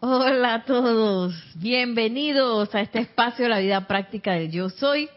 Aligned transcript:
Hola 0.00 0.54
a 0.54 0.62
todos, 0.62 1.34
bienvenidos 1.56 2.72
a 2.72 2.82
este 2.82 3.00
espacio 3.00 3.46
de 3.46 3.48
la 3.48 3.58
vida 3.58 3.88
práctica 3.88 4.34
del 4.34 4.48
Yo 4.48 4.70
Soy. 4.70 5.08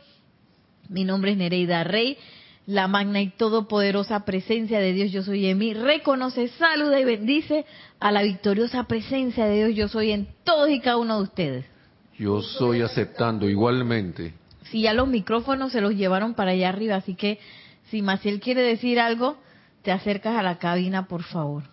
Mi 0.90 1.04
nombre 1.04 1.34
es 1.34 1.38
Nereida 1.38 1.84
Rey, 1.84 2.18
la 2.66 2.88
magna 2.88 3.22
y 3.22 3.30
todopoderosa 3.30 4.26
presencia 4.26 4.80
de 4.80 4.94
Dios 4.94 5.12
Yo 5.12 5.22
Soy 5.22 5.46
en 5.46 5.60
mí. 5.60 5.76
Reconoce, 5.76 6.48
saluda 6.48 7.00
y 7.00 7.06
bendice 7.06 7.68
a 8.00 8.12
la 8.12 8.24
victoriosa 8.24 8.86
presencia 8.86 9.46
de 9.46 9.66
Dios 9.66 9.76
Yo 9.76 9.88
Soy 9.88 10.14
en 10.14 10.28
todos 10.44 10.72
y 10.72 10.80
cada 10.80 10.98
uno 10.98 11.18
de 11.18 11.24
ustedes. 11.26 11.66
Yo 12.18 12.42
soy 12.42 12.82
aceptando 12.82 13.48
igualmente. 13.48 14.34
Si 14.72 14.82
ya 14.82 14.94
los 14.94 15.08
micrófonos 15.08 15.74
se 15.74 15.82
los 15.82 15.94
llevaron 15.94 16.34
para 16.34 16.54
allá 16.54 16.70
arriba, 16.70 16.96
así 16.96 17.14
que 17.14 17.38
si 17.92 18.02
Maciel 18.02 18.40
quiere 18.40 18.64
decir 18.64 19.00
algo, 19.00 19.38
te 19.84 19.92
acercas 19.92 20.36
a 20.36 20.42
la 20.42 20.58
cabina, 20.58 21.08
por 21.08 21.22
favor. 21.22 21.66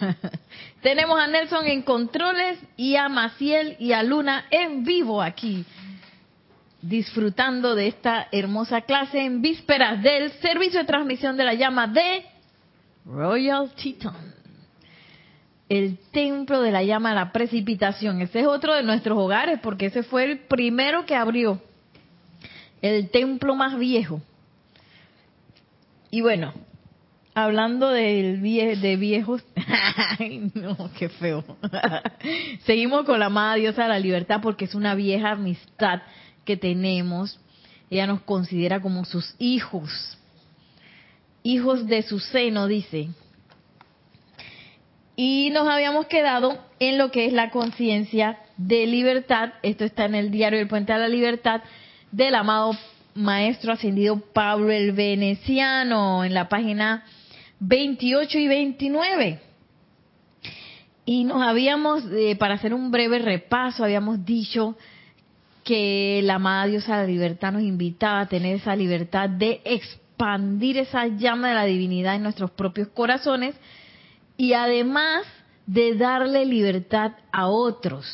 Tenemos 0.82 1.18
a 1.18 1.26
Nelson 1.26 1.66
en 1.66 1.82
controles 1.82 2.58
y 2.76 2.96
a 2.96 3.08
Maciel 3.08 3.76
y 3.78 3.92
a 3.92 4.02
Luna 4.02 4.46
en 4.50 4.84
vivo 4.84 5.22
aquí, 5.22 5.64
disfrutando 6.80 7.74
de 7.74 7.88
esta 7.88 8.28
hermosa 8.32 8.82
clase 8.82 9.24
en 9.24 9.42
vísperas 9.42 10.02
del 10.02 10.32
servicio 10.40 10.80
de 10.80 10.86
transmisión 10.86 11.36
de 11.36 11.44
la 11.44 11.54
llama 11.54 11.86
de 11.86 12.24
Royal 13.04 13.70
Teton. 13.74 14.32
El 15.68 15.98
templo 16.10 16.60
de 16.60 16.70
la 16.70 16.82
llama 16.82 17.10
de 17.10 17.14
la 17.14 17.32
precipitación. 17.32 18.20
Ese 18.20 18.40
es 18.40 18.46
otro 18.46 18.74
de 18.74 18.82
nuestros 18.82 19.16
hogares 19.16 19.58
porque 19.62 19.86
ese 19.86 20.02
fue 20.02 20.24
el 20.24 20.40
primero 20.40 21.06
que 21.06 21.14
abrió. 21.14 21.62
El 22.82 23.08
templo 23.10 23.54
más 23.54 23.78
viejo. 23.78 24.20
Y 26.10 26.20
bueno, 26.20 26.52
hablando 27.34 27.88
de 27.90 28.96
viejos, 28.98 29.42
ay 30.18 30.50
no, 30.54 30.90
qué 30.98 31.08
feo. 31.08 31.44
Seguimos 32.66 33.04
con 33.04 33.18
la 33.18 33.26
amada 33.26 33.54
diosa 33.54 33.82
de 33.82 33.88
la 33.88 33.98
libertad 33.98 34.40
porque 34.42 34.66
es 34.66 34.74
una 34.74 34.94
vieja 34.94 35.30
amistad 35.32 36.02
que 36.44 36.56
tenemos. 36.56 37.38
Ella 37.90 38.06
nos 38.06 38.22
considera 38.22 38.80
como 38.80 39.04
sus 39.04 39.34
hijos, 39.38 40.18
hijos 41.42 41.86
de 41.86 42.02
su 42.02 42.18
seno, 42.18 42.66
dice. 42.66 43.10
Y 45.14 45.50
nos 45.52 45.68
habíamos 45.68 46.06
quedado 46.06 46.58
en 46.78 46.96
lo 46.96 47.10
que 47.10 47.26
es 47.26 47.32
la 47.32 47.50
conciencia 47.50 48.38
de 48.56 48.86
libertad. 48.86 49.52
Esto 49.62 49.84
está 49.84 50.06
en 50.06 50.14
el 50.14 50.30
diario 50.30 50.58
El 50.58 50.68
Puente 50.68 50.92
a 50.92 50.98
la 50.98 51.08
Libertad 51.08 51.60
del 52.10 52.34
amado 52.34 52.72
Maestro 53.14 53.72
Ascendido 53.72 54.20
Pablo 54.32 54.70
el 54.70 54.92
Veneciano, 54.92 56.24
en 56.24 56.32
la 56.32 56.48
página 56.48 57.04
28 57.64 58.38
y 58.38 58.48
29. 58.48 59.40
Y 61.04 61.24
nos 61.24 61.42
habíamos, 61.42 62.04
eh, 62.12 62.36
para 62.36 62.54
hacer 62.54 62.74
un 62.74 62.90
breve 62.90 63.18
repaso, 63.20 63.84
habíamos 63.84 64.24
dicho 64.24 64.76
que 65.62 66.20
la 66.24 66.34
amada 66.34 66.66
diosa 66.66 66.96
de 66.96 67.02
la 67.02 67.12
libertad 67.12 67.52
nos 67.52 67.62
invitaba 67.62 68.20
a 68.20 68.26
tener 68.26 68.56
esa 68.56 68.74
libertad 68.74 69.28
de 69.28 69.60
expandir 69.64 70.78
esa 70.78 71.06
llama 71.06 71.50
de 71.50 71.54
la 71.54 71.64
divinidad 71.64 72.16
en 72.16 72.24
nuestros 72.24 72.50
propios 72.50 72.88
corazones 72.88 73.54
y 74.36 74.54
además 74.54 75.24
de 75.66 75.94
darle 75.94 76.44
libertad 76.44 77.12
a 77.30 77.46
otros, 77.46 78.12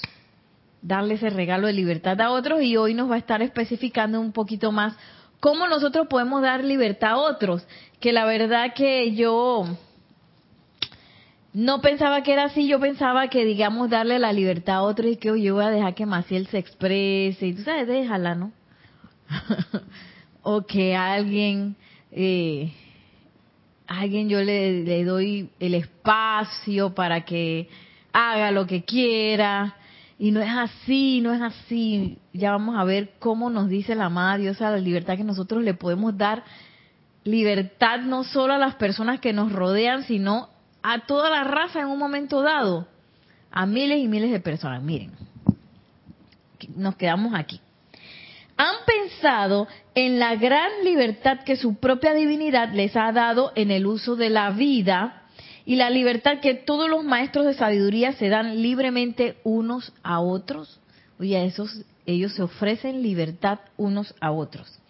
darle 0.82 1.14
ese 1.14 1.30
regalo 1.30 1.68
de 1.68 1.72
libertad 1.72 2.20
a 2.20 2.30
otros 2.30 2.62
y 2.62 2.76
hoy 2.76 2.92
nos 2.92 3.10
va 3.10 3.14
a 3.14 3.18
estar 3.18 3.40
especificando 3.40 4.20
un 4.20 4.32
poquito 4.32 4.72
más 4.72 4.94
cómo 5.40 5.66
nosotros 5.68 6.06
podemos 6.08 6.42
dar 6.42 6.64
libertad 6.64 7.12
a 7.12 7.16
otros, 7.16 7.66
que 8.00 8.12
la 8.12 8.24
verdad 8.24 8.74
que 8.74 9.14
yo 9.14 9.64
no 11.52 11.80
pensaba 11.80 12.22
que 12.22 12.32
era 12.32 12.44
así, 12.44 12.68
yo 12.68 12.78
pensaba 12.78 13.28
que 13.28 13.44
digamos 13.44 13.90
darle 13.90 14.18
la 14.18 14.32
libertad 14.32 14.76
a 14.76 14.82
otros 14.82 15.12
y 15.12 15.16
que 15.16 15.40
yo 15.40 15.54
voy 15.54 15.64
a 15.64 15.70
dejar 15.70 15.94
que 15.94 16.06
Maciel 16.06 16.46
se 16.46 16.58
exprese, 16.58 17.46
y 17.46 17.54
tú 17.54 17.62
sabes, 17.62 17.88
déjala, 17.88 18.34
¿no? 18.34 18.52
o 20.42 20.62
que 20.62 20.94
alguien, 20.94 21.74
eh, 22.12 22.72
alguien 23.86 24.28
yo 24.28 24.40
le, 24.42 24.84
le 24.84 25.04
doy 25.04 25.50
el 25.58 25.74
espacio 25.74 26.94
para 26.94 27.24
que 27.24 27.68
haga 28.12 28.50
lo 28.52 28.66
que 28.66 28.84
quiera, 28.84 29.74
y 30.18 30.32
no 30.32 30.40
es 30.40 30.50
así, 30.50 31.20
no 31.20 31.32
es 31.32 31.40
así. 31.40 32.18
Ya 32.32 32.50
vamos 32.50 32.76
a 32.76 32.84
ver 32.84 33.12
cómo 33.20 33.50
nos 33.50 33.68
dice 33.68 33.94
la 33.94 34.06
amada 34.06 34.36
diosa 34.36 34.70
la 34.70 34.78
libertad 34.78 35.16
que 35.16 35.24
nosotros 35.24 35.62
le 35.62 35.74
podemos 35.74 36.16
dar. 36.18 36.42
Libertad 37.24 38.00
no 38.00 38.24
solo 38.24 38.54
a 38.54 38.58
las 38.58 38.76
personas 38.76 39.20
que 39.20 39.32
nos 39.32 39.52
rodean, 39.52 40.04
sino 40.04 40.48
a 40.82 41.06
toda 41.06 41.30
la 41.30 41.44
raza 41.44 41.80
en 41.80 41.86
un 41.86 41.98
momento 41.98 42.42
dado. 42.42 42.86
A 43.50 43.66
miles 43.66 43.98
y 43.98 44.08
miles 44.08 44.30
de 44.30 44.40
personas. 44.40 44.82
Miren, 44.82 45.12
nos 46.76 46.96
quedamos 46.96 47.34
aquí. 47.34 47.60
Han 48.56 48.74
pensado 48.86 49.68
en 49.94 50.18
la 50.18 50.34
gran 50.34 50.70
libertad 50.84 51.44
que 51.44 51.56
su 51.56 51.76
propia 51.76 52.12
divinidad 52.12 52.72
les 52.72 52.96
ha 52.96 53.12
dado 53.12 53.52
en 53.54 53.70
el 53.70 53.86
uso 53.86 54.16
de 54.16 54.30
la 54.30 54.50
vida 54.50 55.22
y 55.64 55.76
la 55.76 55.90
libertad 55.90 56.40
que 56.40 56.54
todos 56.54 56.88
los 56.88 57.04
maestros 57.04 57.46
de 57.46 57.54
sabiduría 57.54 58.12
se 58.12 58.28
dan 58.28 58.62
libremente 58.62 59.36
unos 59.44 59.92
a 60.02 60.18
otros. 60.20 60.80
Oye, 61.20 61.44
esos, 61.44 61.84
ellos 62.06 62.32
se 62.32 62.42
ofrecen 62.42 63.02
libertad 63.02 63.60
unos 63.76 64.14
a 64.20 64.32
otros. 64.32 64.80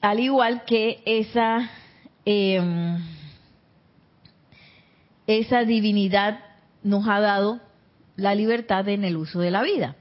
Al 0.00 0.18
igual 0.20 0.64
que 0.64 1.02
esa, 1.04 1.70
eh, 2.24 2.96
esa 5.26 5.64
divinidad 5.64 6.40
nos 6.82 7.06
ha 7.08 7.20
dado 7.20 7.60
la 8.16 8.34
libertad 8.34 8.88
en 8.88 9.04
el 9.04 9.16
uso 9.16 9.40
de 9.40 9.50
la 9.50 9.62
vida. 9.62 9.96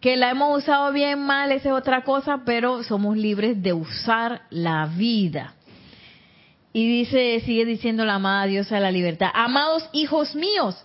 Que 0.00 0.16
la 0.16 0.30
hemos 0.30 0.58
usado 0.58 0.92
bien 0.92 1.20
mal, 1.20 1.52
esa 1.52 1.68
es 1.68 1.74
otra 1.74 2.04
cosa, 2.04 2.42
pero 2.44 2.82
somos 2.82 3.16
libres 3.16 3.62
de 3.62 3.72
usar 3.72 4.42
la 4.50 4.86
vida. 4.86 5.54
Y 6.72 6.88
dice, 6.88 7.40
sigue 7.44 7.64
diciendo 7.64 8.04
la 8.04 8.14
amada 8.14 8.46
diosa 8.46 8.76
de 8.76 8.80
la 8.80 8.92
libertad, 8.92 9.30
amados 9.34 9.88
hijos 9.92 10.34
míos, 10.34 10.76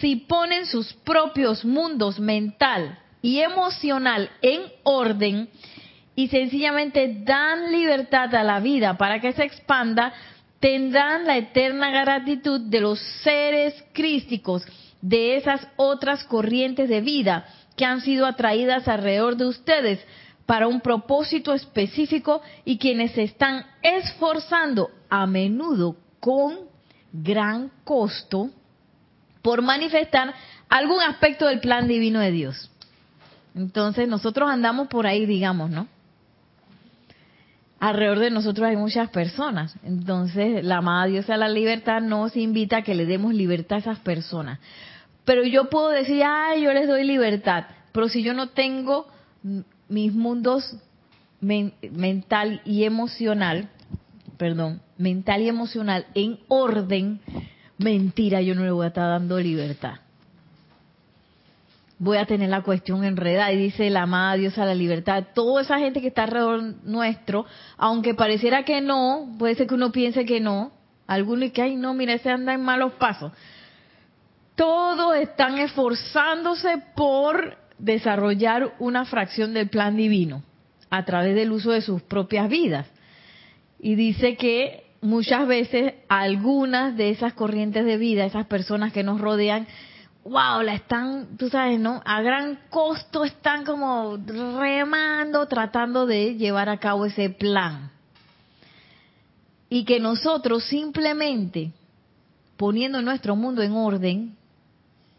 si 0.00 0.16
ponen 0.16 0.66
sus 0.66 0.92
propios 0.92 1.64
mundos 1.64 2.18
mental 2.20 2.98
y 3.22 3.40
emocional 3.40 4.30
en 4.42 4.62
orden 4.82 5.48
y 6.20 6.28
sencillamente 6.28 7.22
dan 7.24 7.72
libertad 7.72 8.34
a 8.34 8.44
la 8.44 8.60
vida 8.60 8.98
para 8.98 9.22
que 9.22 9.32
se 9.32 9.42
expanda, 9.42 10.12
tendrán 10.58 11.24
la 11.24 11.38
eterna 11.38 11.90
gratitud 11.90 12.60
de 12.60 12.80
los 12.80 13.00
seres 13.22 13.82
crísticos 13.94 14.62
de 15.00 15.36
esas 15.36 15.66
otras 15.76 16.24
corrientes 16.24 16.90
de 16.90 17.00
vida 17.00 17.46
que 17.74 17.86
han 17.86 18.02
sido 18.02 18.26
atraídas 18.26 18.86
alrededor 18.86 19.38
de 19.38 19.46
ustedes 19.46 20.06
para 20.44 20.68
un 20.68 20.82
propósito 20.82 21.54
específico 21.54 22.42
y 22.66 22.76
quienes 22.76 23.12
se 23.12 23.22
están 23.22 23.64
esforzando 23.80 24.90
a 25.08 25.26
menudo 25.26 25.96
con 26.20 26.58
gran 27.14 27.72
costo 27.82 28.50
por 29.40 29.62
manifestar 29.62 30.34
algún 30.68 31.00
aspecto 31.00 31.46
del 31.46 31.60
plan 31.60 31.88
divino 31.88 32.20
de 32.20 32.30
Dios. 32.30 32.70
Entonces 33.54 34.06
nosotros 34.06 34.50
andamos 34.50 34.88
por 34.88 35.06
ahí, 35.06 35.24
digamos, 35.24 35.70
¿no? 35.70 35.88
Alrededor 37.80 38.18
de 38.18 38.30
nosotros 38.30 38.68
hay 38.68 38.76
muchas 38.76 39.08
personas. 39.08 39.74
Entonces 39.82 40.62
la 40.64 40.76
amada 40.76 41.06
Diosa 41.06 41.32
de 41.32 41.38
la 41.38 41.48
libertad 41.48 42.02
nos 42.02 42.36
invita 42.36 42.78
a 42.78 42.82
que 42.82 42.94
le 42.94 43.06
demos 43.06 43.34
libertad 43.34 43.76
a 43.76 43.80
esas 43.80 43.98
personas. 44.00 44.60
Pero 45.24 45.44
yo 45.44 45.70
puedo 45.70 45.88
decir, 45.88 46.22
ay, 46.24 46.62
yo 46.62 46.72
les 46.72 46.86
doy 46.86 47.04
libertad. 47.04 47.64
Pero 47.92 48.08
si 48.08 48.22
yo 48.22 48.34
no 48.34 48.50
tengo 48.50 49.08
mis 49.88 50.12
mundos 50.12 50.76
mental 51.40 52.60
y 52.64 52.84
emocional, 52.84 53.70
perdón, 54.36 54.82
mental 54.98 55.42
y 55.42 55.48
emocional 55.48 56.06
en 56.14 56.38
orden, 56.48 57.20
mentira, 57.78 58.42
yo 58.42 58.54
no 58.54 58.62
le 58.64 58.70
voy 58.70 58.84
a 58.84 58.88
estar 58.88 59.08
dando 59.08 59.40
libertad. 59.40 59.94
Voy 62.02 62.16
a 62.16 62.24
tener 62.24 62.48
la 62.48 62.62
cuestión 62.62 63.04
enredada 63.04 63.52
y 63.52 63.58
dice 63.58 63.90
la 63.90 64.04
amada 64.04 64.36
Dios 64.36 64.56
a 64.56 64.64
la 64.64 64.74
libertad. 64.74 65.22
Toda 65.34 65.60
esa 65.60 65.78
gente 65.78 66.00
que 66.00 66.08
está 66.08 66.22
alrededor 66.22 66.62
nuestro, 66.82 67.44
aunque 67.76 68.14
pareciera 68.14 68.64
que 68.64 68.80
no, 68.80 69.36
puede 69.38 69.54
ser 69.54 69.66
que 69.66 69.74
uno 69.74 69.92
piense 69.92 70.24
que 70.24 70.40
no, 70.40 70.72
alguno 71.06 71.44
y 71.44 71.50
que, 71.50 71.60
ay, 71.60 71.76
no, 71.76 71.92
mira, 71.92 72.14
ese 72.14 72.30
anda 72.30 72.54
en 72.54 72.62
malos 72.62 72.94
pasos. 72.94 73.32
Todos 74.54 75.14
están 75.16 75.58
esforzándose 75.58 76.82
por 76.96 77.58
desarrollar 77.78 78.72
una 78.78 79.04
fracción 79.04 79.52
del 79.52 79.68
plan 79.68 79.94
divino 79.94 80.42
a 80.88 81.04
través 81.04 81.34
del 81.34 81.52
uso 81.52 81.70
de 81.70 81.82
sus 81.82 82.00
propias 82.00 82.48
vidas. 82.48 82.86
Y 83.78 83.94
dice 83.94 84.36
que 84.38 84.84
muchas 85.02 85.46
veces 85.46 85.96
algunas 86.08 86.96
de 86.96 87.10
esas 87.10 87.34
corrientes 87.34 87.84
de 87.84 87.98
vida, 87.98 88.24
esas 88.24 88.46
personas 88.46 88.90
que 88.90 89.02
nos 89.02 89.20
rodean, 89.20 89.66
wow, 90.24 90.62
la 90.62 90.74
están, 90.74 91.36
tú 91.36 91.48
sabes, 91.48 91.78
¿no? 91.78 92.02
A 92.04 92.20
gran 92.22 92.60
costo 92.68 93.24
están 93.24 93.64
como 93.64 94.16
remando, 94.16 95.46
tratando 95.46 96.06
de 96.06 96.36
llevar 96.36 96.68
a 96.68 96.78
cabo 96.78 97.06
ese 97.06 97.30
plan. 97.30 97.90
Y 99.68 99.84
que 99.84 100.00
nosotros 100.00 100.64
simplemente, 100.64 101.72
poniendo 102.56 103.00
nuestro 103.02 103.36
mundo 103.36 103.62
en 103.62 103.72
orden, 103.72 104.36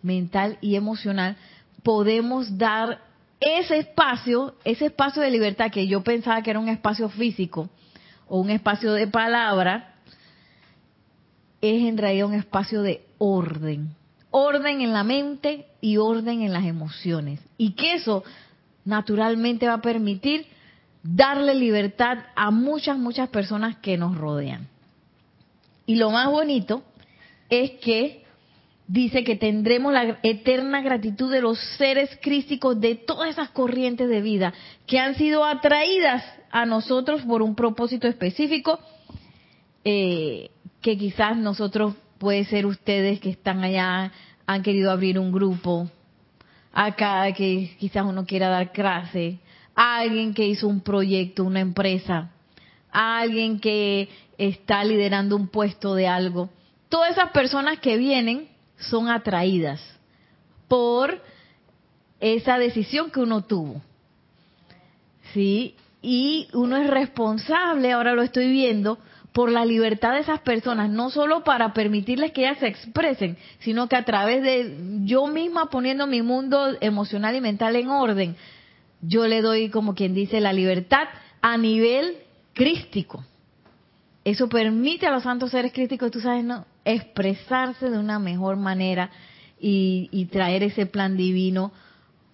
mental 0.01 0.57
y 0.61 0.75
emocional, 0.75 1.37
podemos 1.83 2.57
dar 2.57 2.99
ese 3.39 3.79
espacio, 3.79 4.55
ese 4.63 4.87
espacio 4.87 5.21
de 5.21 5.31
libertad 5.31 5.71
que 5.71 5.87
yo 5.87 6.03
pensaba 6.03 6.41
que 6.41 6.51
era 6.51 6.59
un 6.59 6.69
espacio 6.69 7.09
físico 7.09 7.69
o 8.27 8.39
un 8.39 8.49
espacio 8.49 8.93
de 8.93 9.07
palabra, 9.07 9.95
es 11.59 11.83
en 11.83 11.97
realidad 11.97 12.27
un 12.27 12.33
espacio 12.33 12.81
de 12.81 13.05
orden. 13.17 13.95
Orden 14.31 14.81
en 14.81 14.93
la 14.93 15.03
mente 15.03 15.67
y 15.81 15.97
orden 15.97 16.41
en 16.41 16.53
las 16.53 16.65
emociones. 16.65 17.39
Y 17.57 17.73
que 17.73 17.93
eso 17.95 18.23
naturalmente 18.85 19.67
va 19.67 19.75
a 19.75 19.81
permitir 19.81 20.47
darle 21.03 21.55
libertad 21.55 22.19
a 22.35 22.51
muchas, 22.51 22.97
muchas 22.97 23.29
personas 23.29 23.77
que 23.77 23.97
nos 23.97 24.17
rodean. 24.17 24.67
Y 25.85 25.95
lo 25.95 26.11
más 26.11 26.29
bonito 26.29 26.83
es 27.49 27.71
que 27.83 28.23
dice 28.87 29.23
que 29.23 29.35
tendremos 29.35 29.93
la 29.93 30.19
eterna 30.21 30.81
gratitud 30.81 31.31
de 31.31 31.41
los 31.41 31.57
seres 31.77 32.09
crísticos 32.21 32.79
de 32.79 32.95
todas 32.95 33.29
esas 33.29 33.49
corrientes 33.49 34.09
de 34.09 34.21
vida 34.21 34.53
que 34.85 34.99
han 34.99 35.15
sido 35.15 35.45
atraídas 35.45 36.23
a 36.51 36.65
nosotros 36.65 37.21
por 37.21 37.41
un 37.41 37.55
propósito 37.55 38.07
específico, 38.07 38.79
eh, 39.85 40.51
que 40.81 40.97
quizás 40.97 41.37
nosotros, 41.37 41.95
puede 42.21 42.45
ser 42.45 42.67
ustedes 42.67 43.19
que 43.19 43.31
están 43.31 43.63
allá, 43.63 44.11
han 44.45 44.61
querido 44.61 44.91
abrir 44.91 45.17
un 45.17 45.31
grupo, 45.31 45.89
acá 46.71 47.31
que 47.33 47.75
quizás 47.79 48.05
uno 48.05 48.27
quiera 48.27 48.47
dar 48.47 48.71
clase, 48.71 49.39
alguien 49.73 50.35
que 50.35 50.45
hizo 50.45 50.67
un 50.67 50.81
proyecto, 50.81 51.43
una 51.43 51.61
empresa, 51.61 52.29
alguien 52.91 53.59
que 53.59 54.07
está 54.37 54.83
liderando 54.83 55.35
un 55.35 55.47
puesto 55.47 55.95
de 55.95 56.07
algo. 56.07 56.51
Todas 56.89 57.13
esas 57.13 57.31
personas 57.31 57.79
que 57.79 57.97
vienen 57.97 58.49
son 58.77 59.09
atraídas 59.09 59.81
por 60.67 61.23
esa 62.19 62.59
decisión 62.59 63.09
que 63.09 63.21
uno 63.21 63.45
tuvo. 63.45 63.81
¿Sí? 65.33 65.73
Y 66.03 66.49
uno 66.53 66.77
es 66.77 66.87
responsable, 66.87 67.91
ahora 67.91 68.13
lo 68.13 68.21
estoy 68.21 68.51
viendo, 68.51 68.99
por 69.33 69.49
la 69.49 69.65
libertad 69.65 70.13
de 70.13 70.19
esas 70.19 70.41
personas, 70.41 70.89
no 70.89 71.09
solo 71.09 71.43
para 71.43 71.73
permitirles 71.73 72.31
que 72.31 72.41
ellas 72.41 72.59
se 72.59 72.67
expresen, 72.67 73.37
sino 73.59 73.87
que 73.87 73.95
a 73.95 74.03
través 74.03 74.43
de 74.43 74.75
yo 75.05 75.27
misma 75.27 75.69
poniendo 75.69 76.05
mi 76.05 76.21
mundo 76.21 76.75
emocional 76.81 77.35
y 77.35 77.41
mental 77.41 77.75
en 77.77 77.89
orden, 77.89 78.35
yo 79.01 79.27
le 79.27 79.41
doy, 79.41 79.69
como 79.69 79.95
quien 79.95 80.13
dice, 80.13 80.41
la 80.41 80.53
libertad 80.53 81.07
a 81.41 81.57
nivel 81.57 82.17
crístico. 82.53 83.23
Eso 84.25 84.49
permite 84.49 85.07
a 85.07 85.11
los 85.11 85.23
santos 85.23 85.51
seres 85.51 85.71
crísticos, 85.71 86.11
tú 86.11 86.19
sabes, 86.19 86.43
¿no? 86.43 86.65
expresarse 86.83 87.89
de 87.89 87.97
una 87.97 88.19
mejor 88.19 88.57
manera 88.57 89.11
y, 89.59 90.27
traer 90.31 90.63
ese 90.63 90.87
plan 90.87 91.15
divino 91.15 91.71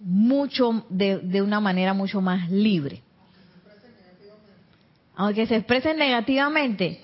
mucho 0.00 0.86
de 0.88 1.42
una 1.42 1.60
manera 1.60 1.92
mucho 1.92 2.20
más 2.20 2.50
libre. 2.50 3.02
Aunque 5.18 5.48
se 5.48 5.56
expresen 5.56 5.96
negativamente, 5.96 7.00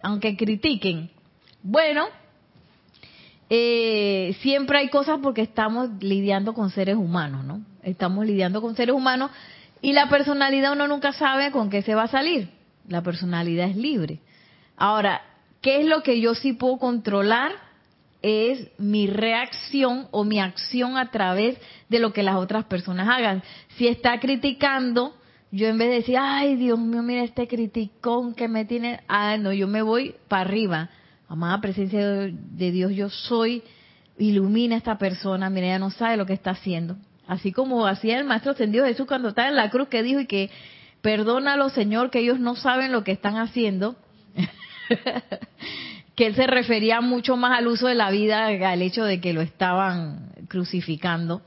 aunque 0.00 0.36
critiquen. 0.36 1.10
Bueno, 1.60 2.06
eh, 3.50 4.36
siempre 4.42 4.78
hay 4.78 4.90
cosas 4.90 5.18
porque 5.20 5.42
estamos 5.42 5.90
lidiando 5.98 6.54
con 6.54 6.70
seres 6.70 6.94
humanos, 6.94 7.44
¿no? 7.44 7.60
Estamos 7.82 8.24
lidiando 8.24 8.62
con 8.62 8.76
seres 8.76 8.94
humanos 8.94 9.32
y 9.82 9.92
la 9.92 10.08
personalidad 10.08 10.74
uno 10.74 10.86
nunca 10.86 11.12
sabe 11.12 11.50
con 11.50 11.68
qué 11.68 11.82
se 11.82 11.96
va 11.96 12.04
a 12.04 12.08
salir. 12.08 12.48
La 12.86 13.02
personalidad 13.02 13.68
es 13.68 13.76
libre. 13.76 14.20
Ahora, 14.76 15.20
¿qué 15.60 15.80
es 15.80 15.86
lo 15.86 16.04
que 16.04 16.20
yo 16.20 16.36
sí 16.36 16.52
puedo 16.52 16.78
controlar? 16.78 17.50
Es 18.22 18.68
mi 18.78 19.08
reacción 19.08 20.06
o 20.12 20.22
mi 20.22 20.38
acción 20.38 20.96
a 20.96 21.10
través 21.10 21.58
de 21.88 21.98
lo 21.98 22.12
que 22.12 22.22
las 22.22 22.36
otras 22.36 22.66
personas 22.66 23.08
hagan. 23.08 23.42
Si 23.76 23.88
está 23.88 24.20
criticando, 24.20 25.17
yo 25.50 25.68
en 25.68 25.78
vez 25.78 25.88
de 25.88 25.94
decir, 25.96 26.16
ay 26.18 26.56
Dios 26.56 26.78
mío, 26.78 27.02
mira 27.02 27.22
este 27.22 27.48
criticón 27.48 28.34
que 28.34 28.48
me 28.48 28.64
tiene, 28.64 29.00
ah, 29.08 29.36
no, 29.38 29.52
yo 29.52 29.66
me 29.66 29.82
voy 29.82 30.14
para 30.28 30.42
arriba. 30.42 30.90
Amada 31.28 31.60
presencia 31.60 32.06
de 32.06 32.70
Dios, 32.70 32.92
yo 32.92 33.10
soy, 33.10 33.62
ilumina 34.18 34.74
a 34.74 34.78
esta 34.78 34.98
persona, 34.98 35.50
mira, 35.50 35.68
ella 35.68 35.78
no 35.78 35.90
sabe 35.90 36.16
lo 36.16 36.26
que 36.26 36.32
está 36.32 36.50
haciendo. 36.50 36.96
Así 37.26 37.52
como 37.52 37.86
hacía 37.86 38.18
el 38.18 38.24
Maestro 38.24 38.52
Ascendido 38.52 38.86
Jesús 38.86 39.06
cuando 39.06 39.28
estaba 39.28 39.48
en 39.48 39.56
la 39.56 39.70
cruz 39.70 39.88
que 39.88 40.02
dijo 40.02 40.20
y 40.20 40.26
que 40.26 40.50
perdónalo 41.02 41.68
Señor 41.68 42.10
que 42.10 42.20
ellos 42.20 42.40
no 42.40 42.56
saben 42.56 42.92
lo 42.92 43.04
que 43.04 43.12
están 43.12 43.36
haciendo. 43.36 43.96
que 46.14 46.26
él 46.26 46.34
se 46.34 46.46
refería 46.46 47.00
mucho 47.00 47.36
más 47.36 47.58
al 47.58 47.68
uso 47.68 47.86
de 47.86 47.94
la 47.94 48.10
vida, 48.10 48.46
al 48.46 48.82
hecho 48.82 49.04
de 49.04 49.20
que 49.20 49.32
lo 49.32 49.40
estaban 49.40 50.32
crucificando. 50.48 51.42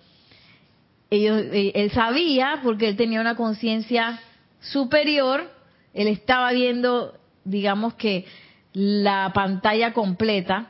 Ellos, 1.12 1.44
eh, 1.52 1.74
él 1.76 1.92
sabía, 1.92 2.62
porque 2.64 2.88
él 2.88 2.96
tenía 2.96 3.20
una 3.20 3.36
conciencia 3.36 4.22
superior, 4.62 5.52
él 5.94 6.08
estaba 6.08 6.54
viendo, 6.54 7.14
digamos 7.44 7.96
que, 7.96 8.26
la 8.74 9.32
pantalla 9.34 9.92
completa 9.92 10.70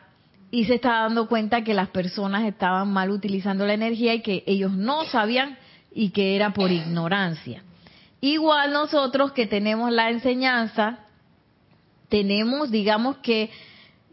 y 0.50 0.66
se 0.66 0.74
está 0.74 1.04
dando 1.04 1.28
cuenta 1.28 1.64
que 1.64 1.76
las 1.76 1.90
personas 1.90 2.46
estaban 2.46 2.92
mal 2.92 3.12
utilizando 3.12 3.68
la 3.68 3.76
energía 3.76 4.16
y 4.16 4.24
que 4.24 4.44
ellos 4.48 4.72
no 4.72 5.06
sabían 5.06 5.60
y 5.94 6.10
que 6.10 6.36
era 6.36 6.52
por 6.52 6.72
ignorancia. 6.72 7.62
Igual 8.20 8.74
nosotros 8.74 9.34
que 9.34 9.46
tenemos 9.46 9.92
la 9.92 10.10
enseñanza, 10.10 11.00
tenemos, 12.10 12.72
digamos 12.72 13.18
que, 13.18 13.52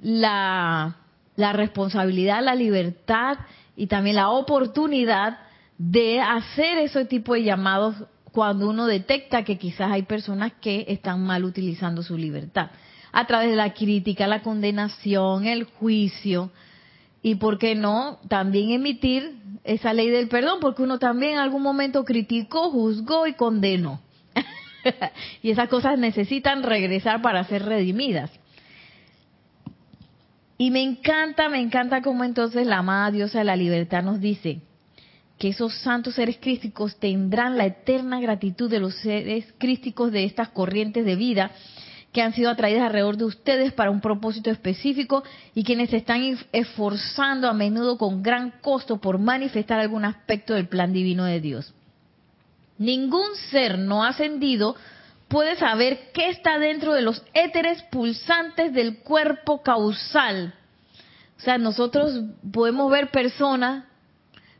la, 0.02 0.96
la 1.36 1.52
responsabilidad, 1.54 2.44
la 2.44 2.54
libertad 2.54 3.38
y 3.74 3.86
también 3.86 4.16
la 4.16 4.28
oportunidad 4.28 5.38
de 5.78 6.20
hacer 6.20 6.78
ese 6.78 7.04
tipo 7.04 7.34
de 7.34 7.44
llamados 7.44 7.94
cuando 8.32 8.68
uno 8.68 8.86
detecta 8.86 9.44
que 9.44 9.58
quizás 9.58 9.92
hay 9.92 10.02
personas 10.02 10.52
que 10.60 10.84
están 10.88 11.22
mal 11.24 11.44
utilizando 11.44 12.02
su 12.02 12.18
libertad 12.18 12.70
a 13.12 13.26
través 13.26 13.50
de 13.50 13.56
la 13.56 13.72
crítica, 13.72 14.26
la 14.26 14.42
condenación, 14.42 15.46
el 15.46 15.64
juicio 15.64 16.50
y, 17.22 17.36
¿por 17.36 17.58
qué 17.58 17.74
no?, 17.74 18.18
también 18.28 18.70
emitir 18.70 19.38
esa 19.64 19.92
ley 19.92 20.10
del 20.10 20.28
perdón, 20.28 20.58
porque 20.60 20.82
uno 20.82 20.98
también 20.98 21.32
en 21.32 21.38
algún 21.38 21.62
momento 21.62 22.04
criticó, 22.04 22.70
juzgó 22.70 23.26
y 23.26 23.34
condenó. 23.34 24.00
y 25.42 25.50
esas 25.50 25.68
cosas 25.68 25.98
necesitan 25.98 26.62
regresar 26.62 27.22
para 27.22 27.44
ser 27.44 27.64
redimidas. 27.64 28.30
Y 30.58 30.70
me 30.70 30.82
encanta, 30.82 31.48
me 31.48 31.60
encanta 31.60 32.02
cómo 32.02 32.24
entonces 32.24 32.66
la 32.66 32.78
amada 32.78 33.10
diosa 33.10 33.38
de 33.38 33.44
la 33.44 33.56
libertad 33.56 34.02
nos 34.02 34.20
dice 34.20 34.60
que 35.38 35.48
esos 35.48 35.74
santos 35.74 36.14
seres 36.14 36.38
crísticos 36.40 36.96
tendrán 36.96 37.56
la 37.56 37.66
eterna 37.66 38.20
gratitud 38.20 38.68
de 38.68 38.80
los 38.80 38.94
seres 38.96 39.46
crísticos 39.58 40.12
de 40.12 40.24
estas 40.24 40.48
corrientes 40.48 41.04
de 41.04 41.16
vida 41.16 41.52
que 42.12 42.22
han 42.22 42.32
sido 42.32 42.50
atraídas 42.50 42.82
alrededor 42.82 43.16
de 43.16 43.24
ustedes 43.24 43.72
para 43.72 43.90
un 43.90 44.00
propósito 44.00 44.50
específico 44.50 45.22
y 45.54 45.62
quienes 45.62 45.90
se 45.90 45.98
están 45.98 46.22
esforzando 46.52 47.48
a 47.48 47.52
menudo 47.52 47.98
con 47.98 48.22
gran 48.22 48.54
costo 48.62 48.98
por 48.98 49.18
manifestar 49.18 49.78
algún 49.78 50.04
aspecto 50.04 50.54
del 50.54 50.68
plan 50.68 50.92
divino 50.92 51.24
de 51.24 51.40
Dios. 51.40 51.74
Ningún 52.78 53.34
ser 53.50 53.78
no 53.78 54.04
ascendido 54.04 54.74
puede 55.28 55.56
saber 55.56 56.10
qué 56.14 56.30
está 56.30 56.58
dentro 56.58 56.94
de 56.94 57.02
los 57.02 57.22
éteres 57.34 57.82
pulsantes 57.84 58.72
del 58.72 59.00
cuerpo 59.00 59.62
causal. 59.62 60.54
O 61.36 61.40
sea, 61.40 61.58
nosotros 61.58 62.18
podemos 62.52 62.90
ver 62.90 63.10
personas, 63.10 63.84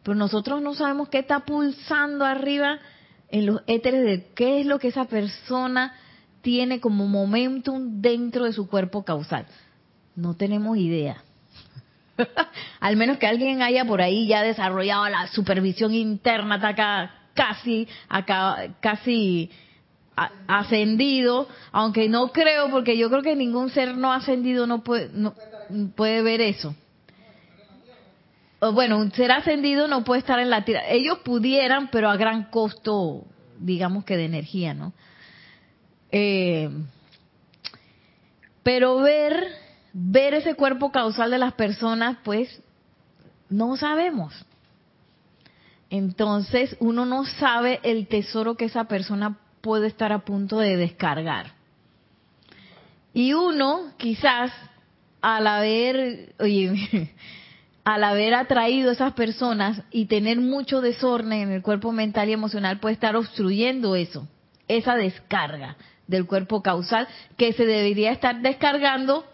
pero 0.09 0.17
nosotros 0.17 0.63
no 0.63 0.73
sabemos 0.73 1.11
qué 1.11 1.19
está 1.19 1.41
pulsando 1.41 2.25
arriba 2.25 2.79
en 3.29 3.45
los 3.45 3.61
éteres 3.67 4.03
de 4.03 4.33
qué 4.35 4.59
es 4.59 4.65
lo 4.65 4.79
que 4.79 4.89
esa 4.89 5.05
persona 5.05 5.93
tiene 6.41 6.81
como 6.81 7.07
momentum 7.07 8.01
dentro 8.01 8.47
de 8.47 8.55
su 8.55 8.71
cuerpo 8.71 9.05
causal. 9.05 9.45
No 10.17 10.33
tenemos 10.33 10.79
idea. 10.79 11.23
Al 12.81 12.97
menos 12.97 13.19
que 13.19 13.27
alguien 13.27 13.61
haya 13.61 13.85
por 13.85 14.01
ahí 14.01 14.27
ya 14.27 14.43
desarrollado 14.43 15.07
la 15.11 15.27
supervisión 15.27 15.93
interna, 15.93 16.55
está 16.55 16.69
acá 16.69 17.15
casi, 17.35 17.87
acá, 18.09 18.77
casi 18.81 19.51
ascendido, 20.47 21.49
aunque 21.71 22.09
no 22.09 22.33
creo, 22.33 22.71
porque 22.71 22.97
yo 22.97 23.11
creo 23.11 23.21
que 23.21 23.37
ningún 23.37 23.69
ser 23.69 23.95
no 23.95 24.11
ascendido 24.11 24.67
no 24.67 24.83
puede, 24.83 25.11
no, 25.13 25.35
puede 25.95 26.23
ver 26.23 26.41
eso. 26.41 26.75
Bueno, 28.61 28.99
un 28.99 29.13
ser 29.13 29.31
ascendido 29.31 29.87
no 29.87 30.03
puede 30.03 30.21
estar 30.21 30.41
en 30.41 30.51
la 30.51 30.65
tierra. 30.65 30.89
Ellos 30.89 31.19
pudieran, 31.19 31.89
pero 31.89 32.11
a 32.11 32.17
gran 32.17 32.45
costo, 32.51 33.25
digamos 33.59 34.05
que 34.05 34.17
de 34.17 34.25
energía, 34.25 34.75
¿no? 34.75 34.93
Eh, 36.11 36.69
pero 38.63 38.99
ver, 38.99 39.45
ver 39.93 40.35
ese 40.35 40.55
cuerpo 40.55 40.91
causal 40.91 41.31
de 41.31 41.39
las 41.39 41.53
personas, 41.55 42.19
pues 42.25 42.63
no 43.49 43.77
sabemos. 43.77 44.35
Entonces 45.91 46.77
uno 46.81 47.07
no 47.07 47.25
sabe 47.25 47.81
el 47.83 48.09
tesoro 48.09 48.57
que 48.57 48.67
esa 48.67 48.85
persona 48.85 49.39
puede 49.61 49.87
estar 49.87 50.13
a 50.13 50.25
punto 50.25 50.59
de 50.59 50.77
descargar. 50.77 51.53
Y 53.15 53.33
uno, 53.33 53.93
quizás, 53.97 54.53
al 55.21 55.47
haber, 55.47 56.35
oye, 56.39 57.15
al 57.89 58.05
haber 58.05 58.35
atraído 58.35 58.91
a 58.91 58.93
esas 58.93 59.15
personas 59.15 59.81
y 59.91 60.05
tener 60.05 60.39
mucho 60.39 60.83
desorden 60.83 61.33
en 61.33 61.53
el 61.53 61.63
cuerpo 61.63 61.91
mental 61.91 62.29
y 62.29 62.35
emocional 62.35 62.81
puede 62.81 62.93
estar 62.93 63.17
obstruyendo 63.17 63.97
eso, 63.97 64.29
esa 64.69 64.95
descarga 64.95 65.75
del 66.07 66.27
cuerpo 66.27 66.63
causal 66.63 67.09
que 67.39 67.55
se 67.55 67.65
debería 67.65 68.13
estar 68.13 68.43
descargando 68.43 69.25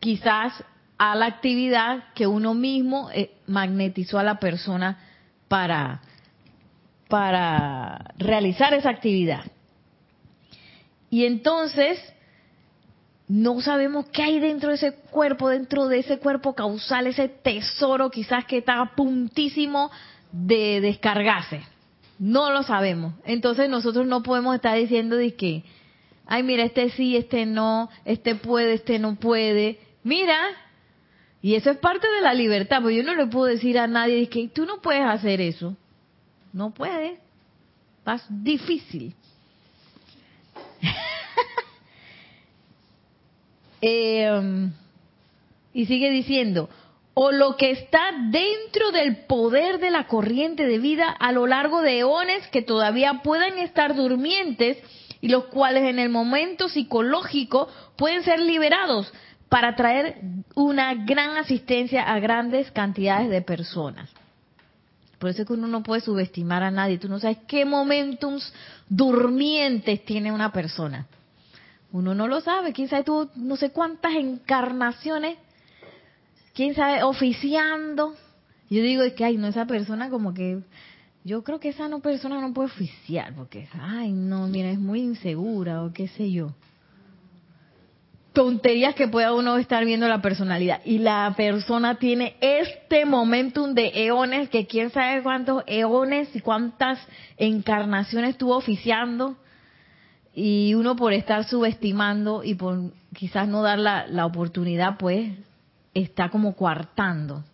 quizás 0.00 0.52
a 0.98 1.14
la 1.14 1.24
actividad 1.24 2.12
que 2.14 2.26
uno 2.26 2.52
mismo 2.52 3.08
eh, 3.10 3.30
magnetizó 3.46 4.18
a 4.18 4.22
la 4.22 4.38
persona 4.38 4.98
para, 5.48 6.02
para 7.08 8.12
realizar 8.18 8.74
esa 8.74 8.90
actividad. 8.90 9.44
Y 11.08 11.24
entonces 11.24 11.98
no 13.26 13.60
sabemos 13.60 14.06
qué 14.12 14.22
hay 14.22 14.38
dentro 14.38 14.68
de 14.68 14.74
ese 14.76 14.92
cuerpo, 14.92 15.48
dentro 15.48 15.88
de 15.88 16.00
ese 16.00 16.18
cuerpo 16.18 16.54
causal, 16.54 17.06
ese 17.06 17.28
tesoro 17.28 18.10
quizás 18.10 18.44
que 18.44 18.58
está 18.58 18.80
a 18.80 18.94
puntísimo 18.94 19.90
de 20.30 20.80
descargarse. 20.80 21.62
No 22.18 22.50
lo 22.50 22.62
sabemos. 22.62 23.14
Entonces 23.24 23.68
nosotros 23.68 24.06
no 24.06 24.22
podemos 24.22 24.54
estar 24.54 24.76
diciendo 24.76 25.16
de 25.16 25.34
que, 25.34 25.64
ay, 26.26 26.42
mira, 26.42 26.64
este 26.64 26.90
sí, 26.90 27.16
este 27.16 27.46
no, 27.46 27.88
este 28.04 28.34
puede, 28.34 28.74
este 28.74 28.98
no 28.98 29.16
puede. 29.16 29.78
Mira, 30.02 30.38
y 31.40 31.54
eso 31.54 31.70
es 31.70 31.78
parte 31.78 32.06
de 32.10 32.20
la 32.20 32.34
libertad, 32.34 32.82
porque 32.82 32.96
yo 32.96 33.04
no 33.04 33.14
le 33.14 33.26
puedo 33.26 33.46
decir 33.46 33.78
a 33.78 33.86
nadie 33.86 34.28
que 34.28 34.48
tú 34.48 34.66
no 34.66 34.82
puedes 34.82 35.04
hacer 35.04 35.40
eso. 35.40 35.76
No 36.52 36.72
puedes. 36.72 37.18
Es 38.06 38.22
difícil. 38.28 39.14
Eh, 43.86 44.70
y 45.74 45.84
sigue 45.84 46.08
diciendo, 46.10 46.70
o 47.12 47.32
lo 47.32 47.56
que 47.56 47.70
está 47.70 48.00
dentro 48.30 48.92
del 48.92 49.26
poder 49.26 49.78
de 49.78 49.90
la 49.90 50.06
corriente 50.06 50.66
de 50.66 50.78
vida 50.78 51.10
a 51.10 51.32
lo 51.32 51.46
largo 51.46 51.82
de 51.82 51.98
eones 51.98 52.46
que 52.48 52.62
todavía 52.62 53.20
puedan 53.22 53.58
estar 53.58 53.94
durmientes 53.94 54.78
y 55.20 55.28
los 55.28 55.44
cuales 55.46 55.84
en 55.84 55.98
el 55.98 56.08
momento 56.08 56.70
psicológico 56.70 57.68
pueden 57.96 58.22
ser 58.22 58.40
liberados 58.40 59.12
para 59.50 59.76
traer 59.76 60.18
una 60.54 60.94
gran 60.94 61.36
asistencia 61.36 62.04
a 62.04 62.18
grandes 62.20 62.70
cantidades 62.70 63.28
de 63.28 63.42
personas. 63.42 64.08
Por 65.18 65.28
eso 65.28 65.42
es 65.42 65.46
que 65.46 65.52
uno 65.52 65.68
no 65.68 65.82
puede 65.82 66.00
subestimar 66.00 66.62
a 66.62 66.70
nadie. 66.70 66.98
Tú 66.98 67.08
no 67.08 67.18
sabes 67.18 67.38
qué 67.46 67.64
momentos 67.64 68.52
durmientes 68.88 70.04
tiene 70.06 70.32
una 70.32 70.52
persona. 70.52 71.06
Uno 71.94 72.12
no 72.12 72.26
lo 72.26 72.40
sabe, 72.40 72.72
quién 72.72 72.88
sabe 72.88 73.04
tú, 73.04 73.30
no 73.36 73.54
sé 73.54 73.70
cuántas 73.70 74.16
encarnaciones, 74.16 75.38
quién 76.52 76.74
sabe, 76.74 77.04
oficiando. 77.04 78.16
Yo 78.68 78.82
digo, 78.82 79.04
es 79.04 79.12
que, 79.12 79.24
ay, 79.24 79.36
no, 79.36 79.46
esa 79.46 79.64
persona 79.66 80.10
como 80.10 80.34
que, 80.34 80.58
yo 81.22 81.44
creo 81.44 81.60
que 81.60 81.68
esa 81.68 81.86
no 81.86 82.00
persona 82.00 82.40
no 82.40 82.52
puede 82.52 82.66
oficiar, 82.66 83.32
porque, 83.36 83.68
ay, 83.80 84.10
no, 84.10 84.48
mira, 84.48 84.70
es 84.70 84.80
muy 84.80 85.02
insegura 85.02 85.84
o 85.84 85.92
qué 85.92 86.08
sé 86.08 86.32
yo. 86.32 86.50
Tonterías 88.32 88.96
que 88.96 89.06
pueda 89.06 89.32
uno 89.32 89.56
estar 89.56 89.84
viendo 89.84 90.08
la 90.08 90.20
personalidad. 90.20 90.80
Y 90.84 90.98
la 90.98 91.32
persona 91.36 92.00
tiene 92.00 92.34
este 92.40 93.04
momentum 93.04 93.72
de 93.72 93.92
eones, 93.94 94.48
que 94.48 94.66
quién 94.66 94.90
sabe 94.90 95.22
cuántos 95.22 95.62
eones 95.68 96.34
y 96.34 96.40
cuántas 96.40 96.98
encarnaciones 97.36 98.30
estuvo 98.30 98.56
oficiando 98.56 99.36
y 100.34 100.74
uno 100.74 100.96
por 100.96 101.12
estar 101.12 101.44
subestimando 101.44 102.42
y 102.42 102.54
por 102.54 102.92
quizás 103.14 103.48
no 103.48 103.62
dar 103.62 103.78
la, 103.78 104.06
la 104.06 104.26
oportunidad, 104.26 104.98
pues 104.98 105.32
está 105.94 106.28
como 106.28 106.54
coartando, 106.54 107.44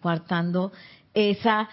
coartando 0.00 0.72
esa 1.12 1.68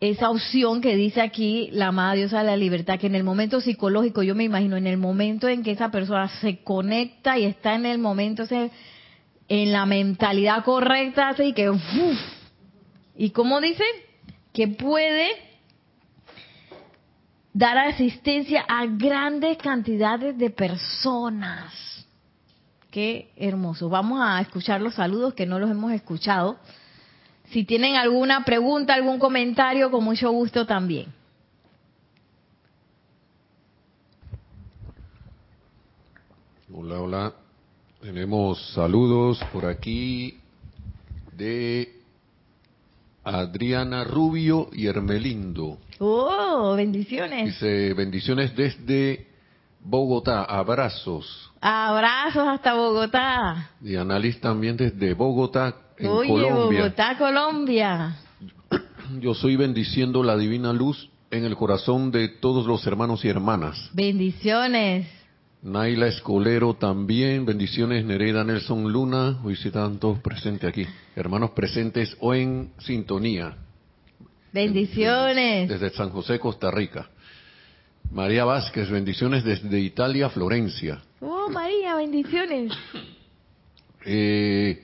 esa 0.00 0.28
opción 0.28 0.82
que 0.82 0.96
dice 0.96 1.22
aquí 1.22 1.70
la 1.72 1.88
amada 1.88 2.14
diosa 2.14 2.38
de 2.40 2.44
la 2.44 2.56
libertad, 2.56 2.98
que 2.98 3.06
en 3.06 3.14
el 3.14 3.24
momento 3.24 3.60
psicológico, 3.60 4.22
yo 4.22 4.34
me 4.34 4.44
imagino, 4.44 4.76
en 4.76 4.86
el 4.86 4.98
momento 4.98 5.48
en 5.48 5.62
que 5.62 5.70
esa 5.70 5.90
persona 5.90 6.28
se 6.40 6.58
conecta 6.62 7.38
y 7.38 7.44
está 7.44 7.74
en 7.74 7.86
el 7.86 7.98
momento, 7.98 8.44
en 9.48 9.72
la 9.72 9.86
mentalidad 9.86 10.62
correcta, 10.64 11.30
así 11.30 11.54
que, 11.54 11.72
y 13.16 13.30
como 13.30 13.60
dice, 13.62 13.84
que 14.52 14.68
puede 14.68 15.28
dar 17.54 17.78
asistencia 17.78 18.64
a 18.68 18.84
grandes 18.86 19.56
cantidades 19.58 20.36
de 20.36 20.50
personas. 20.50 21.72
Qué 22.90 23.32
hermoso. 23.36 23.88
Vamos 23.88 24.20
a 24.22 24.40
escuchar 24.40 24.80
los 24.80 24.94
saludos 24.94 25.34
que 25.34 25.46
no 25.46 25.58
los 25.58 25.70
hemos 25.70 25.92
escuchado. 25.92 26.58
Si 27.46 27.64
tienen 27.64 27.94
alguna 27.94 28.44
pregunta, 28.44 28.94
algún 28.94 29.18
comentario, 29.18 29.90
con 29.90 30.02
mucho 30.02 30.30
gusto 30.30 30.66
también. 30.66 31.12
Hola, 36.72 37.00
hola. 37.00 37.32
Tenemos 38.00 38.72
saludos 38.72 39.40
por 39.52 39.64
aquí 39.64 40.38
de 41.36 41.93
Adriana 43.24 44.04
Rubio 44.04 44.68
y 44.72 44.86
Hermelindo. 44.86 45.78
Oh, 45.98 46.74
bendiciones. 46.76 47.46
Dice, 47.46 47.94
bendiciones 47.94 48.54
desde 48.54 49.26
Bogotá, 49.82 50.44
abrazos. 50.44 51.50
Abrazos 51.60 52.46
hasta 52.46 52.74
Bogotá. 52.74 53.70
Y 53.82 53.96
Annalise 53.96 54.40
también 54.40 54.76
desde 54.76 55.14
Bogotá, 55.14 55.74
en 55.98 56.06
Oye, 56.06 56.28
Colombia. 56.28 56.82
Bogotá, 56.82 57.16
Colombia. 57.16 58.16
Yo 59.20 59.34
soy 59.34 59.56
bendiciendo 59.56 60.22
la 60.22 60.36
divina 60.36 60.72
luz 60.72 61.10
en 61.30 61.44
el 61.44 61.56
corazón 61.56 62.10
de 62.10 62.28
todos 62.28 62.66
los 62.66 62.86
hermanos 62.86 63.24
y 63.24 63.28
hermanas. 63.28 63.90
Bendiciones. 63.92 65.06
Naila 65.64 66.08
Escolero 66.08 66.74
también, 66.74 67.46
bendiciones 67.46 68.04
Nereida 68.04 68.44
Nelson 68.44 68.92
Luna, 68.92 69.40
hoy 69.42 69.56
sí 69.56 69.68
están 69.68 69.98
todos 69.98 70.18
presentes 70.18 70.68
aquí, 70.68 70.86
hermanos 71.16 71.52
presentes 71.52 72.14
o 72.20 72.34
en 72.34 72.72
sintonía. 72.80 73.56
Bendiciones. 74.52 75.70
Desde 75.70 75.88
San 75.88 76.10
José, 76.10 76.38
Costa 76.38 76.70
Rica. 76.70 77.08
María 78.12 78.44
Vázquez, 78.44 78.90
bendiciones 78.90 79.42
desde 79.42 79.80
Italia, 79.80 80.28
Florencia. 80.28 81.00
Oh, 81.20 81.48
María, 81.48 81.94
bendiciones. 81.94 82.70
Eh, 84.04 84.82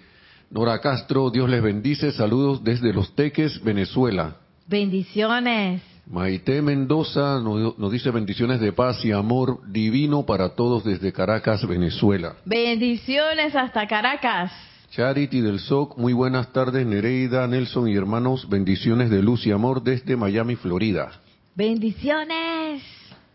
Nora 0.49 0.81
Castro, 0.81 1.29
Dios 1.29 1.51
les 1.51 1.63
bendice, 1.63 2.11
saludos 2.11 2.65
desde 2.65 2.95
Los 2.95 3.15
Teques, 3.15 3.63
Venezuela. 3.63 4.39
Bendiciones. 4.67 5.83
Maite 6.07 6.63
Mendoza 6.63 7.41
nos, 7.41 7.79
nos 7.79 7.93
dice 7.93 8.11
bendiciones 8.11 8.61
de 8.61 8.73
paz 8.73 9.05
y 9.05 9.13
amor 9.13 9.61
divino 9.71 10.25
para 10.27 10.51
todos 10.51 10.85
desde 10.85 11.13
Caracas, 11.13 11.67
Venezuela. 11.67 12.37
Bendiciones 12.45 13.55
hasta 13.55 13.87
Caracas. 13.87 14.53
Charity 14.91 15.41
del 15.41 15.61
SOC, 15.61 15.99
muy 15.99 16.13
buenas 16.13 16.53
tardes 16.53 16.85
Nereida, 16.85 17.47
Nelson 17.47 17.89
y 17.89 17.95
hermanos, 17.95 18.49
bendiciones 18.49 19.09
de 19.09 19.23
luz 19.23 19.47
y 19.47 19.53
amor 19.53 19.85
desde 19.85 20.17
Miami, 20.17 20.57
Florida. 20.57 21.13
Bendiciones. 21.55 22.83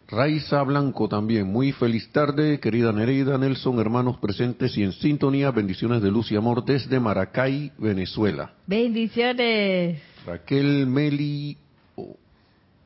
Raiza 0.07 0.61
Blanco 0.63 1.07
también, 1.07 1.47
muy 1.47 1.71
feliz 1.71 2.11
tarde, 2.11 2.59
querida 2.59 2.91
Nereida, 2.91 3.37
Nelson, 3.37 3.79
hermanos 3.79 4.17
presentes 4.17 4.77
y 4.77 4.83
en 4.83 4.91
sintonía, 4.91 5.49
bendiciones 5.51 6.01
de 6.01 6.11
luz 6.11 6.29
y 6.31 6.35
amor 6.35 6.65
desde 6.65 6.99
Maracay, 6.99 7.71
Venezuela. 7.77 8.53
Bendiciones. 8.67 10.01
Raquel 10.25 10.85
Meli 10.87 11.57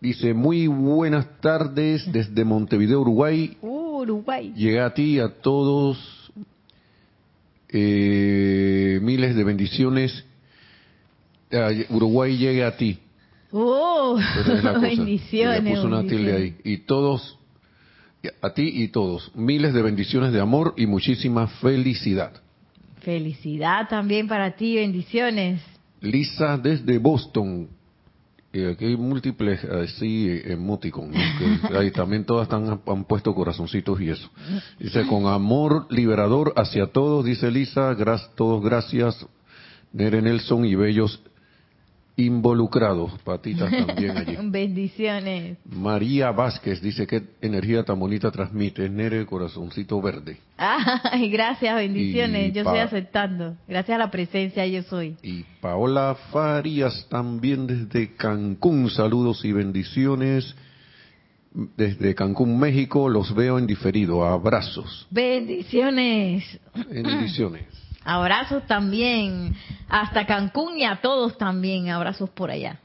dice, 0.02 0.34
muy 0.34 0.68
buenas 0.68 1.40
tardes 1.42 2.12
desde 2.12 2.44
Montevideo, 2.46 3.02
Uruguay. 3.02 3.58
Uh, 3.62 4.02
Uruguay. 4.02 4.54
Llega 4.56 4.86
a 4.86 4.94
ti, 4.94 5.20
a 5.20 5.30
todos, 5.30 6.32
eh, 7.70 9.00
miles 9.02 9.36
de 9.36 9.44
bendiciones. 9.44 10.26
Uruguay 11.90 12.38
llegue 12.38 12.64
a 12.64 12.78
ti. 12.78 13.00
Oh, 13.52 14.20
bendiciones. 14.82 15.64
Le 15.64 15.72
puso 15.72 15.88
una 15.88 16.04
tilde 16.04 16.36
ahí. 16.36 16.56
Y 16.64 16.78
todos, 16.80 17.38
a 18.42 18.54
ti 18.54 18.70
y 18.84 18.90
todos, 18.90 19.32
miles 19.36 19.74
de 19.74 19.82
bendiciones 19.82 20.32
de 20.32 20.40
amor 20.40 20.74
y 20.78 20.86
muchísima 20.86 21.48
felicidad. 21.48 22.34
Felicidad 23.02 23.88
también 23.88 24.28
para 24.28 24.56
ti, 24.56 24.76
bendiciones. 24.76 25.62
Lisa 26.02 26.58
desde 26.58 26.98
Boston. 26.98 27.70
Eh, 28.52 28.72
aquí 28.74 28.86
hay 28.86 28.98
múltiples 28.98 29.64
así 29.64 30.42
emoticons, 30.44 31.14
¿no? 31.14 31.70
que 31.70 31.78
ahí 31.78 31.92
también 31.92 32.26
todas 32.26 32.44
están, 32.48 32.82
han 32.86 33.04
puesto 33.06 33.34
corazoncitos 33.36 34.02
y 34.02 34.10
eso. 34.10 34.30
Dice, 34.80 35.06
con 35.06 35.28
amor 35.28 35.86
liberador 35.92 36.54
hacia 36.56 36.88
todos, 36.88 37.26
dice 37.26 37.52
Lisa, 37.52 37.94
gras, 37.94 38.32
todos 38.36 38.64
gracias, 38.64 39.26
Nere 39.94 40.22
Nelson 40.22 40.66
y 40.66 40.76
bellos 40.76 41.22
involucrados. 42.26 43.12
Patitas 43.24 43.72
también 43.72 44.18
allí. 44.18 44.36
Bendiciones. 44.44 45.58
María 45.66 46.32
Vázquez 46.32 46.82
dice 46.82 47.08
que 47.08 47.24
energía 47.42 47.84
tan 47.84 48.00
bonita 48.00 48.30
transmite. 48.32 48.90
Nere, 48.90 49.26
corazoncito 49.26 50.02
verde. 50.02 50.38
Ay, 50.58 51.30
gracias, 51.30 51.76
bendiciones. 51.76 52.50
Y 52.50 52.52
yo 52.52 52.62
estoy 52.62 52.80
aceptando. 52.80 53.56
Gracias 53.68 53.96
a 53.96 54.00
la 54.00 54.12
presencia, 54.12 54.66
yo 54.68 54.84
soy. 54.84 55.16
Y 55.24 55.44
Paola 55.62 56.18
Farías 56.32 57.08
también 57.10 57.68
desde 57.68 58.16
Cancún. 58.16 58.90
Saludos 58.90 59.46
y 59.46 59.54
bendiciones. 59.54 60.56
Desde 61.52 62.14
Cancún, 62.14 62.60
México, 62.60 63.10
los 63.10 63.34
veo 63.34 63.58
en 63.58 63.66
diferido. 63.66 64.24
Abrazos. 64.24 65.08
Bendiciones. 65.10 66.60
Bendiciones. 66.90 67.89
Abrazos 68.10 68.66
también. 68.66 69.56
Hasta 69.88 70.26
Cancún 70.26 70.78
y 70.78 70.84
a 70.84 71.00
todos 71.00 71.38
también. 71.38 71.90
Abrazos 71.90 72.30
por 72.32 72.50
allá. 72.52 72.80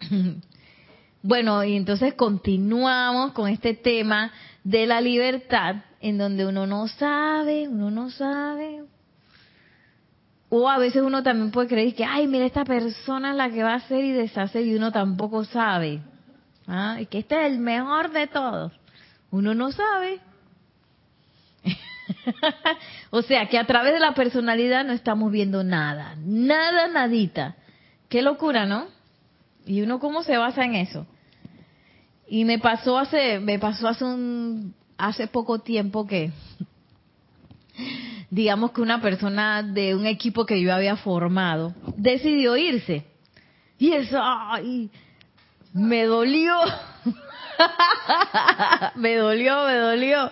Bueno, 1.22 1.64
y 1.64 1.74
entonces 1.74 2.14
continuamos 2.14 3.32
con 3.32 3.48
este 3.48 3.74
tema 3.74 4.30
de 4.62 4.86
la 4.86 5.00
libertad, 5.00 5.82
en 6.00 6.18
donde 6.18 6.46
uno 6.46 6.68
no 6.68 6.86
sabe, 6.86 7.66
uno 7.66 7.90
no 7.90 8.10
sabe. 8.10 8.84
O 10.48 10.68
a 10.70 10.78
veces 10.78 11.02
uno 11.02 11.24
también 11.24 11.50
puede 11.50 11.66
creer 11.66 11.96
que, 11.96 12.04
ay, 12.04 12.28
mira, 12.28 12.46
esta 12.46 12.64
persona 12.64 13.30
es 13.30 13.36
la 13.36 13.50
que 13.50 13.64
va 13.64 13.72
a 13.72 13.76
hacer 13.78 14.04
y 14.04 14.12
deshacer 14.12 14.66
y 14.66 14.76
uno 14.76 14.92
tampoco 14.92 15.44
sabe. 15.44 16.00
Ah, 16.68 16.98
y 17.00 17.06
que 17.06 17.18
este 17.18 17.44
es 17.44 17.52
el 17.52 17.58
mejor 17.58 18.12
de 18.12 18.28
todos. 18.28 18.72
Uno 19.32 19.52
no 19.52 19.72
sabe. 19.72 20.20
o 23.10 23.22
sea, 23.22 23.48
que 23.48 23.58
a 23.58 23.66
través 23.66 23.92
de 23.92 24.00
la 24.00 24.14
personalidad 24.14 24.84
no 24.84 24.92
estamos 24.92 25.30
viendo 25.30 25.64
nada, 25.64 26.16
nada, 26.18 26.88
nadita. 26.88 27.56
Qué 28.08 28.22
locura, 28.22 28.66
¿no? 28.66 28.86
Y 29.66 29.82
uno 29.82 29.98
cómo 29.98 30.22
se 30.22 30.36
basa 30.36 30.64
en 30.64 30.76
eso. 30.76 31.06
Y 32.28 32.44
me 32.44 32.58
pasó 32.58 32.98
hace, 32.98 33.40
me 33.40 33.58
pasó 33.58 33.88
hace 33.88 34.04
un, 34.04 34.74
hace 34.98 35.26
poco 35.26 35.60
tiempo 35.60 36.06
que, 36.06 36.32
digamos 38.30 38.72
que 38.72 38.80
una 38.80 39.00
persona 39.00 39.62
de 39.62 39.94
un 39.94 40.06
equipo 40.06 40.46
que 40.46 40.60
yo 40.60 40.74
había 40.74 40.96
formado 40.96 41.74
decidió 41.96 42.56
irse. 42.56 43.04
Y 43.78 43.92
eso, 43.92 44.18
ay, 44.22 44.90
me 45.72 46.04
dolió. 46.04 46.54
me 48.94 49.16
dolió, 49.16 49.66
me 49.66 49.74
dolió. 49.76 50.30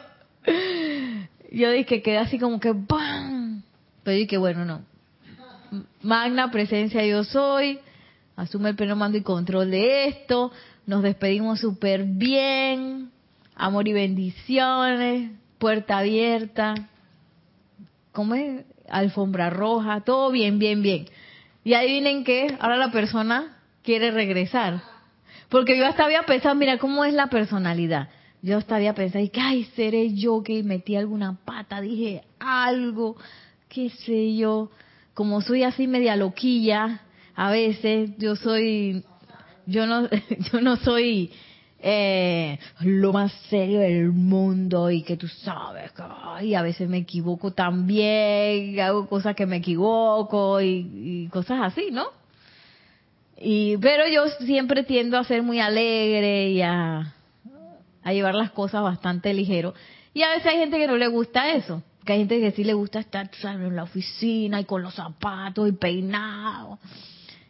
Yo 1.55 1.71
dije, 1.71 2.03
quedé 2.03 2.19
así 2.19 2.39
como 2.39 2.59
que 2.59 2.73
¡bam! 2.73 3.63
Pero 4.03 4.17
dije, 4.17 4.39
bueno, 4.39 4.65
no. 4.65 4.83
Magna 6.03 6.51
presencia 6.51 7.05
yo 7.07 7.25
soy. 7.25 7.79
Asume 8.37 8.71
el 8.71 8.77
pleno 8.77 8.97
mando 8.97 9.19
y 9.19 9.23
control 9.23 9.71
de 9.71 10.09
esto. 10.09 10.51
Nos 10.87 11.03
despedimos 11.03 11.61
súper 11.61 12.05
bien. 12.05 13.11
Amor 13.55 13.87
y 13.87 13.93
bendiciones. 13.93 15.31
Puerta 15.59 15.99
abierta. 15.99 16.75
¿Cómo 18.11 18.35
es? 18.35 18.65
Alfombra 18.89 19.49
roja. 19.51 20.01
Todo 20.01 20.33
bien, 20.33 20.59
bien, 20.59 20.83
bien. 20.83 21.07
Y 21.63 21.75
adivinen 21.75 22.25
qué. 22.25 22.57
Ahora 22.59 22.77
la 22.77 22.91
persona 22.91 23.59
quiere 23.83 24.11
regresar. 24.11 24.83
Porque 25.49 25.79
yo 25.79 25.87
hasta 25.87 26.05
había 26.05 26.25
pensado, 26.25 26.57
mira 26.57 26.79
cómo 26.79 27.05
es 27.05 27.15
la 27.15 27.29
personalidad. 27.29 28.09
Yo 28.45 28.59
hasta 28.59 28.77
había 28.77 28.95
pensado, 28.95 29.25
que, 29.33 29.41
ay, 29.41 29.65
seré 29.75 30.13
yo 30.13 30.43
que 30.43 30.63
metí 30.63 30.97
alguna 30.97 31.39
pata, 31.47 31.81
dije 31.81 32.25
algo, 32.39 33.17
qué 33.71 33.89
sé 33.89 34.37
yo. 34.37 34.71
Como 35.15 35.41
soy 35.41 35.63
así 35.63 35.87
media 35.87 36.15
loquilla, 36.15 37.01
a 37.35 37.51
veces 37.51 38.11
yo 38.19 38.37
soy, 38.37 39.03
yo 39.65 39.87
no, 39.87 40.11
yo 40.53 40.61
no 40.61 40.77
soy 40.77 41.31
eh, 41.81 42.59
lo 42.81 43.15
más 43.15 43.33
serio 43.49 43.81
del 43.81 44.13
mundo 44.13 44.91
y 44.91 45.03
que 45.05 45.17
tú 45.17 45.27
sabes, 45.27 45.93
que, 45.93 46.03
ay, 46.07 46.55
a 46.55 46.61
veces 46.61 46.87
me 46.87 46.99
equivoco 46.99 47.53
también, 47.53 48.79
hago 48.79 49.09
cosas 49.09 49.35
que 49.35 49.47
me 49.47 49.57
equivoco 49.57 50.61
y, 50.61 50.91
y 50.93 51.29
cosas 51.29 51.61
así, 51.63 51.89
¿no? 51.91 52.09
Y, 53.41 53.79
pero 53.79 54.07
yo 54.07 54.29
siempre 54.45 54.83
tiendo 54.83 55.17
a 55.17 55.25
ser 55.25 55.43
muy 55.43 55.61
alegre 55.61 56.51
y 56.51 56.61
a, 56.61 57.15
a 58.05 58.13
llevar 58.13 58.35
las 58.35 58.53
cosas 58.53 58.83
bastante 58.83 59.35
ligero. 59.35 59.75
Y 60.13 60.23
a 60.23 60.29
veces 60.29 60.47
hay 60.47 60.59
gente 60.59 60.79
que 60.79 60.87
no 60.87 60.97
le 60.97 61.09
gusta 61.09 61.51
eso. 61.53 61.83
Que 62.05 62.13
hay 62.13 62.19
gente 62.21 62.39
que 62.39 62.53
sí 62.53 62.63
le 62.63 62.75
gusta 62.75 63.01
estar 63.01 63.29
sabes, 63.41 63.67
en 63.67 63.75
la 63.75 63.83
oficina 63.83 64.61
y 64.61 64.65
con 64.65 64.83
los 64.83 64.95
zapatos 64.95 65.69
y 65.69 65.73
peinado. 65.73 66.79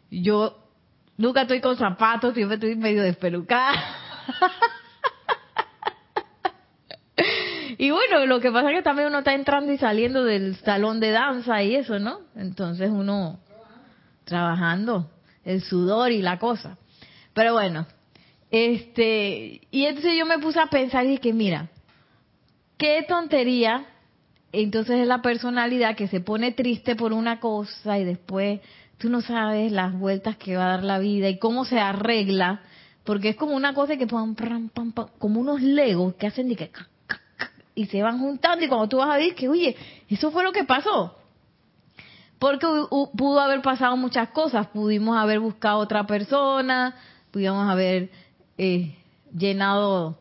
Yo 0.09 0.57
nunca 1.17 1.41
estoy 1.41 1.59
con 1.59 1.77
zapatos, 1.77 2.33
siempre 2.33 2.55
estoy 2.55 2.75
medio 2.75 3.03
despelucada. 3.03 3.73
y 7.77 7.91
bueno, 7.91 8.25
lo 8.25 8.39
que 8.39 8.51
pasa 8.51 8.71
es 8.71 8.77
que 8.77 8.83
también 8.83 9.09
uno 9.09 9.19
está 9.19 9.33
entrando 9.33 9.73
y 9.73 9.77
saliendo 9.77 10.23
del 10.23 10.55
salón 10.55 11.01
de 11.01 11.11
danza 11.11 11.61
y 11.63 11.75
eso, 11.75 11.99
¿no? 11.99 12.21
Entonces 12.35 12.89
uno 12.89 13.39
trabajando, 14.23 15.11
el 15.43 15.61
sudor 15.61 16.13
y 16.13 16.21
la 16.21 16.39
cosa. 16.39 16.77
Pero 17.33 17.51
bueno, 17.51 17.85
este, 18.51 19.61
y 19.71 19.85
entonces 19.85 20.13
yo 20.17 20.25
me 20.25 20.39
puse 20.39 20.59
a 20.59 20.67
pensar 20.67 21.05
y 21.05 21.09
dije, 21.09 21.33
mira, 21.33 21.69
qué 22.77 23.03
tontería, 23.07 23.85
entonces 24.51 24.99
es 25.01 25.07
la 25.07 25.21
personalidad 25.21 25.95
que 25.95 26.07
se 26.07 26.19
pone 26.19 26.51
triste 26.51 26.95
por 26.95 27.13
una 27.13 27.39
cosa 27.39 27.97
y 27.99 28.05
después 28.05 28.61
tú 28.97 29.09
no 29.09 29.21
sabes 29.21 29.71
las 29.71 29.97
vueltas 29.97 30.37
que 30.37 30.55
va 30.55 30.65
a 30.65 30.69
dar 30.69 30.83
la 30.83 30.99
vida 30.99 31.29
y 31.29 31.39
cómo 31.39 31.65
se 31.65 31.79
arregla, 31.79 32.61
porque 33.03 33.29
es 33.29 33.35
como 33.35 33.55
una 33.55 33.73
cosa 33.73 33.97
que 33.97 34.07
pam, 34.07 34.35
pam, 34.35 34.69
pam, 34.69 34.91
pam, 34.91 35.07
como 35.19 35.39
unos 35.39 35.61
legos 35.61 36.15
que 36.15 36.27
hacen 36.27 36.49
de 36.49 36.55
que 36.55 36.71
y 37.75 37.85
se 37.87 38.01
van 38.01 38.19
juntando 38.19 38.63
y 38.63 38.69
cuando 38.69 38.87
tú 38.87 38.97
vas 38.97 39.09
a 39.09 39.17
ver 39.17 39.35
que, 39.35 39.49
oye, 39.49 39.75
eso 40.09 40.31
fue 40.31 40.43
lo 40.43 40.53
que 40.53 40.63
pasó. 40.63 41.17
Porque 42.39 42.65
pudo 43.17 43.39
haber 43.41 43.61
pasado 43.61 43.97
muchas 43.97 44.29
cosas, 44.29 44.67
pudimos 44.67 45.17
haber 45.17 45.39
buscado 45.39 45.79
otra 45.79 46.07
persona, 46.07 46.95
pudimos 47.31 47.69
haber 47.69 48.09
eh, 48.57 48.95
llenado 49.35 50.19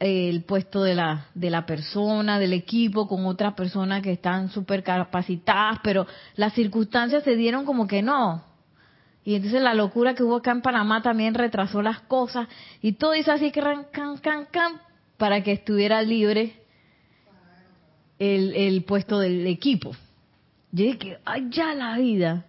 eh, 0.00 0.28
el 0.28 0.44
puesto 0.44 0.82
de 0.82 0.94
la, 0.94 1.26
de 1.34 1.50
la 1.50 1.66
persona, 1.66 2.38
del 2.38 2.52
equipo, 2.52 3.06
con 3.08 3.26
otras 3.26 3.54
personas 3.54 4.02
que 4.02 4.12
están 4.12 4.50
súper 4.50 4.82
capacitadas, 4.82 5.78
pero 5.82 6.06
las 6.36 6.52
circunstancias 6.54 7.24
se 7.24 7.36
dieron 7.36 7.64
como 7.64 7.86
que 7.86 8.02
no. 8.02 8.44
Y 9.24 9.36
entonces 9.36 9.62
la 9.62 9.72
locura 9.72 10.14
que 10.14 10.22
hubo 10.22 10.36
acá 10.36 10.50
en 10.50 10.60
Panamá 10.60 11.00
también 11.00 11.32
retrasó 11.32 11.80
las 11.80 12.00
cosas 12.02 12.46
y 12.82 12.92
todo 12.92 13.14
hizo 13.14 13.32
así 13.32 13.50
que 13.50 13.62
ran, 13.62 13.86
can, 13.90 14.18
can, 14.18 14.46
can, 14.50 14.80
para 15.16 15.42
que 15.42 15.52
estuviera 15.52 16.02
libre 16.02 16.60
el, 18.18 18.54
el 18.54 18.84
puesto 18.84 19.18
del 19.18 19.46
equipo. 19.46 19.92
Yo 20.72 20.84
dije, 20.84 21.18
ay, 21.24 21.48
ya 21.50 21.72
la 21.74 21.96
vida. 21.96 22.44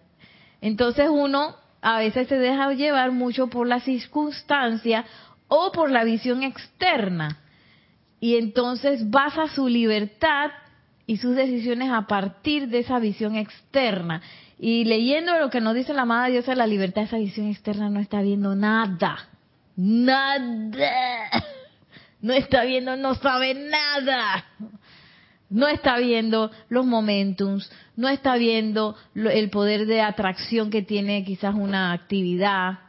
Entonces 0.60 1.08
uno 1.08 1.56
a 1.88 1.98
veces 2.00 2.26
se 2.26 2.36
deja 2.36 2.72
llevar 2.72 3.12
mucho 3.12 3.46
por 3.46 3.68
la 3.68 3.78
circunstancia 3.78 5.04
o 5.46 5.70
por 5.70 5.88
la 5.88 6.02
visión 6.02 6.42
externa. 6.42 7.38
Y 8.18 8.34
entonces 8.38 9.08
basa 9.08 9.46
su 9.46 9.68
libertad 9.68 10.50
y 11.06 11.18
sus 11.18 11.36
decisiones 11.36 11.92
a 11.92 12.08
partir 12.08 12.70
de 12.70 12.80
esa 12.80 12.98
visión 12.98 13.36
externa. 13.36 14.20
Y 14.58 14.84
leyendo 14.84 15.38
lo 15.38 15.48
que 15.48 15.60
nos 15.60 15.76
dice 15.76 15.94
la 15.94 16.02
amada 16.02 16.26
diosa 16.26 16.50
de 16.50 16.56
la 16.56 16.66
libertad, 16.66 17.04
esa 17.04 17.18
visión 17.18 17.46
externa 17.46 17.88
no 17.88 18.00
está 18.00 18.20
viendo 18.20 18.56
nada. 18.56 19.28
Nada. 19.76 21.30
No 22.20 22.32
está 22.32 22.64
viendo, 22.64 22.96
no 22.96 23.14
sabe 23.14 23.54
nada 23.54 24.44
no 25.50 25.68
está 25.68 25.98
viendo 25.98 26.50
los 26.68 26.86
momentums, 26.86 27.70
no 27.96 28.08
está 28.08 28.36
viendo 28.36 28.96
el 29.14 29.50
poder 29.50 29.86
de 29.86 30.00
atracción 30.00 30.70
que 30.70 30.82
tiene 30.82 31.24
quizás 31.24 31.54
una 31.54 31.92
actividad, 31.92 32.80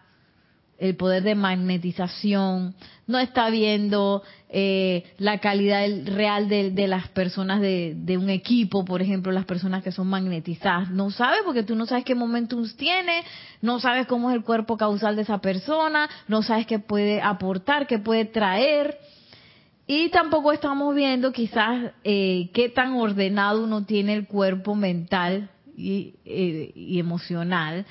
el 0.80 0.96
poder 0.96 1.24
de 1.24 1.36
magnetización, 1.36 2.76
no 3.08 3.18
está 3.18 3.50
viendo 3.50 4.22
eh, 4.50 5.04
la 5.18 5.40
calidad 5.40 5.88
real 6.06 6.50
de, 6.50 6.88
las 6.88 7.08
personas 7.10 7.62
de, 7.62 8.18
un 8.18 8.30
equipo, 8.30 8.86
por 8.86 9.02
ejemplo, 9.02 9.32
las 9.32 9.46
personas 9.46 9.84
que 9.84 9.92
son 9.92 10.08
magnetizadas. 10.08 10.92
No 10.92 11.10
sabe 11.10 11.38
porque 11.46 11.64
tú 11.64 11.76
no 11.76 11.86
sabes 11.86 12.06
qué 12.06 12.16
momentums 12.16 12.76
tiene, 12.76 13.24
no 13.62 13.80
sabes 13.80 14.08
cómo 14.08 14.30
es 14.30 14.36
el 14.36 14.44
cuerpo 14.44 14.78
causal 14.78 15.16
de 15.16 15.24
esa 15.24 15.40
persona, 15.40 16.10
no 16.28 16.44
sabes 16.44 16.68
qué 16.68 16.80
puede 16.80 17.22
aportar, 17.22 17.88
qué 17.88 17.98
puede 17.98 18.26
traer. 18.26 18.98
Y 19.88 20.10
tampoco 20.10 20.52
estamos 20.52 20.94
viendo 20.94 21.32
quizás 21.32 21.94
eh, 22.04 22.50
qué 22.54 22.70
tan 22.70 22.94
ordenado 22.94 23.64
uno 23.64 23.86
tiene 23.86 24.14
el 24.14 24.28
cuerpo 24.28 24.76
mental 24.76 25.50
y, 25.76 26.16
eh, 26.26 26.72
y 26.76 27.00
emocional 27.00 27.86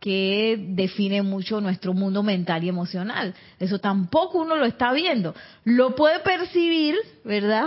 que 0.00 0.56
define 0.70 1.22
mucho 1.22 1.60
nuestro 1.60 1.92
mundo 1.92 2.22
mental 2.22 2.64
y 2.64 2.68
emocional. 2.68 3.34
Eso 3.60 3.78
tampoco 3.78 4.38
uno 4.38 4.56
lo 4.56 4.64
está 4.64 4.92
viendo. 4.92 5.34
Lo 5.64 5.94
puede 5.94 6.18
percibir, 6.20 6.96
¿verdad? 7.24 7.66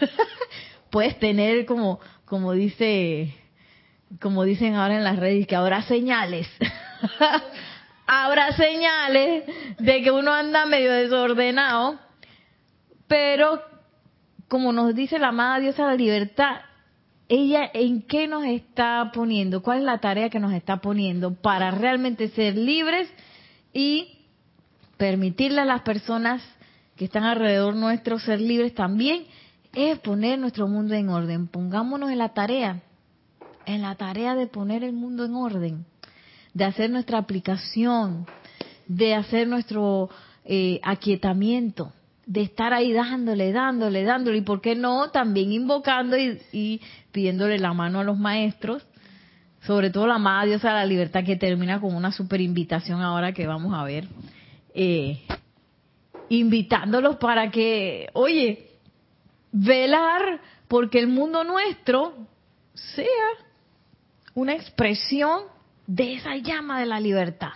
Puedes 0.90 1.18
tener 1.18 1.66
como, 1.66 2.00
como 2.24 2.52
dice 2.52 3.34
como 4.20 4.44
dicen 4.44 4.74
ahora 4.74 4.96
en 4.96 5.04
las 5.04 5.18
redes, 5.18 5.46
que 5.46 5.56
habrá 5.56 5.82
señales. 5.82 6.48
habrá 8.06 8.52
señales 8.52 9.44
de 9.78 10.02
que 10.02 10.10
uno 10.10 10.32
anda 10.32 10.66
medio 10.66 10.92
desordenado, 10.92 11.98
pero 13.14 13.62
como 14.48 14.72
nos 14.72 14.92
dice 14.92 15.20
la 15.20 15.28
amada 15.28 15.60
diosa 15.60 15.84
de 15.84 15.88
la 15.90 15.94
libertad, 15.94 16.56
ella 17.28 17.70
en 17.72 18.02
qué 18.02 18.26
nos 18.26 18.44
está 18.44 19.12
poniendo, 19.14 19.62
cuál 19.62 19.78
es 19.78 19.84
la 19.84 19.98
tarea 19.98 20.30
que 20.30 20.40
nos 20.40 20.52
está 20.52 20.78
poniendo 20.78 21.32
para 21.32 21.70
realmente 21.70 22.26
ser 22.30 22.58
libres 22.58 23.08
y 23.72 24.18
permitirle 24.96 25.60
a 25.60 25.64
las 25.64 25.82
personas 25.82 26.42
que 26.96 27.04
están 27.04 27.22
alrededor 27.22 27.76
nuestro 27.76 28.18
ser 28.18 28.40
libres 28.40 28.74
también, 28.74 29.26
es 29.74 29.96
poner 30.00 30.40
nuestro 30.40 30.66
mundo 30.66 30.94
en 30.94 31.08
orden. 31.08 31.46
Pongámonos 31.46 32.10
en 32.10 32.18
la 32.18 32.30
tarea, 32.30 32.82
en 33.64 33.82
la 33.82 33.94
tarea 33.94 34.34
de 34.34 34.48
poner 34.48 34.82
el 34.82 34.92
mundo 34.92 35.24
en 35.24 35.36
orden, 35.36 35.86
de 36.52 36.64
hacer 36.64 36.90
nuestra 36.90 37.18
aplicación, 37.18 38.26
de 38.88 39.14
hacer 39.14 39.46
nuestro 39.46 40.10
eh, 40.44 40.80
aquietamiento, 40.82 41.92
de 42.26 42.42
estar 42.42 42.72
ahí 42.72 42.92
dándole, 42.92 43.52
dándole, 43.52 44.04
dándole, 44.04 44.38
y 44.38 44.42
por 44.42 44.60
qué 44.60 44.74
no, 44.74 45.10
también 45.10 45.52
invocando 45.52 46.16
y, 46.16 46.80
pidiéndole 47.12 47.58
la 47.58 47.72
mano 47.72 48.00
a 48.00 48.04
los 48.04 48.18
maestros, 48.18 48.86
sobre 49.62 49.90
todo 49.90 50.06
la 50.06 50.16
amada 50.16 50.44
diosa 50.44 50.68
de 50.68 50.74
la 50.74 50.86
libertad 50.86 51.24
que 51.24 51.36
termina 51.36 51.80
con 51.80 51.94
una 51.94 52.12
super 52.12 52.40
invitación 52.40 53.00
ahora 53.02 53.32
que 53.32 53.46
vamos 53.46 53.74
a 53.74 53.84
ver, 53.84 54.06
eh, 54.74 55.22
invitándolos 56.28 57.16
para 57.16 57.50
que, 57.50 58.08
oye, 58.14 58.70
velar 59.52 60.40
porque 60.68 60.98
el 60.98 61.06
mundo 61.06 61.44
nuestro 61.44 62.14
sea 62.74 63.04
una 64.34 64.54
expresión 64.54 65.42
de 65.86 66.14
esa 66.14 66.36
llama 66.36 66.80
de 66.80 66.86
la 66.86 66.98
libertad 66.98 67.52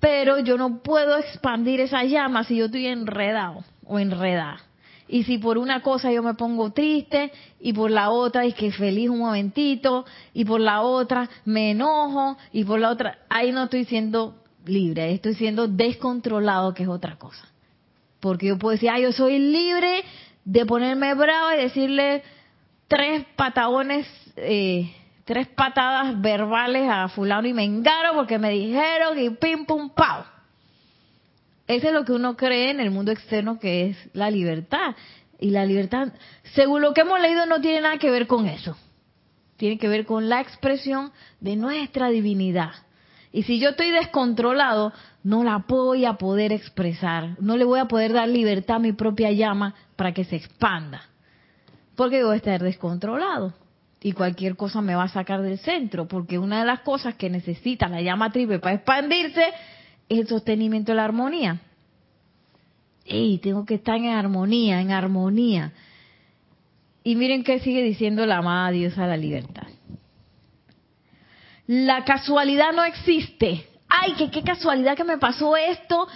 pero 0.00 0.38
yo 0.38 0.56
no 0.56 0.82
puedo 0.82 1.18
expandir 1.18 1.80
esa 1.80 2.04
llama 2.04 2.44
si 2.44 2.56
yo 2.56 2.66
estoy 2.66 2.86
enredado 2.86 3.64
o 3.84 3.98
enredada. 3.98 4.60
Y 5.08 5.22
si 5.22 5.38
por 5.38 5.56
una 5.56 5.82
cosa 5.82 6.10
yo 6.10 6.22
me 6.22 6.34
pongo 6.34 6.72
triste 6.72 7.32
y 7.60 7.72
por 7.72 7.90
la 7.90 8.10
otra 8.10 8.44
es 8.44 8.54
que 8.54 8.72
feliz 8.72 9.08
un 9.08 9.20
momentito 9.20 10.04
y 10.34 10.44
por 10.44 10.60
la 10.60 10.82
otra 10.82 11.28
me 11.44 11.70
enojo 11.70 12.36
y 12.52 12.64
por 12.64 12.80
la 12.80 12.90
otra, 12.90 13.18
ahí 13.28 13.52
no 13.52 13.64
estoy 13.64 13.84
siendo 13.84 14.34
libre, 14.64 15.12
estoy 15.12 15.34
siendo 15.34 15.68
descontrolado, 15.68 16.74
que 16.74 16.82
es 16.82 16.88
otra 16.88 17.16
cosa. 17.16 17.46
Porque 18.18 18.48
yo 18.48 18.58
puedo 18.58 18.72
decir, 18.72 18.90
ah, 18.90 18.98
yo 18.98 19.12
soy 19.12 19.38
libre 19.38 20.02
de 20.44 20.66
ponerme 20.66 21.14
bravo 21.14 21.52
y 21.52 21.62
decirle 21.62 22.22
tres 22.88 23.24
patagones 23.36 24.08
eh, 24.36 24.92
tres 25.26 25.48
patadas 25.48 26.18
verbales 26.20 26.88
a 26.88 27.08
fulano 27.08 27.48
y 27.48 27.52
mengaro 27.52 28.14
porque 28.14 28.38
me 28.38 28.50
dijeron 28.50 29.18
y 29.18 29.28
pim 29.30 29.66
pum 29.66 29.90
pau. 29.90 30.24
Eso 31.66 31.88
es 31.88 31.92
lo 31.92 32.04
que 32.04 32.12
uno 32.12 32.36
cree 32.36 32.70
en 32.70 32.78
el 32.78 32.92
mundo 32.92 33.10
externo 33.10 33.58
que 33.58 33.90
es 33.90 33.96
la 34.14 34.30
libertad. 34.30 34.94
Y 35.38 35.50
la 35.50 35.66
libertad, 35.66 36.12
según 36.54 36.80
lo 36.80 36.94
que 36.94 37.02
hemos 37.02 37.20
leído, 37.20 37.44
no 37.44 37.60
tiene 37.60 37.82
nada 37.82 37.98
que 37.98 38.08
ver 38.08 38.26
con 38.26 38.46
eso. 38.46 38.76
Tiene 39.56 39.78
que 39.78 39.88
ver 39.88 40.06
con 40.06 40.28
la 40.28 40.40
expresión 40.40 41.12
de 41.40 41.56
nuestra 41.56 42.08
divinidad. 42.08 42.70
Y 43.32 43.42
si 43.42 43.58
yo 43.58 43.70
estoy 43.70 43.90
descontrolado, 43.90 44.92
no 45.24 45.42
la 45.42 45.64
voy 45.66 46.04
a 46.04 46.14
poder 46.14 46.52
expresar. 46.52 47.36
No 47.40 47.56
le 47.56 47.64
voy 47.64 47.80
a 47.80 47.86
poder 47.86 48.12
dar 48.12 48.28
libertad 48.28 48.76
a 48.76 48.78
mi 48.78 48.92
propia 48.92 49.32
llama 49.32 49.74
para 49.96 50.14
que 50.14 50.24
se 50.24 50.36
expanda. 50.36 51.02
Porque 51.96 52.22
voy 52.22 52.34
a 52.34 52.36
estar 52.36 52.62
descontrolado 52.62 53.52
y 54.06 54.12
cualquier 54.12 54.54
cosa 54.54 54.80
me 54.82 54.94
va 54.94 55.02
a 55.02 55.08
sacar 55.08 55.42
del 55.42 55.58
centro, 55.58 56.06
porque 56.06 56.38
una 56.38 56.60
de 56.60 56.64
las 56.64 56.82
cosas 56.82 57.16
que 57.16 57.28
necesita 57.28 57.88
la 57.88 58.00
llama 58.00 58.30
triple 58.30 58.60
para 58.60 58.76
expandirse 58.76 59.44
es 60.08 60.20
el 60.20 60.28
sostenimiento 60.28 60.92
de 60.92 60.96
la 60.96 61.06
armonía. 61.06 61.58
Y 63.04 63.38
tengo 63.38 63.66
que 63.66 63.74
estar 63.74 63.96
en 63.96 64.06
armonía, 64.06 64.80
en 64.80 64.92
armonía. 64.92 65.72
Y 67.02 67.16
miren 67.16 67.42
qué 67.42 67.58
sigue 67.58 67.82
diciendo 67.82 68.24
la 68.26 68.36
amada 68.36 68.70
diosa 68.70 69.02
de 69.02 69.08
la 69.08 69.16
libertad. 69.16 69.66
La 71.66 72.04
casualidad 72.04 72.72
no 72.74 72.84
existe. 72.84 73.66
Ay, 73.88 74.12
que 74.12 74.30
qué 74.30 74.44
casualidad 74.44 74.96
que 74.96 75.02
me 75.02 75.18
pasó 75.18 75.56
esto 75.56 76.06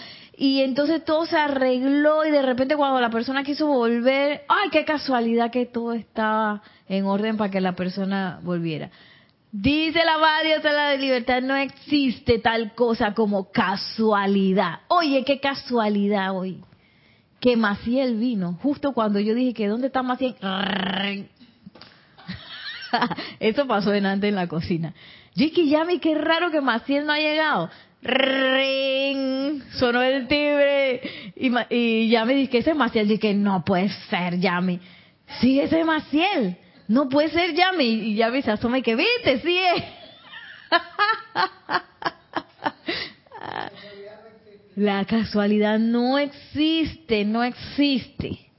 y 0.43 0.63
entonces 0.63 1.05
todo 1.05 1.27
se 1.27 1.37
arregló 1.37 2.25
y 2.25 2.31
de 2.31 2.41
repente 2.41 2.75
cuando 2.75 2.99
la 2.99 3.11
persona 3.11 3.45
quiso 3.45 3.67
volver, 3.67 4.41
ay, 4.49 4.71
qué 4.71 4.87
casualidad 4.87 5.51
que 5.51 5.67
todo 5.67 5.93
estaba 5.93 6.63
en 6.89 7.05
orden 7.05 7.37
para 7.37 7.51
que 7.51 7.61
la 7.61 7.73
persona 7.77 8.41
volviera. 8.43 8.89
Dice 9.53 10.01
la 10.03 10.17
de 10.43 10.73
la 10.73 10.97
libertad, 10.97 11.43
no 11.43 11.55
existe 11.57 12.39
tal 12.39 12.75
cosa 12.75 13.13
como 13.13 13.53
casualidad. 13.53 14.81
Oye, 14.89 15.27
qué 15.27 15.41
casualidad 15.41 16.35
hoy. 16.35 16.65
Que 17.39 17.59
Maciel 17.59 18.17
vino, 18.17 18.55
justo 18.63 18.95
cuando 18.95 19.21
yo 19.21 19.35
dije 19.35 19.53
que 19.53 19.69
¿dónde 19.69 19.89
está 19.89 20.03
Maciel? 20.03 20.37
Eso 23.41 23.67
pasó 23.67 23.91
delante 23.91 24.27
en 24.27 24.37
la 24.37 24.47
cocina. 24.47 24.95
Yo 25.35 25.45
dije, 25.45 25.67
Yami, 25.67 25.99
qué 25.99 26.15
raro 26.15 26.51
que 26.51 26.63
Maciel 26.63 27.05
no 27.05 27.13
ha 27.13 27.19
llegado. 27.19 27.69
Ring, 28.03 29.63
sonó 29.73 30.01
el 30.03 30.27
timbre 30.27 31.03
y, 31.37 31.53
y 31.69 32.09
ya 32.09 32.25
me 32.25 32.35
dije, 32.35 32.59
ese 32.59 32.71
es 32.71 32.77
Maciel. 32.77 33.09
Dije, 33.09 33.35
no 33.35 33.65
puede 33.65 33.91
ser, 34.09 34.39
Yami. 34.39 34.81
Sí, 35.41 35.61
ese 35.61 35.81
es 35.81 35.87
Maciel. 35.87 36.57
No 36.89 37.09
puede 37.09 37.29
ser, 37.29 37.55
Yami. 37.55 37.85
Y 37.85 38.15
Yami 38.17 38.43
se 38.43 38.51
asoma 38.51 38.79
y 38.79 38.83
que, 38.83 38.97
viste, 38.97 39.41
sí 39.41 39.59
es. 39.59 39.85
La 44.77 45.05
casualidad 45.05 45.79
no 45.79 46.19
existe, 46.19 47.25
no 47.25 47.43
existe. 47.45 48.51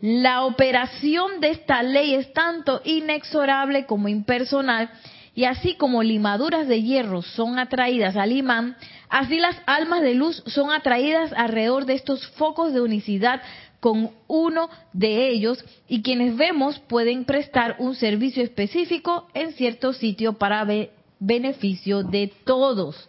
La 0.00 0.44
operación 0.44 1.40
de 1.40 1.50
esta 1.50 1.82
ley 1.82 2.14
es 2.14 2.32
tanto 2.32 2.82
inexorable 2.84 3.86
como 3.86 4.08
impersonal 4.08 4.90
y 5.34 5.44
así 5.44 5.74
como 5.74 6.02
limaduras 6.02 6.68
de 6.68 6.82
hierro 6.82 7.22
son 7.22 7.58
atraídas 7.58 8.16
al 8.16 8.32
imán, 8.32 8.76
así 9.08 9.38
las 9.38 9.56
almas 9.66 10.02
de 10.02 10.14
luz 10.14 10.42
son 10.46 10.70
atraídas 10.70 11.32
alrededor 11.32 11.86
de 11.86 11.94
estos 11.94 12.26
focos 12.32 12.72
de 12.72 12.80
unicidad 12.80 13.42
con 13.80 14.12
uno 14.28 14.70
de 14.92 15.28
ellos 15.28 15.62
y 15.88 16.02
quienes 16.02 16.36
vemos 16.36 16.78
pueden 16.78 17.24
prestar 17.24 17.76
un 17.78 17.94
servicio 17.96 18.42
específico 18.42 19.28
en 19.34 19.52
cierto 19.52 19.92
sitio 19.92 20.34
para 20.34 20.66
beneficio 21.18 22.02
de 22.02 22.32
todos. 22.44 23.08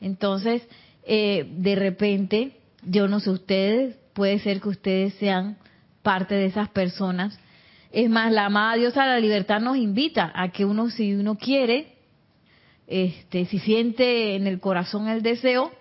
Entonces, 0.00 0.62
eh, 1.04 1.46
de 1.56 1.74
repente, 1.74 2.52
yo 2.82 3.08
no 3.08 3.18
sé 3.18 3.30
ustedes, 3.30 3.96
puede 4.12 4.38
ser 4.38 4.60
que 4.60 4.68
ustedes 4.68 5.14
sean 5.14 5.56
parte 6.02 6.34
de 6.34 6.46
esas 6.46 6.68
personas 6.68 7.36
es 7.92 8.10
más, 8.10 8.32
la 8.32 8.46
amada 8.46 8.76
diosa 8.76 9.04
de 9.04 9.10
la 9.10 9.20
libertad 9.20 9.60
nos 9.60 9.76
invita 9.76 10.32
a 10.34 10.50
que 10.50 10.64
uno, 10.64 10.90
si 10.90 11.14
uno 11.14 11.36
quiere, 11.36 11.94
este, 12.86 13.46
si 13.46 13.58
siente 13.58 14.36
en 14.36 14.46
el 14.46 14.60
corazón 14.60 15.08
el 15.08 15.22
deseo, 15.22 15.72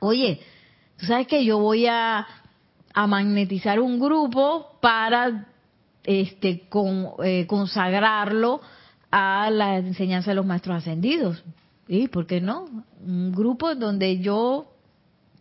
oye, 0.00 0.40
tú 0.96 1.06
sabes 1.06 1.26
que 1.26 1.44
yo 1.44 1.58
voy 1.58 1.86
a, 1.86 2.26
a 2.92 3.06
magnetizar 3.06 3.80
un 3.80 3.98
grupo 3.98 4.78
para 4.80 5.46
este, 6.04 6.68
con, 6.68 7.10
eh, 7.24 7.46
consagrarlo 7.46 8.60
a 9.10 9.50
la 9.50 9.78
enseñanza 9.78 10.30
de 10.30 10.36
los 10.36 10.46
maestros 10.46 10.78
ascendidos. 10.78 11.42
¿Y 11.88 12.08
por 12.08 12.26
qué 12.26 12.40
no? 12.40 12.66
Un 13.04 13.32
grupo 13.32 13.74
donde 13.74 14.20
yo, 14.20 14.72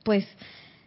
pues, 0.03 0.27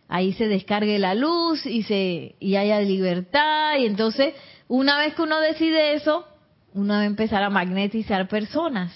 ahí 0.09 0.33
se 0.33 0.49
descargue 0.49 0.99
la 0.99 1.15
luz 1.15 1.65
y 1.65 1.85
se 1.85 2.35
y 2.39 2.57
haya 2.57 2.81
libertad 2.81 3.79
y 3.79 3.87
entonces 3.87 4.35
una 4.69 4.99
vez 4.99 5.15
que 5.15 5.23
uno 5.23 5.41
decide 5.41 5.95
eso, 5.95 6.27
uno 6.75 6.95
debe 6.95 7.07
empezar 7.07 7.43
a 7.43 7.51
magnetizar 7.51 8.29
personas, 8.29 8.93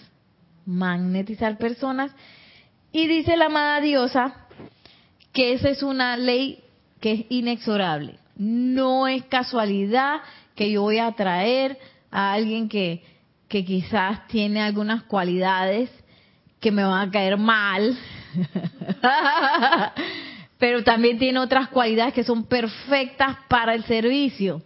magnetizar 0.65 1.59
personas. 1.59 2.13
Y 2.93 3.07
dice 3.07 3.37
la 3.37 3.47
amada 3.47 3.81
diosa 3.81 4.47
que 5.33 5.53
esa 5.53 5.69
es 5.69 5.83
una 5.83 6.17
ley 6.17 6.63
que 7.01 7.13
es 7.13 7.27
inexorable. 7.29 8.19
No 8.37 9.07
es 9.07 9.25
casualidad 9.25 10.21
que 10.55 10.71
yo 10.71 10.83
voy 10.83 10.99
a 10.99 11.09
atraer 11.09 11.79
a 12.11 12.33
alguien 12.33 12.69
que, 12.69 13.03
que 13.49 13.65
quizás 13.65 14.27
tiene 14.29 14.63
algunas 14.63 15.03
cualidades 15.03 15.91
que 16.61 16.73
me 16.73 16.85
van 16.85 17.09
a 17.09 17.13
caer 17.13 17.37
mal, 17.37 17.99
pero 20.59 20.83
también 20.83 21.19
tiene 21.19 21.39
otras 21.39 21.69
cualidades 21.69 22.15
que 22.15 22.25
son 22.25 22.45
perfectas 22.45 23.37
para 23.49 23.75
el 23.75 23.85
servicio 23.85 24.63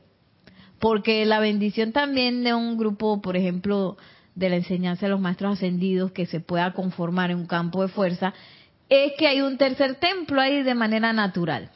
porque 0.81 1.25
la 1.27 1.39
bendición 1.39 1.93
también 1.93 2.43
de 2.43 2.55
un 2.55 2.77
grupo, 2.79 3.21
por 3.21 3.37
ejemplo, 3.37 3.99
de 4.35 4.49
la 4.49 4.57
enseñanza 4.57 5.07
de 5.07 5.11
los 5.11 5.21
maestros 5.21 5.53
ascendidos 5.53 6.13
que 6.13 6.27
se 6.27 6.41
pueda 6.41 6.73
conformar 6.73 7.31
en 7.31 7.37
un 7.37 7.47
campo 7.47 7.83
de 7.83 7.89
fuerza, 7.89 8.33
es 8.89 9.13
que 9.19 9.29
hay 9.29 9.43
un 9.43 9.59
tercer 9.59 9.97
templo 9.97 10.41
ahí 10.41 10.63
de 10.63 10.75
manera 10.75 11.13
natural. 11.13 11.71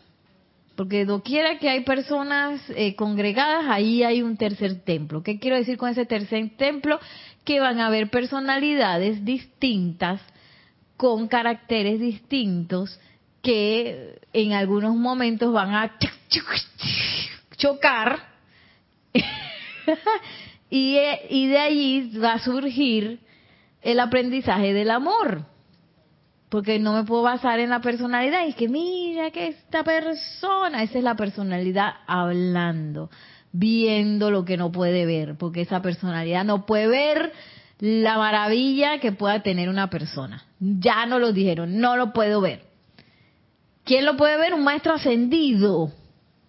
Porque 0.75 1.05
doquiera 1.05 1.59
que 1.59 1.69
hay 1.69 1.85
personas 1.85 2.61
eh, 2.71 2.97
congregadas, 2.97 3.67
ahí 3.69 4.03
hay 4.03 4.23
un 4.23 4.37
tercer 4.37 4.83
templo. 4.83 5.23
¿Qué 5.23 5.39
quiero 5.39 5.57
decir 5.57 5.77
con 5.77 5.91
ese 5.91 6.07
tercer 6.07 6.57
templo? 6.57 6.99
Que 7.45 7.61
van 7.61 7.79
a 7.79 7.87
haber 7.87 8.11
personalidades 8.11 9.25
distintas, 9.25 10.21
con 10.97 11.29
caracteres 11.29 12.01
distintos, 12.01 12.99
que 13.43 14.19
en 14.33 14.55
algunos 14.55 14.97
momentos 14.97 15.53
van 15.53 15.75
a 15.75 15.99
chocar. 17.57 18.34
y, 20.71 20.99
y 21.31 21.47
de 21.47 21.59
allí 21.59 22.19
va 22.19 22.35
a 22.35 22.39
surgir 22.39 23.21
el 23.83 24.01
aprendizaje 24.01 24.73
del 24.73 24.91
amor 24.91 25.47
porque 26.55 26.79
no 26.79 26.93
me 26.93 27.03
puedo 27.03 27.23
basar 27.23 27.59
en 27.59 27.71
la 27.71 27.81
personalidad 27.81 28.47
y 28.47 28.53
que 28.53 28.69
mira 28.69 29.33
que 29.33 29.49
esta 29.49 29.83
persona, 29.83 30.85
esa 30.85 30.99
es 30.99 31.03
la 31.03 31.17
personalidad 31.17 31.95
hablando, 32.07 33.11
viendo 33.51 34.31
lo 34.31 34.45
que 34.45 34.57
no 34.57 34.71
puede 34.71 35.05
ver, 35.05 35.37
porque 35.37 35.63
esa 35.63 35.83
personalidad 35.83 36.45
no 36.45 36.65
puede 36.65 36.87
ver 36.87 37.33
la 37.81 38.19
maravilla 38.19 39.01
que 39.01 39.11
pueda 39.11 39.43
tener 39.43 39.69
una 39.69 39.91
persona. 39.91 40.45
Ya 40.61 41.07
no 41.07 41.19
lo 41.19 41.33
dijeron, 41.33 41.81
no 41.81 41.97
lo 41.97 42.13
puedo 42.13 42.41
ver. 42.41 42.63
¿Quién 43.83 44.05
lo 44.05 44.17
puede 44.17 44.37
ver? 44.37 44.55
Un 44.55 44.63
maestro 44.63 44.95
ascendido, 44.95 45.91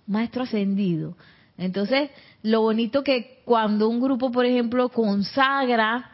maestro 0.06 0.44
ascendido. 0.44 1.18
Entonces, 1.58 2.10
lo 2.44 2.62
bonito 2.62 3.04
que 3.04 3.42
cuando 3.46 3.88
un 3.88 4.02
grupo, 4.02 4.32
por 4.32 4.46
ejemplo, 4.46 4.90
consagra 4.90 6.12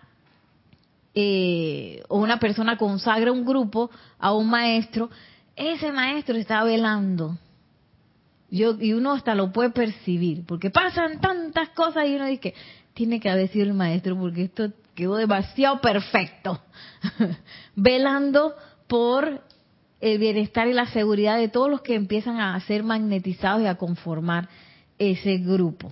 eh, 1.13 2.04
o 2.08 2.19
una 2.19 2.39
persona 2.39 2.77
consagra 2.77 3.32
un 3.32 3.45
grupo 3.45 3.89
a 4.17 4.34
un 4.34 4.49
maestro, 4.49 5.10
ese 5.56 5.91
maestro 5.91 6.38
está 6.38 6.63
velando. 6.63 7.38
Yo, 8.49 8.75
y 8.80 8.93
uno 8.93 9.13
hasta 9.13 9.36
lo 9.36 9.51
puede 9.51 9.69
percibir, 9.71 10.45
porque 10.45 10.69
pasan 10.69 11.19
tantas 11.21 11.69
cosas 11.69 12.08
y 12.08 12.15
uno 12.15 12.25
dice 12.25 12.54
tiene 12.93 13.19
que 13.19 13.30
haber 13.30 13.47
sido 13.49 13.65
el 13.65 13.73
maestro 13.73 14.17
porque 14.17 14.43
esto 14.43 14.71
quedó 14.95 15.15
demasiado 15.15 15.80
perfecto. 15.82 16.62
velando 17.75 18.54
por 18.88 19.41
el 20.01 20.17
bienestar 20.17 20.67
y 20.67 20.73
la 20.73 20.88
seguridad 20.88 21.38
de 21.38 21.47
todos 21.47 21.69
los 21.69 21.82
que 21.82 21.95
empiezan 21.95 22.39
a 22.39 22.60
ser 22.62 22.84
magnetizados 22.84 23.62
y 23.62 23.67
a 23.67 23.75
conformar 23.75 24.49
ese 25.02 25.38
grupo. 25.38 25.92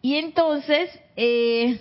Y 0.00 0.14
entonces, 0.14 0.90
eh, 1.14 1.78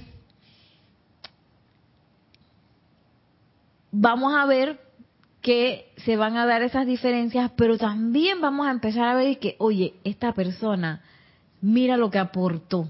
vamos 3.91 4.33
a 4.35 4.45
ver 4.45 4.79
que 5.41 5.91
se 5.97 6.17
van 6.17 6.35
a 6.35 6.45
dar 6.45 6.63
esas 6.63 6.85
diferencias, 6.85 7.51
pero 7.55 7.77
también 7.77 8.41
vamos 8.41 8.67
a 8.67 8.71
empezar 8.71 9.05
a 9.05 9.15
ver 9.15 9.39
que, 9.39 9.55
oye, 9.59 9.93
esta 10.03 10.33
persona, 10.33 11.01
mira 11.61 11.95
lo 11.95 12.09
que 12.09 12.19
aportó. 12.19 12.89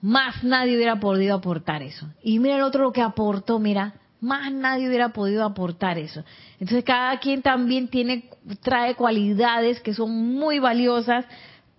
Más 0.00 0.42
nadie 0.42 0.76
hubiera 0.76 1.00
podido 1.00 1.34
aportar 1.34 1.82
eso. 1.82 2.06
Y 2.22 2.38
mira 2.38 2.56
el 2.56 2.62
otro 2.62 2.84
lo 2.84 2.92
que 2.92 3.02
aportó, 3.02 3.58
mira, 3.58 3.94
más 4.20 4.50
nadie 4.52 4.88
hubiera 4.88 5.10
podido 5.10 5.44
aportar 5.44 5.98
eso. 5.98 6.24
Entonces 6.58 6.84
cada 6.84 7.18
quien 7.18 7.42
también 7.42 7.88
tiene, 7.88 8.30
trae 8.62 8.94
cualidades 8.94 9.80
que 9.80 9.92
son 9.92 10.10
muy 10.34 10.58
valiosas 10.58 11.26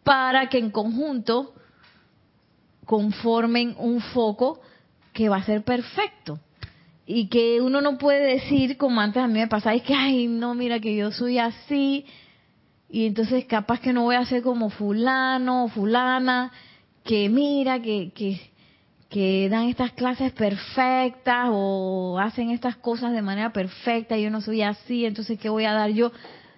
para 0.03 0.49
que 0.49 0.57
en 0.57 0.71
conjunto 0.71 1.53
conformen 2.85 3.75
un 3.77 4.01
foco 4.01 4.59
que 5.13 5.29
va 5.29 5.37
a 5.37 5.43
ser 5.43 5.63
perfecto. 5.63 6.39
Y 7.05 7.27
que 7.27 7.61
uno 7.61 7.81
no 7.81 7.97
puede 7.97 8.33
decir 8.33 8.77
como 8.77 9.01
antes 9.01 9.21
a 9.21 9.27
mí 9.27 9.39
me 9.39 9.47
pasaba, 9.47 9.75
es 9.75 9.83
que, 9.83 9.93
ay, 9.93 10.27
no, 10.27 10.55
mira 10.55 10.79
que 10.79 10.95
yo 10.95 11.11
soy 11.11 11.39
así, 11.39 12.05
y 12.89 13.05
entonces 13.07 13.45
capaz 13.45 13.79
que 13.79 13.93
no 13.93 14.03
voy 14.03 14.15
a 14.15 14.25
ser 14.25 14.43
como 14.43 14.69
fulano 14.69 15.65
o 15.65 15.67
fulana, 15.69 16.51
que 17.03 17.29
mira, 17.29 17.81
que, 17.81 18.11
que, 18.13 18.39
que 19.09 19.49
dan 19.49 19.69
estas 19.69 19.93
clases 19.93 20.31
perfectas 20.33 21.49
o 21.51 22.19
hacen 22.19 22.51
estas 22.51 22.75
cosas 22.75 23.13
de 23.13 23.21
manera 23.21 23.51
perfecta 23.51 24.17
yo 24.17 24.29
no 24.29 24.41
soy 24.41 24.61
así, 24.61 25.05
entonces 25.05 25.39
¿qué 25.39 25.49
voy 25.49 25.65
a 25.65 25.73
dar 25.73 25.89
yo? 25.89 26.11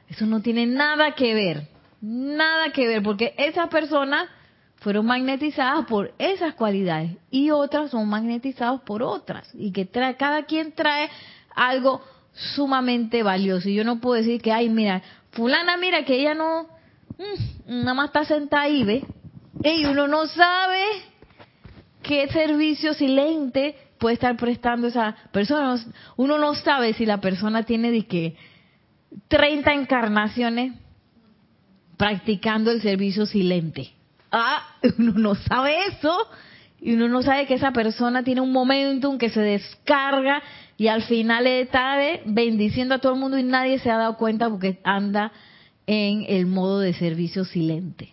Eso 0.09 0.25
no 0.25 0.41
tiene 0.41 0.65
nada 0.65 1.13
que 1.15 1.33
ver, 1.33 1.67
nada 2.03 2.73
que 2.73 2.85
ver, 2.85 3.01
porque 3.01 3.33
esa 3.37 3.69
persona 3.69 4.27
fueron 4.75 5.05
magnetizadas 5.05 5.85
por 5.85 6.13
esas 6.19 6.53
cualidades 6.55 7.11
y 7.31 7.51
otras 7.51 7.91
son 7.91 8.09
magnetizadas 8.09 8.81
por 8.81 9.01
otras 9.01 9.49
y 9.53 9.71
que 9.71 9.85
trae, 9.85 10.17
cada 10.17 10.43
quien 10.43 10.73
trae 10.73 11.09
algo 11.55 12.03
sumamente 12.33 13.23
valioso. 13.23 13.69
Y 13.69 13.75
yo 13.75 13.85
no 13.85 14.01
puedo 14.01 14.15
decir 14.15 14.41
que 14.41 14.51
ay 14.51 14.67
mira 14.67 15.01
fulana 15.31 15.77
mira 15.77 16.03
que 16.03 16.19
ella 16.19 16.33
no 16.33 16.67
mm, 17.17 17.83
nada 17.83 17.93
más 17.93 18.07
está 18.07 18.25
sentada 18.25 18.63
ahí 18.63 18.83
ve 18.83 19.05
y 19.63 19.85
uno 19.85 20.09
no 20.09 20.27
sabe 20.27 20.83
qué 22.01 22.27
servicio 22.27 22.93
silente 22.93 23.77
puede 23.97 24.15
estar 24.15 24.35
prestando 24.35 24.87
esa 24.87 25.15
persona. 25.31 25.77
Uno 26.17 26.37
no 26.37 26.53
sabe 26.55 26.93
si 26.95 27.05
la 27.05 27.21
persona 27.21 27.63
tiene 27.63 27.91
de 27.91 28.05
que 28.05 28.35
30 29.29 29.73
encarnaciones 29.73 30.82
practicando 31.97 32.71
el 32.71 32.81
servicio 32.81 33.25
silente 33.25 33.91
Ah, 34.33 34.63
uno 34.97 35.13
no 35.13 35.35
sabe 35.35 35.85
eso. 35.87 36.27
Y 36.81 36.95
uno 36.95 37.07
no 37.07 37.21
sabe 37.21 37.45
que 37.45 37.53
esa 37.53 37.71
persona 37.71 38.23
tiene 38.23 38.41
un 38.41 38.51
momentum 38.51 39.17
que 39.17 39.29
se 39.29 39.39
descarga 39.39 40.41
y 40.75 40.87
al 40.87 41.03
final 41.03 41.47
está 41.47 41.97
bendiciendo 42.25 42.95
a 42.95 42.99
todo 42.99 43.13
el 43.13 43.19
mundo 43.19 43.37
y 43.37 43.43
nadie 43.43 43.79
se 43.79 43.89
ha 43.89 43.95
dado 43.95 44.17
cuenta 44.17 44.49
porque 44.49 44.81
anda 44.83 45.31
en 45.87 46.25
el 46.27 46.45
modo 46.45 46.79
de 46.79 46.93
servicio 46.93 47.45
silente. 47.45 48.11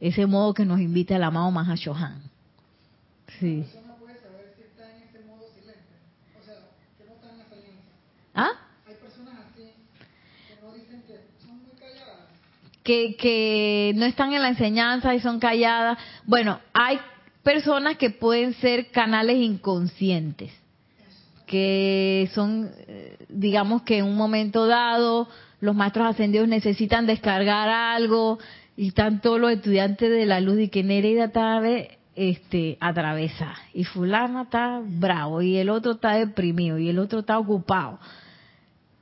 Ese 0.00 0.26
modo 0.26 0.52
que 0.52 0.66
nos 0.66 0.80
invita 0.80 1.16
el 1.16 1.22
amado 1.22 1.50
Mahashohan. 1.50 2.20
Sí. 3.38 3.64
¿Ah? 8.34 8.50
Que, 12.82 13.92
no 13.96 14.06
están 14.06 14.32
en 14.32 14.42
la 14.42 14.48
enseñanza 14.48 15.14
y 15.14 15.20
son 15.20 15.38
calladas. 15.38 15.98
Bueno, 16.24 16.60
hay 16.72 16.98
personas 17.42 17.96
que 17.96 18.10
pueden 18.10 18.54
ser 18.54 18.90
canales 18.90 19.36
inconscientes, 19.36 20.52
que 21.46 22.30
son, 22.34 22.70
eh, 22.86 23.16
digamos 23.28 23.82
que 23.82 23.98
en 23.98 24.04
un 24.04 24.16
momento 24.16 24.66
dado 24.66 25.28
los 25.60 25.74
maestros 25.74 26.06
ascendidos 26.06 26.48
necesitan 26.48 27.06
descargar 27.06 27.68
algo 27.68 28.38
y 28.76 28.88
están 28.88 29.20
todos 29.20 29.38
los 29.38 29.52
estudiantes 29.52 30.10
de 30.10 30.24
la 30.24 30.40
luz 30.40 30.58
y 30.58 30.68
que 30.68 30.82
Nereida 30.82 31.24
está 31.24 31.60
este, 32.16 32.78
atravesa 32.80 33.54
y 33.74 33.84
fulana 33.84 34.42
está 34.42 34.80
bravo 34.82 35.42
y 35.42 35.58
el 35.58 35.68
otro 35.68 35.92
está 35.92 36.14
deprimido 36.14 36.78
y 36.78 36.88
el 36.88 36.98
otro 36.98 37.20
está 37.20 37.38
ocupado 37.38 37.98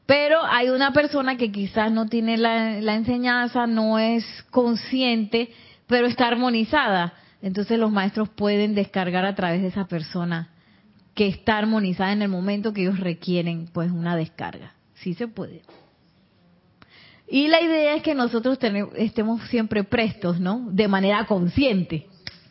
pero 0.09 0.43
hay 0.43 0.71
una 0.71 0.95
persona 0.95 1.37
que 1.37 1.53
quizás 1.53 1.93
no 1.93 2.07
tiene 2.07 2.39
la, 2.39 2.95
enseñanza, 2.95 3.67
no 3.67 3.99
es 3.99 4.25
consciente, 4.49 5.51
pero 5.87 6.07
está 6.07 6.29
armonizada. 6.29 7.13
Entonces 7.43 7.79
los 7.79 7.93
maestros 7.93 8.31
pueden 8.31 8.75
descargar 8.75 9.27
a 9.27 9.35
través 9.35 9.61
de 9.61 9.69
esa 9.69 9.87
persona 9.87 10.49
que 11.13 11.29
está 11.29 11.59
armonizada 11.59 12.13
en 12.13 12.23
el 12.23 12.31
momento 12.31 12.73
que 12.73 12.81
ellos 12.81 13.01
requieren 13.01 13.69
pues 13.71 13.93
una 13.93 14.17
descarga. 14.17 14.73
Sí 14.95 15.13
se 15.13 15.29
puede. 15.29 15.61
Y 17.29 17.49
la 17.49 17.61
idea 17.61 17.95
es 17.95 18.03
que 18.03 18.15
nosotros 18.15 18.59
estemos 18.97 19.43
siempre 19.51 19.85
prestos, 19.85 20.41
¿no? 20.41 20.71
De 20.71 20.89
manera 20.89 21.27
consciente. 21.27 22.07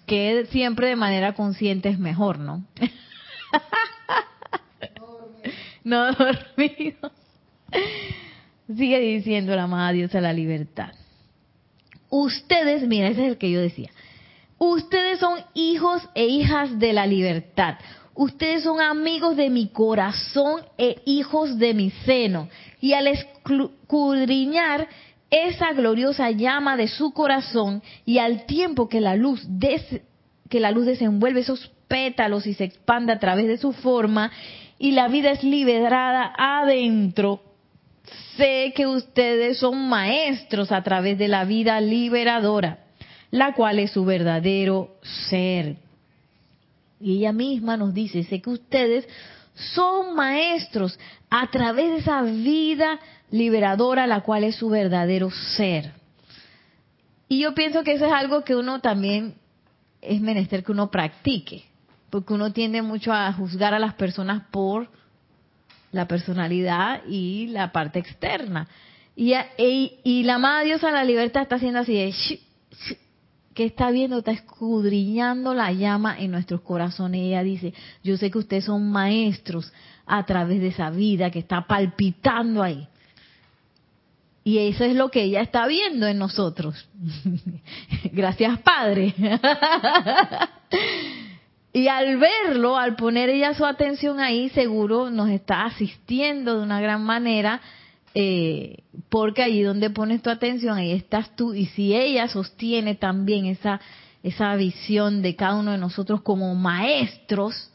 Que 0.06 0.46
siempre 0.52 0.90
de 0.90 0.96
manera 0.96 1.34
consciente 1.34 1.90
es 1.90 1.98
mejor, 1.98 2.38
¿no? 2.38 2.68
no 5.84 6.12
dormido. 6.12 7.12
Sigue 8.68 9.00
diciendo 9.00 9.56
la 9.56 9.64
amada 9.64 9.92
diosa 9.92 10.22
la 10.22 10.34
libertad. 10.34 10.92
Ustedes, 12.10 12.88
mira, 12.88 13.08
ese 13.08 13.26
es 13.26 13.32
el 13.32 13.38
que 13.38 13.52
yo 13.52 13.62
decía. 13.62 13.90
Ustedes 14.58 15.20
son 15.20 15.40
hijos 15.54 16.08
e 16.16 16.26
hijas 16.26 16.80
de 16.80 16.94
la 16.94 17.06
libertad. 17.06 17.76
Ustedes 18.16 18.64
son 18.64 18.82
amigos 18.82 19.38
de 19.38 19.50
mi 19.50 19.68
corazón 19.68 20.62
e 20.78 21.02
hijos 21.06 21.58
de 21.60 21.74
mi 21.74 21.92
seno. 21.92 22.50
Y 22.82 22.94
al 22.94 23.08
escudriñar 23.08 24.88
esa 25.30 25.74
gloriosa 25.74 26.32
llama 26.32 26.78
de 26.78 26.88
su 26.88 27.12
corazón 27.12 27.84
y 28.06 28.18
al 28.18 28.46
tiempo 28.46 28.90
que 28.90 29.02
la 29.02 29.16
luz 29.16 29.46
que 30.50 30.60
la 30.60 30.72
luz 30.72 30.86
desenvuelve 30.86 31.42
esos 31.42 31.72
pétalos 31.88 32.48
y 32.48 32.54
se 32.54 32.64
expande 32.64 33.12
a 33.12 33.20
través 33.20 33.48
de 33.48 33.58
su 33.58 33.74
forma 33.74 34.32
y 34.80 34.92
la 34.92 35.08
vida 35.08 35.32
es 35.32 35.44
liberada 35.44 36.34
adentro, 36.38 37.42
sé 38.36 38.74
que 38.76 38.88
ustedes 38.88 39.60
son 39.60 39.90
maestros 39.90 40.72
a 40.72 40.84
través 40.84 41.18
de 41.18 41.28
la 41.28 41.46
vida 41.46 41.80
liberadora, 41.82 42.80
la 43.32 43.54
cual 43.54 43.80
es 43.80 43.92
su 43.92 44.06
verdadero 44.06 44.96
ser. 45.30 45.78
Y 47.00 47.18
ella 47.18 47.32
misma 47.32 47.78
nos 47.78 47.94
dice, 47.94 48.24
sé 48.24 48.42
que 48.42 48.50
ustedes 48.50 49.08
son 49.54 50.16
maestros 50.16 51.00
a 51.30 51.48
través 51.48 51.92
de 51.92 51.98
esa 51.98 52.22
vida 52.22 53.00
liberadora, 53.32 54.08
la 54.08 54.22
cual 54.22 54.44
es 54.44 54.56
su 54.56 54.70
verdadero 54.70 55.30
ser. 55.56 55.92
Y 57.28 57.40
yo 57.40 57.54
pienso 57.54 57.84
que 57.84 57.94
eso 57.94 58.06
es 58.06 58.14
algo 58.14 58.44
que 58.44 58.56
uno 58.56 58.80
también 58.80 59.36
es 60.02 60.22
menester 60.22 60.64
que 60.64 60.72
uno 60.72 60.90
practique, 60.90 61.66
porque 62.10 62.34
uno 62.34 62.54
tiende 62.54 62.82
mucho 62.82 63.12
a 63.12 63.32
juzgar 63.34 63.74
a 63.74 63.80
las 63.80 63.96
personas 63.96 64.44
por 64.52 64.90
la 65.92 66.08
personalidad 66.08 67.02
y 67.08 67.48
la 67.48 67.72
parte 67.72 68.00
externa. 68.00 68.68
Y, 69.16 69.34
y, 70.04 70.24
la 70.24 70.36
amada 70.36 70.62
diosa 70.62 70.92
la 70.92 71.04
libertad 71.04 71.42
está 71.42 71.56
haciendo 71.56 71.80
así 71.80 71.94
de, 71.94 72.14
que 73.56 73.66
está 73.66 73.90
viendo, 73.90 74.20
está 74.20 74.32
escudriñando 74.32 75.56
la 75.56 75.72
llama 75.72 76.20
en 76.20 76.30
nuestros 76.30 76.62
corazones. 76.62 77.22
ella 77.22 77.42
dice, 77.42 77.74
yo 78.04 78.16
sé 78.18 78.30
que 78.30 78.38
ustedes 78.38 78.66
son 78.66 78.92
maestros 78.92 79.74
a 80.06 80.24
través 80.28 80.62
de 80.62 80.68
esa 80.68 80.92
vida 80.92 81.32
que 81.32 81.40
está 81.40 81.66
palpitando 81.66 82.62
ahí. 82.62 82.88
Y 84.44 84.60
eso 84.60 84.84
es 84.84 84.96
lo 84.96 85.10
que 85.10 85.24
ella 85.24 85.42
está 85.42 85.66
viendo 85.66 86.06
en 86.06 86.20
nosotros. 86.20 86.88
Gracias, 88.14 88.60
Padre. 88.60 89.16
y 91.78 91.90
al 91.90 92.18
verlo, 92.18 92.76
al 92.76 92.96
poner 92.96 93.30
ella 93.30 93.54
su 93.54 93.64
atención 93.64 94.20
ahí, 94.20 94.50
seguro 94.50 95.12
nos 95.12 95.30
está 95.30 95.66
asistiendo 95.66 96.58
de 96.58 96.64
una 96.64 96.82
gran 96.82 97.04
manera 97.04 97.62
eh, 98.16 98.80
porque 99.10 99.44
allí 99.44 99.62
donde 99.62 99.92
pones 99.92 100.24
tu 100.24 100.32
atención, 100.32 100.76
ahí 100.76 100.92
estás 100.92 101.36
tú, 101.36 101.54
y 101.54 101.68
si 101.68 101.94
ella 101.94 102.28
sostiene 102.30 102.96
también 102.96 103.46
esa, 103.46 103.80
esa 104.24 104.56
visión 104.56 105.22
de 105.22 105.36
cada 105.36 105.54
uno 105.54 105.72
de 105.72 105.78
nosotros 105.78 106.22
como 106.22 106.56
maestros, 106.56 107.70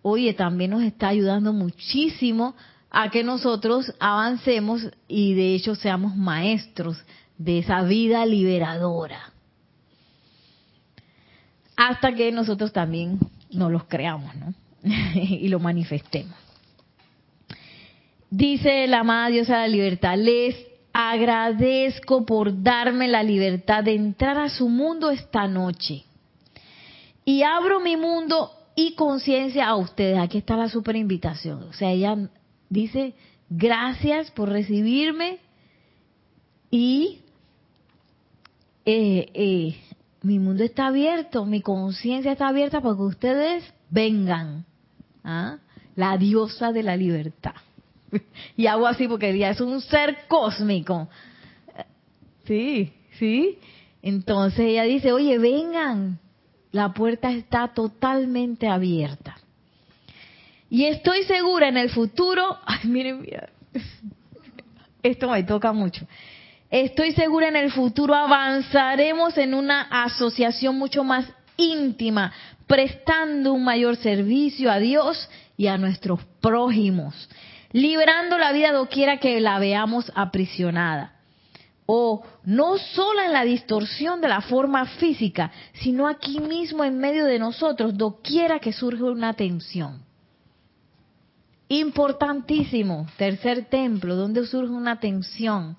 oye, 0.00 0.32
también 0.32 0.70
nos 0.70 0.82
está 0.82 1.08
ayudando 1.08 1.52
muchísimo 1.52 2.56
a 2.90 3.10
que 3.10 3.24
nosotros 3.24 3.92
avancemos 4.00 4.88
y 5.06 5.34
de 5.34 5.54
hecho 5.54 5.74
seamos 5.74 6.16
maestros 6.16 6.96
de 7.36 7.58
esa 7.58 7.82
vida 7.82 8.24
liberadora. 8.24 9.34
Hasta 11.78 12.12
que 12.12 12.32
nosotros 12.32 12.72
también 12.72 13.20
nos 13.52 13.70
los 13.70 13.84
creamos, 13.84 14.34
¿no? 14.34 14.52
y 15.14 15.46
lo 15.46 15.60
manifestemos. 15.60 16.34
Dice 18.28 18.88
la 18.88 19.00
amada 19.00 19.28
diosa 19.28 19.58
de 19.58 19.68
la 19.68 19.68
libertad, 19.68 20.16
les 20.18 20.56
agradezco 20.92 22.26
por 22.26 22.64
darme 22.64 23.06
la 23.06 23.22
libertad 23.22 23.84
de 23.84 23.94
entrar 23.94 24.38
a 24.38 24.48
su 24.48 24.68
mundo 24.68 25.10
esta 25.10 25.46
noche. 25.46 26.02
Y 27.24 27.44
abro 27.44 27.78
mi 27.78 27.96
mundo 27.96 28.50
y 28.74 28.94
conciencia 28.94 29.68
a 29.68 29.76
ustedes. 29.76 30.18
Aquí 30.18 30.38
está 30.38 30.56
la 30.56 30.68
super 30.68 30.96
invitación. 30.96 31.62
O 31.62 31.72
sea, 31.74 31.92
ella 31.92 32.28
dice, 32.68 33.14
gracias 33.48 34.32
por 34.32 34.48
recibirme 34.48 35.38
y 36.72 37.20
eh, 38.84 39.30
eh, 39.32 39.76
mi 40.28 40.38
mundo 40.38 40.62
está 40.62 40.88
abierto, 40.88 41.46
mi 41.46 41.62
conciencia 41.62 42.32
está 42.32 42.48
abierta 42.48 42.82
para 42.82 42.94
que 42.94 43.02
ustedes 43.02 43.74
vengan. 43.88 44.66
¿Ah? 45.24 45.56
La 45.96 46.18
diosa 46.18 46.70
de 46.70 46.82
la 46.82 46.96
libertad. 46.96 47.54
y 48.56 48.66
hago 48.66 48.86
así 48.86 49.08
porque 49.08 49.30
ella 49.30 49.50
es 49.50 49.60
un 49.62 49.80
ser 49.80 50.26
cósmico. 50.28 51.08
Sí, 52.44 52.92
sí. 53.18 53.58
Entonces 54.02 54.60
ella 54.60 54.82
dice, 54.84 55.12
oye, 55.12 55.38
vengan, 55.38 56.18
la 56.72 56.92
puerta 56.92 57.32
está 57.32 57.68
totalmente 57.68 58.68
abierta. 58.68 59.36
Y 60.68 60.84
estoy 60.84 61.24
segura 61.24 61.68
en 61.68 61.78
el 61.78 61.88
futuro, 61.88 62.58
ay, 62.66 62.86
miren, 62.86 63.22
mira, 63.22 63.48
esto 65.02 65.30
me 65.30 65.42
toca 65.42 65.72
mucho. 65.72 66.06
Estoy 66.70 67.12
segura 67.12 67.48
en 67.48 67.56
el 67.56 67.72
futuro 67.72 68.14
avanzaremos 68.14 69.38
en 69.38 69.54
una 69.54 69.82
asociación 69.82 70.78
mucho 70.78 71.02
más 71.02 71.26
íntima, 71.56 72.32
prestando 72.66 73.52
un 73.54 73.64
mayor 73.64 73.96
servicio 73.96 74.70
a 74.70 74.78
Dios 74.78 75.28
y 75.56 75.66
a 75.66 75.78
nuestros 75.78 76.20
prójimos 76.40 77.28
liberando 77.72 78.38
la 78.38 78.52
vida 78.52 78.72
doquiera 78.72 79.18
que 79.18 79.40
la 79.40 79.58
veamos 79.58 80.10
aprisionada. 80.14 81.14
O 81.86 82.22
no 82.44 82.76
solo 82.76 83.22
en 83.22 83.32
la 83.32 83.44
distorsión 83.44 84.20
de 84.20 84.28
la 84.28 84.42
forma 84.42 84.84
física, 84.84 85.50
sino 85.72 86.06
aquí 86.06 86.38
mismo 86.38 86.84
en 86.84 86.98
medio 86.98 87.24
de 87.24 87.38
nosotros, 87.38 87.96
doquiera 87.96 88.58
que 88.58 88.74
surge 88.74 89.02
una 89.02 89.32
tensión. 89.32 90.02
Importantísimo, 91.68 93.06
tercer 93.16 93.66
templo, 93.66 94.16
donde 94.16 94.46
surge 94.46 94.72
una 94.72 95.00
tensión. 95.00 95.76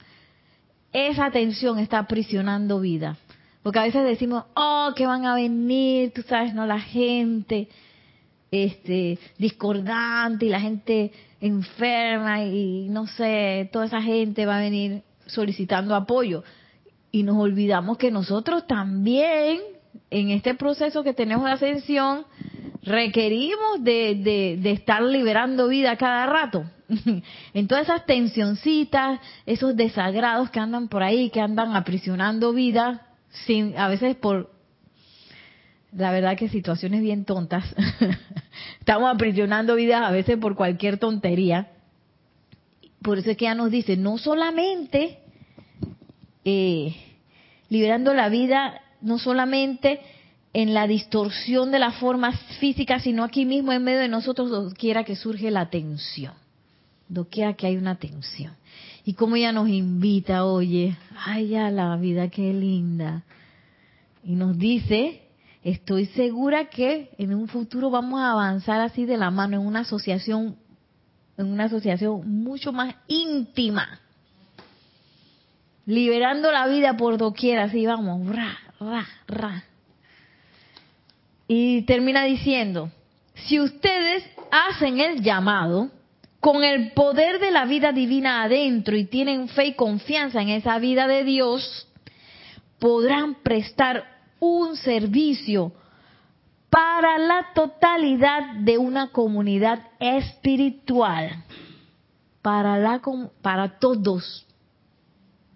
Esa 0.94 1.32
tensión 1.32 1.80
está 1.80 2.00
aprisionando 2.00 2.80
vida. 2.80 3.18
Porque 3.64 3.80
a 3.80 3.84
veces 3.84 4.04
decimos, 4.06 4.46
oh, 4.56 4.94
que 4.96 5.06
van 5.06 5.26
a 5.26 5.36
venir, 5.36 6.12
tú 6.14 6.22
sabes, 6.24 6.54
no, 6.54 6.66
la 6.66 6.80
gente 6.80 7.68
este 8.52 9.20
discordante 9.38 10.46
y 10.46 10.50
la 10.50 10.60
gente 10.60 11.12
enferma 11.40 12.44
y 12.44 12.88
no 12.90 13.08
sé, 13.08 13.70
toda 13.72 13.86
esa 13.86 14.02
gente 14.02 14.46
va 14.46 14.58
a 14.58 14.62
venir 14.62 15.04
solicitando 15.28 15.96
apoyo. 15.96 16.44
Y 17.12 17.24
nos 17.24 17.38
olvidamos 17.38 17.98
que 17.98 18.12
nosotros 18.12 18.68
también, 18.68 19.60
en 20.10 20.30
este 20.32 20.54
proceso 20.54 21.04
que 21.04 21.14
tenemos 21.14 21.46
de 21.46 21.52
ascensión, 21.52 22.26
requerimos 22.84 23.84
de, 23.84 24.58
de, 24.62 24.72
estar 24.72 25.02
liberando 25.02 25.68
vida 25.68 25.98
cada 25.98 26.26
rato. 26.26 26.66
en 27.54 27.68
todas 27.68 27.84
esas 27.84 28.06
tensioncitas, 28.06 29.20
esos 29.46 29.76
desagrados 29.76 30.50
que 30.50 30.60
andan 30.60 30.88
por 30.88 31.04
ahí, 31.04 31.30
que 31.30 31.42
andan 31.42 31.76
aprisionando 31.76 32.54
vida, 32.54 33.08
sin, 33.46 33.78
a 33.78 33.88
veces 33.88 34.16
por, 34.16 34.52
la 35.92 36.12
verdad 36.12 36.38
que 36.38 36.50
situaciones 36.50 37.02
bien 37.02 37.26
tontas. 37.26 37.64
Estamos 38.80 39.14
aprisionando 39.14 39.76
vidas 39.76 40.02
a 40.04 40.12
veces 40.12 40.38
por 40.38 40.56
cualquier 40.56 40.98
tontería. 40.98 41.72
Por 43.02 43.18
eso 43.18 43.32
es 43.32 43.38
que 43.38 43.46
ella 43.46 43.56
nos 43.56 43.72
dice, 43.72 43.98
no 43.98 44.18
solamente 44.18 45.20
eh, 46.44 46.96
liberando 47.70 48.14
la 48.14 48.30
vida, 48.30 48.82
no 49.02 49.20
solamente 49.20 50.02
en 50.54 50.74
la 50.74 50.88
distorsión 50.88 51.72
de 51.72 51.80
las 51.80 51.96
formas 51.96 52.40
físicas, 52.60 53.04
sino 53.04 53.24
aquí 53.24 53.46
mismo 53.46 53.72
en 53.72 53.84
medio 53.84 54.00
de 54.00 54.08
nosotros, 54.08 54.50
doquiera 54.50 55.04
que 55.04 55.16
surge 55.16 55.52
la 55.52 55.70
tensión, 55.70 56.34
doquiera 57.08 57.54
que 57.54 57.68
hay 57.68 57.78
una 57.78 57.96
tensión. 57.96 58.54
Y 59.06 59.14
como 59.14 59.36
ella 59.36 59.52
nos 59.52 59.70
invita, 59.70 60.46
oye, 60.46 60.98
ay, 61.26 61.50
ya 61.50 61.70
la 61.72 61.96
vida, 61.98 62.30
qué 62.30 62.54
linda. 62.54 63.24
Y 64.24 64.36
nos 64.36 64.58
dice 64.58 65.22
estoy 65.64 66.06
segura 66.08 66.66
que 66.66 67.10
en 67.18 67.34
un 67.34 67.48
futuro 67.48 67.90
vamos 67.90 68.20
a 68.22 68.32
avanzar 68.32 68.80
así 68.82 69.06
de 69.06 69.18
la 69.18 69.32
mano 69.32 69.58
en 69.58 69.66
una 69.66 69.82
asociación, 69.82 70.56
en 71.38 71.48
una 71.48 71.66
asociación 71.66 72.44
mucho 72.44 72.72
más 72.72 72.96
íntima, 73.08 74.00
liberando 75.86 76.52
la 76.52 76.68
vida 76.68 76.96
por 76.98 77.18
doquier, 77.18 77.60
así 77.60 77.86
vamos, 77.86 78.28
ra, 78.28 78.58
ra, 78.80 79.08
ra. 79.28 79.64
Y 81.52 81.82
termina 81.82 82.26
diciendo, 82.26 82.92
si 83.34 83.60
ustedes 83.60 84.24
hacen 84.52 85.00
el 85.00 85.24
llamado 85.24 85.90
con 86.40 86.64
el 86.64 86.92
poder 86.92 87.40
de 87.40 87.50
la 87.50 87.66
vida 87.66 87.92
divina 87.92 88.44
adentro 88.44 88.96
y 88.96 89.06
tienen 89.06 89.48
fe 89.50 89.66
y 89.66 89.74
confianza 89.74 90.44
en 90.44 90.50
esa 90.50 90.78
vida 90.78 91.08
de 91.08 91.24
Dios, 91.24 91.88
podrán 92.78 93.34
prestar 93.42 94.06
un 94.40 94.76
servicio 94.76 95.74
para 96.70 97.18
la 97.18 97.48
totalidad 97.56 98.58
de 98.58 98.78
una 98.78 99.08
comunidad 99.08 99.88
espiritual. 100.00 101.46
Para, 102.44 102.78
la, 102.78 103.02
para 103.42 103.80
todos. 103.80 104.46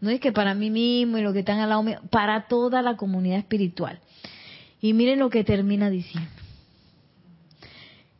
No 0.01 0.09
es 0.09 0.19
que 0.19 0.31
para 0.31 0.55
mí 0.55 0.71
mismo 0.71 1.19
y 1.19 1.21
lo 1.21 1.33
que 1.33 1.39
están 1.39 1.59
al 1.59 1.69
lado 1.69 1.83
mío, 1.83 1.99
para 2.09 2.47
toda 2.47 2.81
la 2.81 2.97
comunidad 2.97 3.37
espiritual. 3.37 3.99
Y 4.83 4.91
miren 4.91 5.19
lo 5.19 5.29
que 5.29 5.45
termina 5.45 5.89
diciendo. 5.89 6.29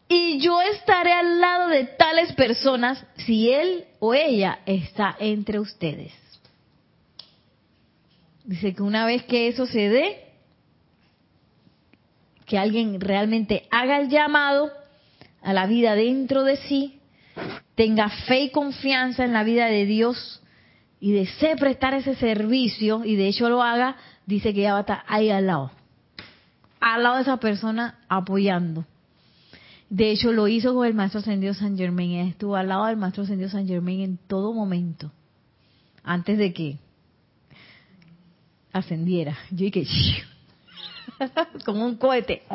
Y 0.07 0.39
yo 0.39 0.61
estaré 0.61 1.11
al 1.11 1.41
lado 1.41 1.67
de 1.67 1.83
tales 1.83 2.31
personas 2.35 3.05
si 3.17 3.51
él 3.51 3.83
o 3.99 4.13
ella 4.13 4.59
está 4.65 5.13
entre 5.19 5.59
ustedes. 5.59 6.13
Dice 8.45 8.73
que 8.73 8.81
una 8.81 9.05
vez 9.05 9.23
que 9.23 9.49
eso 9.49 9.65
se 9.65 9.89
dé, 9.89 10.23
que 12.45 12.57
alguien 12.57 13.01
realmente 13.01 13.67
haga 13.69 13.99
el 13.99 14.07
llamado 14.07 14.71
a 15.41 15.51
la 15.51 15.67
vida 15.67 15.95
dentro 15.95 16.45
de 16.45 16.55
sí, 16.55 16.97
tenga 17.75 18.07
fe 18.07 18.43
y 18.43 18.51
confianza 18.51 19.25
en 19.25 19.33
la 19.33 19.43
vida 19.43 19.65
de 19.65 19.85
Dios 19.85 20.41
y 21.01 21.11
desee 21.11 21.57
prestar 21.57 21.93
ese 21.93 22.15
servicio 22.15 23.03
y 23.03 23.17
de 23.17 23.27
hecho 23.27 23.49
lo 23.49 23.61
haga, 23.61 23.97
dice 24.25 24.53
que 24.53 24.61
ya 24.61 24.71
va 24.71 24.77
a 24.77 24.81
estar 24.81 25.03
ahí 25.07 25.29
al 25.29 25.47
lado, 25.47 25.71
al 26.83 27.03
lado 27.03 27.15
de 27.15 27.21
esa 27.21 27.37
persona 27.37 27.95
apoyando. 28.09 28.85
De 29.89 30.11
hecho 30.11 30.33
lo 30.33 30.49
hizo 30.49 30.73
con 30.73 30.85
el 30.85 30.93
Maestro 30.93 31.21
Ascendido 31.21 31.53
San 31.53 31.77
Germain, 31.77 32.27
estuvo 32.27 32.55
al 32.55 32.67
lado 32.67 32.87
del 32.87 32.97
Maestro 32.97 33.23
Ascendido 33.23 33.49
San 33.49 33.67
Germain 33.67 34.01
en 34.01 34.17
todo 34.17 34.53
momento, 34.53 35.11
antes 36.03 36.37
de 36.37 36.51
que 36.51 36.77
ascendiera. 38.73 39.37
Yo 39.51 39.65
dije, 39.69 39.85
como 41.65 41.85
un 41.85 41.95
cohete. 41.95 42.43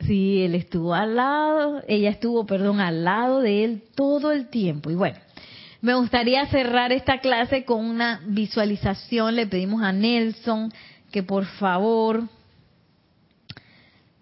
Sí, 0.00 0.42
él 0.42 0.54
estuvo 0.54 0.94
al 0.94 1.16
lado, 1.16 1.82
ella 1.88 2.10
estuvo, 2.10 2.46
perdón, 2.46 2.78
al 2.78 3.02
lado 3.02 3.40
de 3.40 3.64
él 3.64 3.82
todo 3.96 4.30
el 4.30 4.46
tiempo. 4.46 4.88
Y 4.88 4.94
bueno, 4.94 5.18
me 5.80 5.94
gustaría 5.94 6.46
cerrar 6.46 6.92
esta 6.92 7.18
clase 7.18 7.64
con 7.64 7.84
una 7.84 8.20
visualización. 8.24 9.34
Le 9.34 9.48
pedimos 9.48 9.82
a 9.82 9.90
Nelson 9.92 10.72
que 11.16 11.22
por 11.22 11.46
favor 11.46 12.28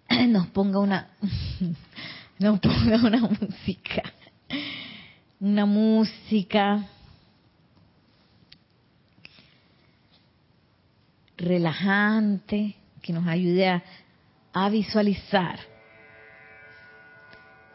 nos 0.29 0.47
ponga 0.47 0.79
una 0.79 1.09
nos 2.39 2.57
ponga 2.61 2.95
una 3.03 3.19
música. 3.19 4.13
Una 5.41 5.65
música 5.65 6.87
relajante 11.35 12.77
que 13.01 13.11
nos 13.11 13.27
ayude 13.27 13.67
a, 13.67 13.83
a 14.53 14.69
visualizar. 14.69 15.59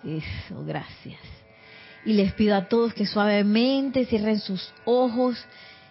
Eso, 0.03 0.65
gracias. 0.65 1.21
Y 2.07 2.15
les 2.15 2.33
pido 2.33 2.57
a 2.57 2.71
todos 2.71 2.95
que 2.95 3.05
suavemente 3.05 4.07
cierren 4.07 4.39
sus 4.39 4.73
ojos 4.87 5.37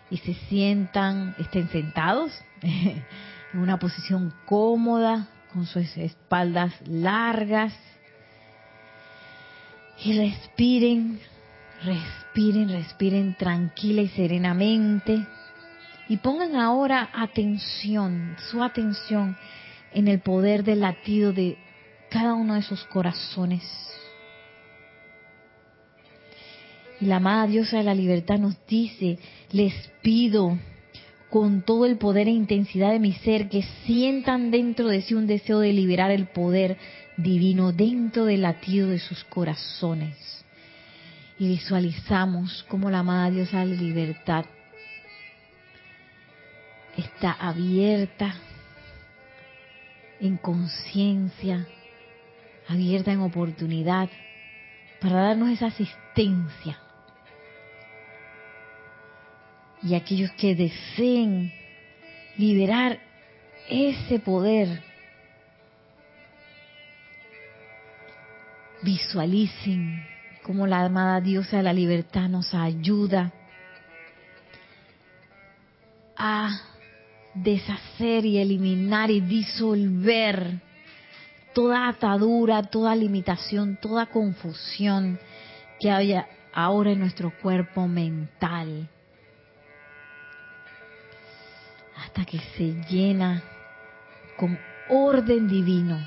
y 0.09 0.17
se 0.17 0.33
sientan, 0.49 1.35
estén 1.37 1.69
sentados 1.69 2.31
en 2.61 3.03
una 3.53 3.77
posición 3.77 4.33
cómoda, 4.45 5.27
con 5.53 5.65
sus 5.65 5.97
espaldas 5.97 6.73
largas. 6.87 7.73
Y 10.03 10.17
respiren, 10.17 11.19
respiren, 11.83 12.69
respiren 12.69 13.35
tranquila 13.35 14.01
y 14.01 14.07
serenamente. 14.09 15.25
Y 16.07 16.17
pongan 16.17 16.55
ahora 16.55 17.09
atención, 17.13 18.35
su 18.49 18.63
atención 18.63 19.37
en 19.93 20.07
el 20.07 20.19
poder 20.19 20.63
del 20.63 20.81
latido 20.81 21.33
de 21.33 21.57
cada 22.09 22.33
uno 22.33 22.55
de 22.55 22.61
sus 22.61 22.83
corazones. 22.85 23.63
Y 27.01 27.05
la 27.05 27.17
amada 27.17 27.47
diosa 27.47 27.77
de 27.77 27.83
la 27.83 27.95
libertad 27.95 28.37
nos 28.39 28.55
dice, 28.67 29.17
les 29.51 29.73
pido 30.01 30.57
con 31.29 31.61
todo 31.61 31.85
el 31.85 31.97
poder 31.97 32.27
e 32.27 32.31
intensidad 32.31 32.91
de 32.91 32.99
mi 32.99 33.13
ser 33.13 33.49
que 33.49 33.63
sientan 33.85 34.51
dentro 34.51 34.87
de 34.87 35.01
sí 35.01 35.13
un 35.13 35.27
deseo 35.27 35.59
de 35.59 35.73
liberar 35.73 36.11
el 36.11 36.27
poder 36.27 36.77
divino 37.17 37.71
dentro 37.71 38.25
del 38.25 38.41
latido 38.41 38.89
de 38.89 38.99
sus 38.99 39.23
corazones. 39.25 40.15
Y 41.37 41.47
visualizamos 41.47 42.65
como 42.67 42.89
la 42.89 42.99
amada 42.99 43.29
diosa 43.29 43.59
de 43.59 43.75
la 43.75 43.81
libertad 43.81 44.45
está 46.97 47.31
abierta 47.31 48.33
en 50.19 50.35
conciencia, 50.37 51.65
abierta 52.67 53.11
en 53.11 53.21
oportunidad 53.21 54.09
para 54.99 55.21
darnos 55.21 55.49
esa 55.49 55.67
asistencia. 55.67 56.77
Y 59.81 59.95
aquellos 59.95 60.31
que 60.31 60.55
deseen 60.55 61.53
liberar 62.37 62.99
ese 63.69 64.19
poder, 64.19 64.83
visualicen 68.81 70.05
cómo 70.43 70.65
la 70.67 70.85
amada 70.85 71.21
diosa 71.21 71.57
de 71.57 71.63
la 71.63 71.73
libertad 71.73 72.29
nos 72.29 72.53
ayuda 72.53 73.31
a 76.17 76.61
deshacer 77.33 78.25
y 78.25 78.37
eliminar 78.37 79.11
y 79.11 79.21
disolver 79.21 80.59
toda 81.53 81.87
atadura, 81.87 82.63
toda 82.63 82.95
limitación, 82.95 83.77
toda 83.81 84.07
confusión 84.07 85.19
que 85.79 85.89
haya 85.91 86.27
ahora 86.53 86.91
en 86.91 86.99
nuestro 86.99 87.31
cuerpo 87.41 87.87
mental. 87.87 88.89
Hasta 92.09 92.25
que 92.25 92.39
se 92.57 92.73
llena 92.89 93.43
con 94.35 94.57
orden 94.89 95.47
divino. 95.47 95.99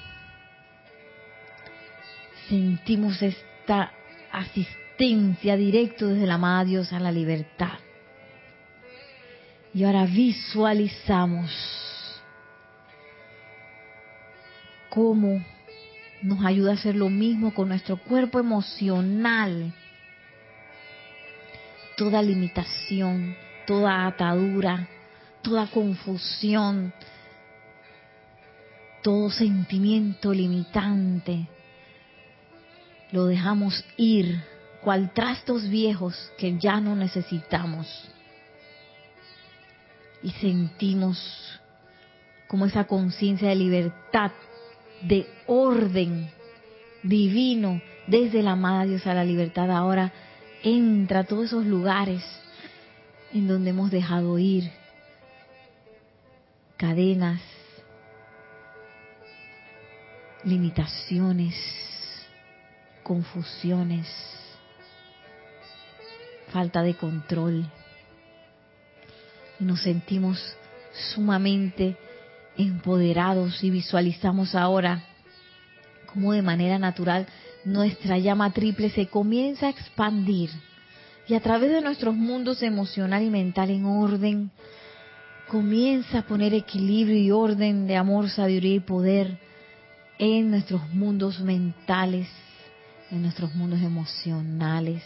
Sentimos 2.48 3.22
esta 3.22 3.92
asistencia 4.32 5.56
directo 5.56 6.08
desde 6.08 6.26
la 6.26 6.34
amada 6.34 6.64
Dios 6.64 6.92
a 6.92 6.98
la 6.98 7.12
libertad. 7.12 7.78
Y 9.72 9.84
ahora 9.84 10.06
visualizamos 10.06 11.52
cómo 14.90 15.40
nos 16.20 16.44
ayuda 16.44 16.72
a 16.72 16.74
hacer 16.74 16.96
lo 16.96 17.10
mismo 17.10 17.54
con 17.54 17.68
nuestro 17.68 17.96
cuerpo 17.96 18.40
emocional. 18.40 19.72
Toda 21.96 22.20
limitación, 22.22 23.36
toda 23.68 24.04
atadura, 24.08 24.88
toda 25.42 25.66
confusión, 25.66 26.92
todo 29.02 29.30
sentimiento 29.30 30.32
limitante, 30.32 31.48
lo 33.10 33.26
dejamos 33.26 33.84
ir, 33.96 34.42
cual 34.82 35.12
trastos 35.12 35.68
viejos 35.68 36.32
que 36.38 36.58
ya 36.58 36.80
no 36.80 36.96
necesitamos. 36.96 37.86
Y 40.22 40.30
sentimos 40.30 41.60
como 42.46 42.66
esa 42.66 42.84
conciencia 42.84 43.48
de 43.48 43.56
libertad, 43.56 44.30
de 45.02 45.26
orden 45.46 46.30
divino 47.02 47.82
desde 48.06 48.42
la 48.42 48.52
amada 48.52 48.84
Dios 48.84 49.06
a 49.06 49.14
la 49.14 49.24
libertad. 49.24 49.70
Ahora 49.70 50.12
entra 50.62 51.20
a 51.20 51.24
todos 51.24 51.46
esos 51.46 51.66
lugares 51.66 52.22
en 53.32 53.48
donde 53.48 53.70
hemos 53.70 53.90
dejado 53.90 54.38
ir 54.38 54.70
cadenas, 56.82 57.40
limitaciones, 60.42 61.54
confusiones, 63.04 64.08
falta 66.48 66.82
de 66.82 66.96
control. 66.96 67.64
Nos 69.60 69.80
sentimos 69.82 70.56
sumamente 71.14 71.96
empoderados 72.56 73.62
y 73.62 73.70
visualizamos 73.70 74.56
ahora 74.56 75.04
cómo 76.06 76.32
de 76.32 76.42
manera 76.42 76.80
natural 76.80 77.28
nuestra 77.64 78.18
llama 78.18 78.52
triple 78.52 78.90
se 78.90 79.06
comienza 79.06 79.68
a 79.68 79.70
expandir 79.70 80.50
y 81.28 81.34
a 81.34 81.40
través 81.40 81.70
de 81.70 81.80
nuestros 81.80 82.16
mundos 82.16 82.60
emocional 82.60 83.22
y 83.22 83.30
mental 83.30 83.70
en 83.70 83.84
orden 83.84 84.50
comienza 85.52 86.20
a 86.20 86.22
poner 86.22 86.54
equilibrio 86.54 87.18
y 87.18 87.30
orden 87.30 87.86
de 87.86 87.94
amor, 87.94 88.30
sabiduría 88.30 88.76
y 88.76 88.80
poder 88.80 89.38
en 90.18 90.50
nuestros 90.50 90.88
mundos 90.94 91.40
mentales, 91.40 92.26
en 93.10 93.20
nuestros 93.20 93.54
mundos 93.54 93.82
emocionales. 93.82 95.02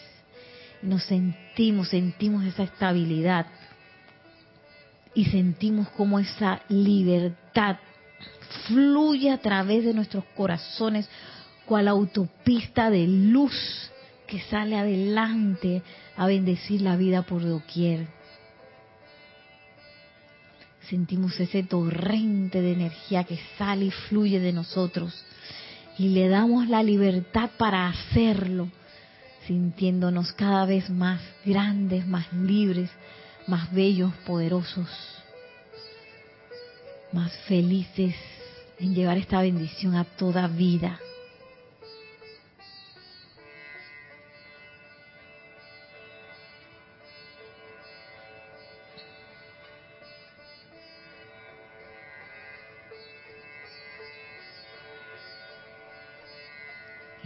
Nos 0.83 1.03
sentimos, 1.03 1.89
sentimos 1.89 2.45
esa 2.45 2.63
estabilidad 2.63 3.47
y 5.15 5.25
sentimos 5.25 5.89
como 5.89 6.21
esa 6.21 6.61
libertad 6.69 7.79
fluye 8.69 9.33
a 9.33 9.39
través 9.39 9.85
de 9.85 9.95
nuestros 9.95 10.23
corazones 10.37 11.09
cual 11.65 11.89
autopista 11.89 12.89
de 12.89 13.09
luz 13.09 13.91
que 14.29 14.41
sale 14.43 14.79
adelante 14.79 15.83
a 16.17 16.29
bendecir 16.29 16.83
la 16.83 16.95
vida 16.95 17.23
por 17.23 17.43
doquier. 17.43 18.16
Sentimos 20.89 21.39
ese 21.41 21.63
torrente 21.65 22.63
de 22.63 22.73
energía 22.73 23.25
que 23.25 23.39
sale 23.59 23.87
y 23.87 23.91
fluye 23.91 24.39
de 24.39 24.53
nosotros 24.53 25.25
y 25.99 26.11
le 26.11 26.29
damos 26.29 26.69
la 26.69 26.83
libertad 26.83 27.51
para 27.57 27.89
hacerlo, 27.89 28.69
sintiéndonos 29.47 30.33
cada 30.33 30.67
vez 30.67 30.91
más 30.91 31.21
grandes, 31.45 32.07
más 32.07 32.33
libres, 32.33 32.91
más 33.47 33.73
bellos, 33.73 34.13
poderosos, 34.27 34.89
más 37.13 37.33
felices 37.49 38.15
en 38.79 38.95
llevar 38.95 39.17
esta 39.17 39.41
bendición 39.41 39.95
a 39.97 40.05
toda 40.05 40.47
vida. 40.49 41.01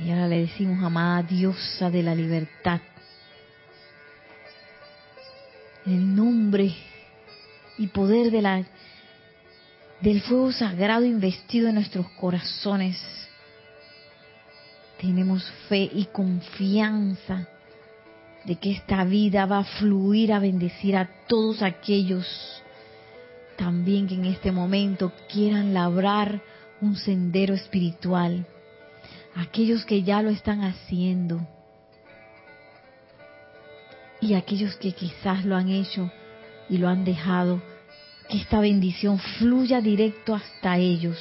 Y 0.04 0.10
ahora 0.10 0.28
le 0.28 0.40
decimos, 0.40 0.82
amada 0.82 1.22
diosa 1.22 1.90
de 1.90 2.02
la 2.02 2.14
libertad, 2.14 2.80
el 5.86 6.14
nombre 6.14 6.74
y 7.78 7.86
poder 7.88 8.30
de 8.30 8.42
la 8.42 8.64
del 10.00 10.22
fuego 10.22 10.50
sagrado 10.52 11.04
investido 11.04 11.68
en 11.68 11.74
nuestros 11.74 12.08
corazones. 12.12 12.96
Tenemos 14.98 15.44
fe 15.68 15.90
y 15.92 16.06
confianza 16.06 17.46
de 18.44 18.56
que 18.56 18.72
esta 18.72 19.04
vida 19.04 19.44
va 19.44 19.58
a 19.58 19.64
fluir 19.64 20.32
a 20.32 20.38
bendecir 20.38 20.96
a 20.96 21.08
todos 21.26 21.62
aquellos 21.62 22.26
también 23.60 24.08
que 24.08 24.14
en 24.14 24.24
este 24.24 24.52
momento 24.52 25.12
quieran 25.30 25.74
labrar 25.74 26.40
un 26.80 26.96
sendero 26.96 27.52
espiritual, 27.52 28.46
aquellos 29.34 29.84
que 29.84 30.02
ya 30.02 30.22
lo 30.22 30.30
están 30.30 30.62
haciendo 30.62 31.46
y 34.20 34.34
aquellos 34.34 34.76
que 34.76 34.92
quizás 34.92 35.44
lo 35.44 35.56
han 35.56 35.68
hecho 35.68 36.10
y 36.68 36.78
lo 36.78 36.88
han 36.88 37.04
dejado, 37.04 37.62
que 38.28 38.38
esta 38.38 38.60
bendición 38.60 39.18
fluya 39.18 39.80
directo 39.80 40.34
hasta 40.34 40.76
ellos. 40.78 41.18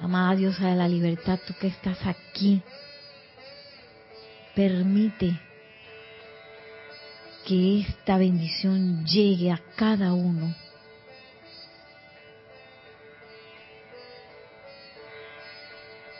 Amada 0.00 0.34
Diosa 0.34 0.68
de 0.68 0.76
la 0.76 0.88
libertad, 0.88 1.38
tú 1.46 1.54
que 1.60 1.68
estás 1.68 1.98
aquí, 2.06 2.60
permite 4.56 5.38
que 7.46 7.80
esta 7.80 8.16
bendición 8.16 9.04
llegue 9.06 9.52
a 9.52 9.60
cada 9.76 10.12
uno. 10.12 10.54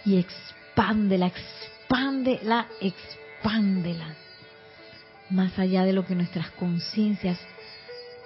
Y 0.04 0.18
expándela, 0.18 1.26
expándela, 1.26 2.68
expándela. 2.80 4.14
Más 5.30 5.58
allá 5.58 5.84
de 5.84 5.92
lo 5.92 6.04
que 6.04 6.14
nuestras 6.14 6.50
conciencias 6.52 7.38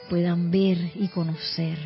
puedan 0.08 0.50
ver 0.50 0.78
y 0.94 1.08
conocer. 1.08 1.78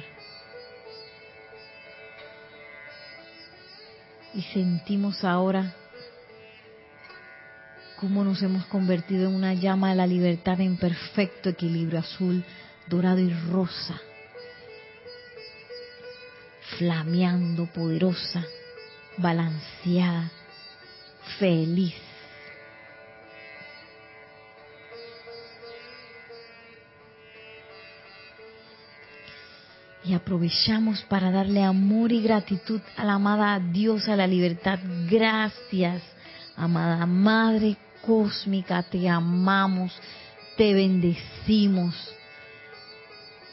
Y 4.34 4.42
sentimos 4.42 5.24
ahora 5.24 5.74
cómo 7.96 8.24
nos 8.24 8.42
hemos 8.42 8.64
convertido 8.66 9.28
en 9.28 9.34
una 9.34 9.54
llama 9.54 9.90
de 9.90 9.96
la 9.96 10.06
libertad 10.06 10.60
en 10.60 10.76
perfecto 10.76 11.50
equilibrio 11.50 11.98
azul, 11.98 12.44
dorado 12.86 13.18
y 13.18 13.30
rosa, 13.50 14.00
flameando, 16.78 17.66
poderosa, 17.66 18.44
balanceada, 19.20 20.30
feliz. 21.38 21.94
Y 30.02 30.14
aprovechamos 30.14 31.02
para 31.02 31.30
darle 31.30 31.62
amor 31.62 32.10
y 32.10 32.22
gratitud 32.22 32.80
a 32.96 33.04
la 33.04 33.14
amada 33.14 33.60
diosa 33.60 34.12
de 34.12 34.16
la 34.16 34.26
libertad. 34.26 34.78
Gracias, 35.08 36.02
amada 36.56 37.04
Madre 37.06 37.76
cósmica, 38.04 38.82
te 38.82 39.08
amamos, 39.08 39.92
te 40.56 40.74
bendecimos 40.74 41.94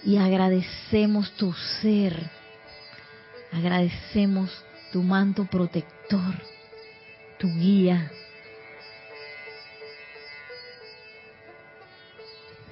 y 0.05 0.17
agradecemos 0.17 1.31
tu 1.31 1.53
ser. 1.81 2.29
Agradecemos 3.51 4.49
tu 4.91 5.03
manto 5.03 5.45
protector, 5.45 6.35
tu 7.37 7.47
guía 7.47 8.11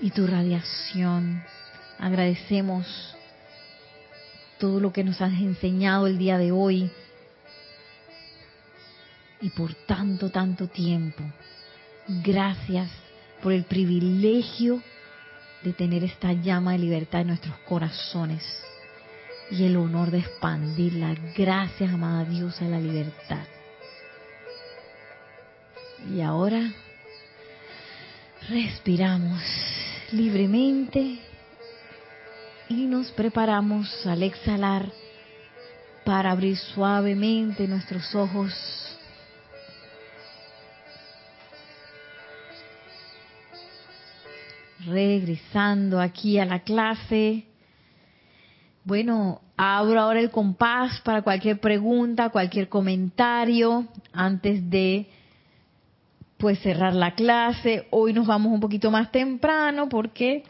y 0.02 0.12
tu 0.12 0.26
radiación. 0.26 1.44
Agradecemos 2.00 3.16
todo 4.60 4.80
lo 4.80 4.94
que 4.94 5.04
nos 5.04 5.22
has 5.22 5.34
enseñado 5.34 6.08
el 6.08 6.18
día 6.18 6.38
de 6.38 6.52
hoy 6.52 6.90
y 9.42 9.50
por 9.50 9.74
tanto, 9.74 10.30
tanto 10.30 10.68
tiempo. 10.68 11.24
Gracias 12.08 12.90
por 13.42 13.52
el 13.52 13.64
privilegio 13.64 14.82
de 15.64 15.74
tener 15.74 16.04
esta 16.04 16.34
llama 16.34 16.74
de 16.74 16.80
libertad 16.80 17.22
en 17.22 17.28
nuestros 17.28 17.58
corazones 17.60 18.44
y 19.52 19.66
el 19.66 19.78
honor 19.78 20.12
de 20.12 20.20
expandirla. 20.20 21.16
Gracias, 21.36 21.92
amada 21.94 22.26
diosa 22.26 22.66
la 22.66 22.80
libertad. 22.80 23.46
Y 26.12 26.22
ahora 26.22 26.72
respiramos 28.50 29.42
libremente 30.12 31.20
y 32.70 32.86
nos 32.86 33.12
preparamos 33.12 34.06
al 34.06 34.24
exhalar 34.24 34.92
para 36.04 36.32
abrir 36.32 36.58
suavemente 36.58 37.68
nuestros 37.68 38.14
ojos. 38.14 38.54
Regresando 44.86 46.00
aquí 46.00 46.38
a 46.38 46.46
la 46.46 46.60
clase. 46.60 47.55
Bueno, 48.86 49.42
abro 49.58 50.00
ahora 50.00 50.20
el 50.20 50.32
compás 50.32 51.02
para 51.02 51.24
cualquier 51.24 51.60
pregunta, 51.60 52.30
cualquier 52.30 52.70
comentario 52.70 53.88
antes 54.14 54.70
de 54.70 55.08
pues 56.38 56.60
cerrar 56.60 56.94
la 56.94 57.16
clase. 57.16 57.88
Hoy 57.90 58.14
nos 58.14 58.28
vamos 58.28 58.54
un 58.54 58.60
poquito 58.60 58.92
más 58.92 59.12
temprano 59.12 59.90
porque 59.90 60.44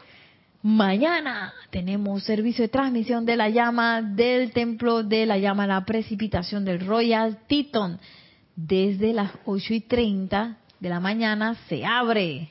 Mañana 0.68 1.52
tenemos 1.70 2.24
servicio 2.24 2.62
de 2.62 2.68
transmisión 2.68 3.24
de 3.24 3.36
la 3.36 3.48
llama 3.48 4.02
del 4.02 4.50
templo 4.50 5.04
de 5.04 5.24
la 5.24 5.38
llama 5.38 5.64
la 5.64 5.84
precipitación 5.84 6.64
del 6.64 6.84
Royal 6.84 7.38
Teton. 7.46 8.00
Desde 8.56 9.12
las 9.12 9.30
8 9.44 9.74
y 9.74 9.80
30 9.82 10.56
de 10.80 10.88
la 10.88 10.98
mañana 10.98 11.54
se 11.68 11.86
abre, 11.86 12.50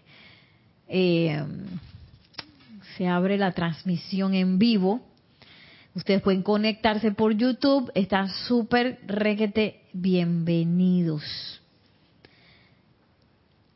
eh, 0.88 1.44
se 2.96 3.06
abre 3.06 3.38
la 3.38 3.52
transmisión 3.52 4.34
en 4.34 4.60
vivo. 4.60 5.02
Ustedes 5.96 6.22
pueden 6.22 6.44
conectarse 6.44 7.12
por 7.12 7.34
YouTube. 7.34 7.92
Están 7.96 8.30
súper 8.30 9.00
requete 9.08 9.82
bienvenidos. 9.94 11.24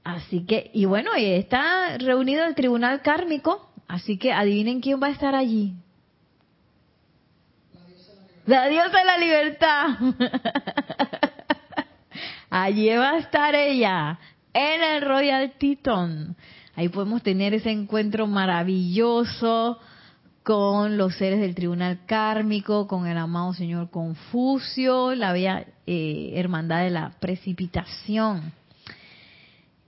Así 0.03 0.45
que, 0.45 0.69
y 0.73 0.85
bueno, 0.85 1.11
está 1.15 1.97
reunido 1.97 2.45
el 2.45 2.55
Tribunal 2.55 3.01
Kármico 3.01 3.69
Así 3.89 4.19
que 4.19 4.31
adivinen 4.31 4.81
quién 4.81 5.01
va 5.01 5.07
a 5.07 5.09
estar 5.09 5.33
allí. 5.33 5.73
La 8.45 8.67
diosa 8.67 8.99
de 8.99 9.05
la 9.05 9.17
libertad. 9.17 9.87
allí 12.51 12.87
va 12.89 13.09
a 13.09 13.17
estar 13.17 13.55
ella, 13.55 14.19
en 14.53 14.83
el 14.83 15.01
Royal 15.01 15.53
Teton. 15.57 16.35
Ahí 16.75 16.89
podemos 16.89 17.23
tener 17.23 17.55
ese 17.55 17.71
encuentro 17.71 18.27
maravilloso 18.27 19.79
con 20.49 20.97
los 20.97 21.13
seres 21.13 21.41
del 21.41 21.53
tribunal 21.53 21.99
kármico, 22.07 22.87
con 22.87 23.05
el 23.05 23.19
amado 23.19 23.53
señor 23.53 23.91
Confucio, 23.91 25.13
la 25.13 25.31
bella 25.31 25.67
eh, 25.85 26.31
hermandad 26.33 26.81
de 26.81 26.89
la 26.89 27.11
precipitación. 27.19 28.51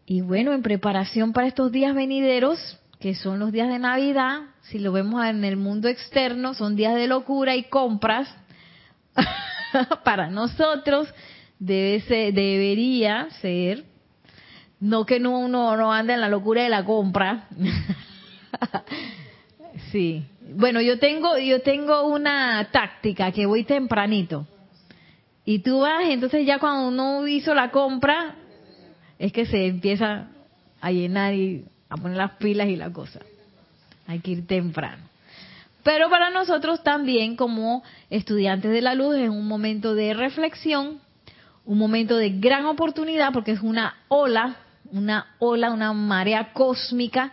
Y 0.06 0.22
bueno, 0.22 0.54
en 0.54 0.62
preparación 0.62 1.34
para 1.34 1.48
estos 1.48 1.72
días 1.72 1.96
venideros, 1.96 2.80
que 3.00 3.16
son 3.16 3.40
los 3.40 3.52
días 3.52 3.70
de 3.70 3.80
Navidad, 3.80 4.42
si 4.62 4.78
lo 4.78 4.92
vemos 4.92 5.26
en 5.26 5.44
el 5.46 5.58
mundo 5.58 5.88
externo, 5.88 6.54
son 6.54 6.76
días 6.76 6.94
de 6.94 7.08
locura 7.08 7.56
y 7.56 7.64
compras. 7.64 8.32
Para 10.04 10.30
nosotros 10.30 11.12
debe 11.58 12.02
ser, 12.02 12.36
debería 12.36 13.32
ser, 13.42 13.84
no 14.80 15.08
que 15.08 15.20
no, 15.20 15.40
uno 15.40 15.76
no 15.76 15.92
ande 15.92 16.14
en 16.14 16.22
la 16.22 16.30
locura 16.30 16.62
de 16.62 16.70
la 16.70 16.86
compra. 16.86 17.48
sí. 19.92 20.28
Bueno, 20.54 20.82
yo 20.82 21.00
tengo, 21.00 21.38
yo 21.38 21.62
tengo 21.62 22.08
una 22.08 22.70
táctica 22.72 23.32
que 23.32 23.46
voy 23.46 23.64
tempranito. 23.64 24.46
Y 25.46 25.60
tú 25.60 25.80
vas, 25.80 26.04
entonces 26.10 26.46
ya 26.46 26.60
cuando 26.60 26.90
uno 26.90 27.26
hizo 27.28 27.54
la 27.54 27.72
compra, 27.72 28.36
es 29.18 29.32
que 29.32 29.46
se 29.46 29.68
empieza 29.68 30.28
a 30.82 30.92
llenar 30.92 31.34
y 31.34 31.66
a 31.90 31.96
poner 31.96 32.18
las 32.18 32.32
pilas 32.32 32.68
y 32.68 32.76
la 32.76 32.92
cosa. 32.92 33.22
Hay 34.08 34.20
que 34.20 34.32
ir 34.32 34.48
temprano. 34.48 35.04
Pero 35.84 36.10
para 36.10 36.30
nosotros 36.30 36.84
también 36.84 37.36
como 37.36 37.82
estudiantes 38.10 38.72
de 38.72 38.82
la 38.82 38.94
luz 38.94 39.16
es 39.16 39.30
un 39.30 39.48
momento 39.48 39.96
de 39.96 40.14
reflexión, 40.14 41.00
un 41.66 41.78
momento 41.78 42.18
de 42.18 42.30
gran 42.30 42.66
oportunidad 42.66 43.32
porque 43.32 43.52
es 43.52 43.62
una 43.62 43.96
ola, 44.10 44.58
una 44.92 45.28
ola, 45.40 45.72
una 45.72 45.94
marea 45.94 46.52
cósmica 46.54 47.32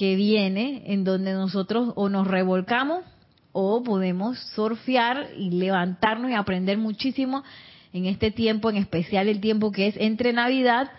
que 0.00 0.16
viene 0.16 0.82
en 0.86 1.04
donde 1.04 1.34
nosotros 1.34 1.92
o 1.94 2.08
nos 2.08 2.26
revolcamos 2.26 3.04
o 3.52 3.82
podemos 3.82 4.38
surfear 4.54 5.28
y 5.36 5.50
levantarnos 5.50 6.30
y 6.30 6.34
aprender 6.34 6.78
muchísimo 6.78 7.44
en 7.92 8.06
este 8.06 8.30
tiempo, 8.30 8.70
en 8.70 8.78
especial 8.78 9.28
el 9.28 9.42
tiempo 9.42 9.72
que 9.72 9.88
es 9.88 9.96
entre 9.98 10.32
Navidad 10.32 10.90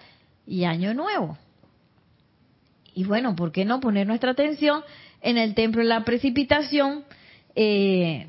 y 0.45 0.66
Año 0.66 0.93
Nuevo. 0.93 1.36
Y 2.93 3.04
bueno, 3.06 3.36
¿por 3.36 3.52
qué 3.52 3.66
no 3.66 3.80
poner 3.80 4.06
nuestra 4.06 4.34
atención 4.34 4.84
en 5.24 5.39
el 5.39 5.56
templo 5.56 5.82
de 5.82 5.88
la 5.88 6.06
precipitación, 6.06 7.04
eh, 7.56 8.28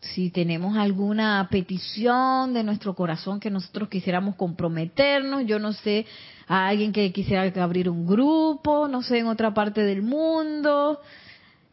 si 0.00 0.28
tenemos 0.28 0.76
alguna 0.76 1.48
petición 1.50 2.52
de 2.52 2.62
nuestro 2.62 2.94
corazón 2.94 3.40
que 3.40 3.50
nosotros 3.50 3.88
quisiéramos 3.88 4.34
comprometernos, 4.34 5.46
yo 5.46 5.58
no 5.58 5.72
sé, 5.72 6.04
a 6.46 6.68
alguien 6.68 6.92
que 6.92 7.12
quisiera 7.12 7.42
abrir 7.62 7.88
un 7.88 8.06
grupo, 8.06 8.88
no 8.88 9.02
sé, 9.02 9.18
en 9.18 9.26
otra 9.26 9.54
parte 9.54 9.82
del 9.82 10.02
mundo, 10.02 11.00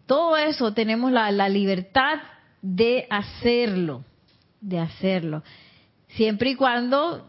todo 0.06 0.38
eso 0.38 0.74
tenemos 0.74 1.12
la, 1.12 1.32
la 1.32 1.50
libertad 1.50 2.20
de 2.62 3.08
hacerlo, 3.10 4.04
de 4.62 4.80
hacerlo, 4.80 5.44
siempre 6.08 6.52
y 6.52 6.56
cuando 6.56 7.26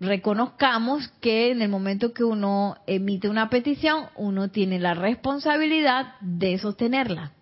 reconozcamos 0.00 1.08
que 1.20 1.50
en 1.50 1.62
el 1.62 1.68
momento 1.68 2.12
que 2.14 2.24
uno 2.24 2.76
emite 2.86 3.28
una 3.28 3.50
petición, 3.50 4.06
uno 4.16 4.48
tiene 4.48 4.78
la 4.78 4.94
responsabilidad 4.94 6.14
de 6.20 6.58
sostenerla, 6.58 7.32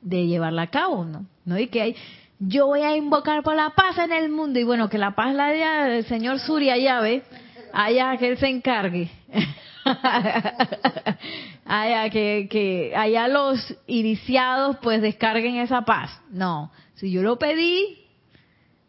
de 0.00 0.26
llevarla 0.26 0.62
a 0.62 0.70
cabo, 0.70 1.04
¿no? 1.04 1.26
No 1.44 1.58
y 1.58 1.66
que 1.66 1.82
hay, 1.82 1.96
yo 2.38 2.66
voy 2.66 2.82
a 2.82 2.96
invocar 2.96 3.42
por 3.42 3.56
la 3.56 3.70
paz 3.70 3.98
en 3.98 4.12
el 4.12 4.30
mundo. 4.30 4.58
Y 4.58 4.64
bueno, 4.64 4.88
que 4.88 4.98
la 4.98 5.14
paz 5.14 5.34
la 5.34 5.48
dé 5.48 5.98
el 5.98 6.04
señor 6.06 6.38
Surya 6.38 6.76
llave, 6.76 7.24
allá 7.74 8.16
que 8.16 8.28
él 8.28 8.38
se 8.38 8.48
encargue. 8.48 9.10
allá 11.66 12.08
que, 12.10 12.48
que 12.50 12.94
allá 12.96 13.28
los 13.28 13.76
iniciados 13.86 14.76
pues 14.80 15.02
descarguen 15.02 15.56
esa 15.56 15.82
paz. 15.82 16.18
No, 16.30 16.70
si 16.94 17.10
yo 17.10 17.22
lo 17.22 17.38
pedí, 17.38 17.98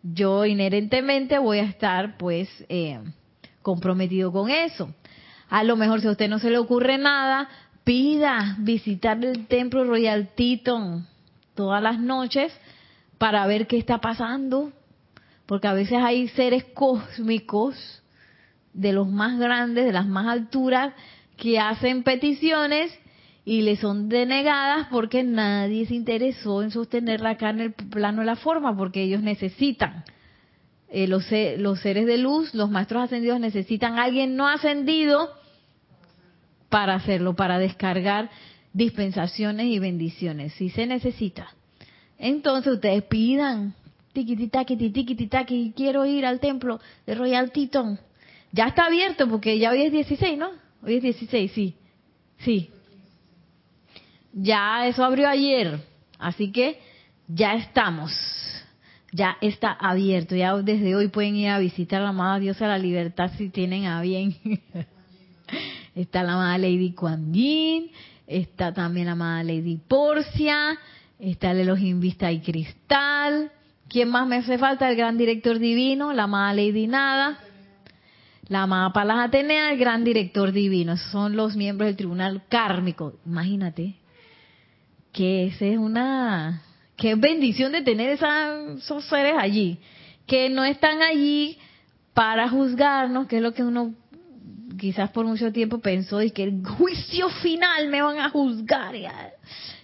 yo 0.04 0.46
inherentemente 0.46 1.40
voy 1.40 1.60
a 1.60 1.64
estar 1.64 2.16
pues 2.18 2.48
eh, 2.70 3.00
comprometido 3.62 4.32
con 4.32 4.50
eso. 4.50 4.94
A 5.50 5.64
lo 5.64 5.76
mejor 5.76 6.02
si 6.02 6.08
a 6.08 6.12
usted 6.12 6.30
no 6.30 6.40
se 6.40 6.50
le 6.52 6.58
ocurre 6.58 6.98
nada, 6.98 7.50
pida 7.84 8.56
visitar 8.60 9.24
el 9.24 9.48
templo 9.48 9.84
Royal 9.84 10.30
Teton 10.36 11.08
todas 11.56 11.82
las 11.82 12.00
noches 12.00 12.54
para 13.18 13.46
ver 13.48 13.66
qué 13.66 13.78
está 13.78 14.00
pasando, 14.00 14.72
porque 15.46 15.68
a 15.68 15.74
veces 15.74 15.98
hay 16.02 16.28
seres 16.30 16.66
cósmicos 16.74 18.04
de 18.76 18.94
los 18.94 19.10
más 19.10 19.40
grandes, 19.40 19.86
de 19.86 19.94
las 19.94 20.08
más 20.08 20.28
alturas, 20.28 20.94
que 21.38 21.60
hacen 21.60 22.04
peticiones 22.04 22.98
y 23.44 23.62
le 23.62 23.78
son 23.78 24.10
denegadas 24.10 24.88
porque 24.90 25.24
nadie 25.24 25.86
se 25.86 25.96
interesó 25.96 26.64
en 26.64 26.72
sostenerla 26.72 27.32
acá 27.32 27.52
en 27.52 27.62
el 27.62 27.74
plano 27.74 28.22
de 28.22 28.26
la 28.26 28.36
forma, 28.36 28.76
porque 28.76 29.04
ellos 29.04 29.22
necesitan. 29.22 30.04
Eh, 30.90 31.08
los, 31.08 31.26
los 31.58 31.80
seres 31.80 32.06
de 32.06 32.18
luz, 32.18 32.54
los 32.54 32.70
maestros 32.70 33.04
ascendidos 33.04 33.40
necesitan 33.40 33.98
a 33.98 34.04
alguien 34.04 34.36
no 34.36 34.48
ascendido 34.48 35.30
para 36.70 36.96
hacerlo, 36.96 37.36
para 37.36 37.60
descargar 37.60 38.30
dispensaciones 38.74 39.68
y 39.68 39.80
bendiciones. 39.80 40.54
Si 40.54 40.70
se 40.70 40.86
necesita. 40.86 41.48
Entonces 42.18 42.74
ustedes 42.74 43.04
pidan, 43.04 43.74
tiquititaki, 44.14 44.76
tiquititaki, 44.76 45.74
quiero 45.76 46.06
ir 46.06 46.26
al 46.26 46.40
templo 46.40 46.80
de 47.06 47.16
Royal 47.16 47.52
Teton. 47.52 48.00
Ya 48.56 48.68
está 48.68 48.86
abierto 48.86 49.28
porque 49.28 49.60
ya 49.60 49.72
hoy 49.72 49.82
es 49.82 49.92
16, 49.92 50.38
¿no? 50.38 50.52
Hoy 50.82 50.96
es 50.96 51.04
16, 51.04 51.52
sí. 51.52 51.76
Sí, 52.38 52.70
ya 54.38 54.86
eso 54.88 55.04
abrió 55.04 55.30
ayer, 55.30 55.80
así 56.20 56.52
que 56.52 56.80
ya 57.28 57.56
estamos, 57.56 58.12
ya 59.12 59.38
está 59.42 59.72
abierto, 59.72 60.36
ya 60.36 60.56
desde 60.58 60.96
hoy 60.96 61.08
pueden 61.08 61.38
ir 61.38 61.50
a 61.50 61.60
visitar 61.60 62.02
a 62.02 62.04
la 62.04 62.10
amada 62.10 62.40
diosa 62.40 62.66
de 62.66 62.72
la 62.72 62.78
libertad 62.78 63.32
si 63.38 63.50
tienen 63.50 63.86
a 63.86 64.02
bien. 64.02 64.36
está 65.96 66.24
la 66.24 66.34
amada 66.34 66.58
Lady 66.58 66.92
Kuan 66.92 67.32
está 68.28 68.74
también 68.74 69.06
la 69.06 69.14
amada 69.14 69.44
Lady 69.44 69.78
Porcia, 69.78 70.78
está 71.18 71.52
el 71.52 71.62
Elohim 71.62 72.02
Vista 72.02 72.32
y 72.32 72.42
Cristal. 72.42 73.52
¿Quién 73.88 74.10
más 74.10 74.28
me 74.28 74.38
hace 74.38 74.58
falta? 74.58 74.90
El 74.90 74.98
gran 74.98 75.18
director 75.18 75.60
divino, 75.60 76.12
la 76.12 76.24
amada 76.24 76.54
Lady 76.54 76.88
Nada. 76.88 77.40
La 78.48 78.64
amada 78.64 78.94
Palas 78.94 79.28
Atenea, 79.28 79.72
el 79.72 79.80
gran 79.80 80.04
director 80.04 80.52
divino. 80.52 80.98
Son 80.98 81.36
los 81.36 81.56
miembros 81.56 81.88
del 81.88 81.96
tribunal 81.96 82.44
kármico. 82.48 83.14
Imagínate, 83.26 83.96
que 85.12 85.48
esa 85.48 85.66
es 85.66 85.78
una 85.78 86.62
qué 86.96 87.16
bendición 87.16 87.72
de 87.72 87.82
tener 87.82 88.10
esos 88.10 89.06
seres 89.06 89.36
allí, 89.38 89.80
que 90.28 90.50
no 90.50 90.64
están 90.64 91.02
allí 91.02 91.58
para 92.14 92.48
juzgarnos, 92.50 93.28
que 93.28 93.38
es 93.38 93.42
lo 93.42 93.54
que 93.54 93.64
uno 93.64 93.94
quizás 94.78 95.10
por 95.10 95.26
mucho 95.26 95.52
tiempo 95.52 95.80
pensó 95.80 96.22
y 96.22 96.32
que 96.32 96.44
el 96.44 96.66
juicio 96.66 97.30
final 97.30 97.90
me 97.90 98.02
van 98.02 98.20
a 98.20 98.30
juzgar. 98.30 98.96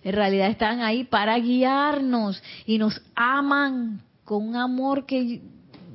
En 0.04 0.14
realidad 0.14 0.50
están 0.50 0.82
ahí 0.82 1.04
para 1.04 1.38
guiarnos 1.40 2.42
y 2.66 2.78
nos 2.78 3.02
aman 3.16 4.02
con 4.24 4.48
un 4.48 4.56
amor 4.56 5.06
que 5.06 5.42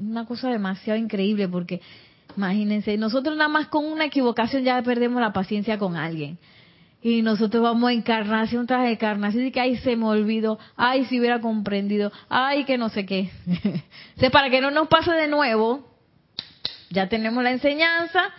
una 0.00 0.26
cosa 0.26 0.50
demasiado 0.50 0.98
increíble 0.98 1.48
porque 1.48 1.80
imagínense, 2.36 2.96
nosotros 2.96 3.36
nada 3.36 3.48
más 3.48 3.68
con 3.68 3.84
una 3.84 4.06
equivocación 4.06 4.64
ya 4.64 4.80
perdemos 4.82 5.20
la 5.20 5.32
paciencia 5.32 5.78
con 5.78 5.96
alguien 5.96 6.38
y 7.02 7.22
nosotros 7.22 7.62
vamos 7.62 7.90
a 7.90 7.92
encarnación 7.92 8.66
tras 8.66 8.88
encarnación 8.90 9.46
y 9.46 9.52
que 9.52 9.60
ay 9.60 9.76
se 9.76 9.94
me 9.96 10.06
olvidó, 10.06 10.58
ay 10.76 11.04
si 11.04 11.20
hubiera 11.20 11.40
comprendido, 11.40 12.10
ay 12.28 12.64
que 12.64 12.78
no 12.78 12.88
sé 12.88 13.06
qué. 13.06 13.30
o 14.26 14.30
para 14.30 14.50
que 14.50 14.60
no 14.60 14.70
nos 14.70 14.88
pase 14.88 15.12
de 15.12 15.28
nuevo, 15.28 15.86
ya 16.90 17.08
tenemos 17.08 17.44
la 17.44 17.52
enseñanza 17.52 18.30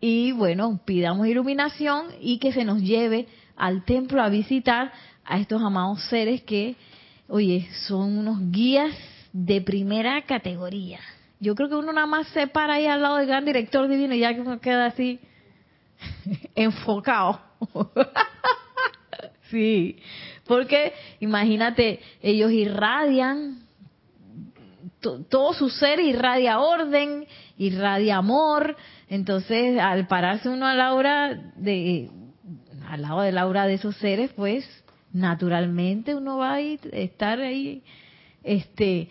y 0.00 0.32
bueno, 0.32 0.80
pidamos 0.84 1.26
iluminación 1.28 2.08
y 2.20 2.38
que 2.38 2.52
se 2.52 2.64
nos 2.64 2.82
lleve 2.82 3.26
al 3.56 3.84
templo 3.84 4.22
a 4.22 4.28
visitar 4.28 4.92
a 5.24 5.38
estos 5.38 5.62
amados 5.62 6.04
seres 6.10 6.42
que, 6.42 6.76
oye, 7.28 7.68
son 7.86 8.18
unos 8.18 8.50
guías 8.50 8.94
de 9.32 9.62
primera 9.62 10.20
categoría. 10.22 11.00
Yo 11.40 11.54
creo 11.54 11.68
que 11.68 11.74
uno 11.74 11.92
nada 11.92 12.06
más 12.06 12.28
se 12.28 12.46
para 12.46 12.74
ahí 12.74 12.86
al 12.86 13.02
lado 13.02 13.16
del 13.16 13.26
gran 13.26 13.44
director 13.44 13.88
divino 13.88 14.14
y 14.14 14.20
ya 14.20 14.34
que 14.34 14.40
uno 14.40 14.60
queda 14.60 14.86
así 14.86 15.20
enfocado. 16.54 17.40
Sí, 19.50 19.98
porque 20.46 20.94
imagínate, 21.20 22.00
ellos 22.22 22.50
irradian, 22.50 23.66
todo 25.00 25.52
su 25.52 25.68
ser 25.68 26.00
irradia 26.00 26.58
orden, 26.58 27.26
irradia 27.58 28.16
amor, 28.16 28.76
entonces 29.08 29.78
al 29.78 30.06
pararse 30.06 30.48
uno 30.48 30.66
a 30.66 30.74
la 30.74 30.94
hora 30.94 31.52
de, 31.56 32.10
al 32.88 33.02
lado 33.02 33.20
de 33.20 33.32
la 33.32 33.46
hora 33.46 33.66
de 33.66 33.74
esos 33.74 33.96
seres, 33.96 34.32
pues 34.34 34.66
naturalmente 35.12 36.14
uno 36.14 36.38
va 36.38 36.54
a 36.54 36.60
estar 36.60 37.40
ahí, 37.40 37.82
este, 38.42 39.08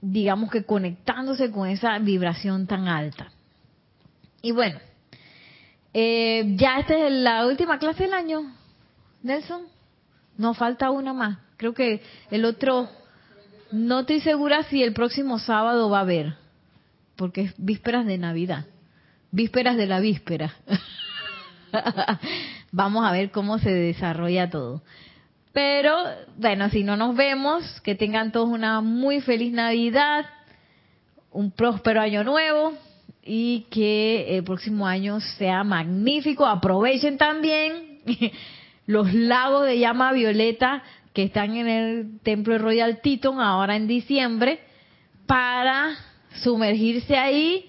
digamos 0.00 0.50
que 0.50 0.64
conectándose 0.64 1.50
con 1.50 1.68
esa 1.68 1.98
vibración 1.98 2.66
tan 2.66 2.88
alta. 2.88 3.32
Y 4.42 4.52
bueno, 4.52 4.78
eh, 5.92 6.54
ya 6.56 6.78
esta 6.78 7.06
es 7.06 7.12
la 7.12 7.46
última 7.46 7.78
clase 7.78 8.04
del 8.04 8.14
año, 8.14 8.52
Nelson. 9.22 9.62
Nos 10.36 10.56
falta 10.56 10.90
una 10.90 11.12
más. 11.12 11.38
Creo 11.56 11.74
que 11.74 12.02
el 12.30 12.44
otro, 12.44 12.88
no 13.72 14.00
estoy 14.00 14.20
segura 14.20 14.62
si 14.64 14.82
el 14.82 14.92
próximo 14.92 15.38
sábado 15.40 15.90
va 15.90 15.98
a 15.98 16.02
haber, 16.02 16.36
porque 17.16 17.42
es 17.42 17.54
vísperas 17.58 18.06
de 18.06 18.18
Navidad, 18.18 18.66
vísperas 19.32 19.76
de 19.76 19.86
la 19.86 19.98
víspera. 19.98 20.54
Vamos 22.70 23.04
a 23.04 23.10
ver 23.10 23.32
cómo 23.32 23.58
se 23.58 23.70
desarrolla 23.70 24.48
todo. 24.48 24.82
Pero 25.58 25.96
bueno, 26.36 26.70
si 26.70 26.84
no 26.84 26.96
nos 26.96 27.16
vemos, 27.16 27.80
que 27.80 27.96
tengan 27.96 28.30
todos 28.30 28.48
una 28.48 28.80
muy 28.80 29.20
feliz 29.20 29.52
Navidad, 29.52 30.24
un 31.32 31.50
próspero 31.50 32.00
año 32.00 32.22
nuevo 32.22 32.74
y 33.24 33.66
que 33.68 34.36
el 34.36 34.44
próximo 34.44 34.86
año 34.86 35.18
sea 35.18 35.64
magnífico. 35.64 36.46
Aprovechen 36.46 37.18
también 37.18 37.98
los 38.86 39.12
lagos 39.12 39.66
de 39.66 39.80
llama 39.80 40.12
violeta 40.12 40.84
que 41.12 41.24
están 41.24 41.56
en 41.56 41.66
el 41.66 42.20
templo 42.20 42.52
de 42.52 42.60
Royal 42.60 43.00
Teton 43.00 43.40
ahora 43.40 43.74
en 43.74 43.88
diciembre 43.88 44.60
para 45.26 45.96
sumergirse 46.40 47.16
ahí 47.16 47.68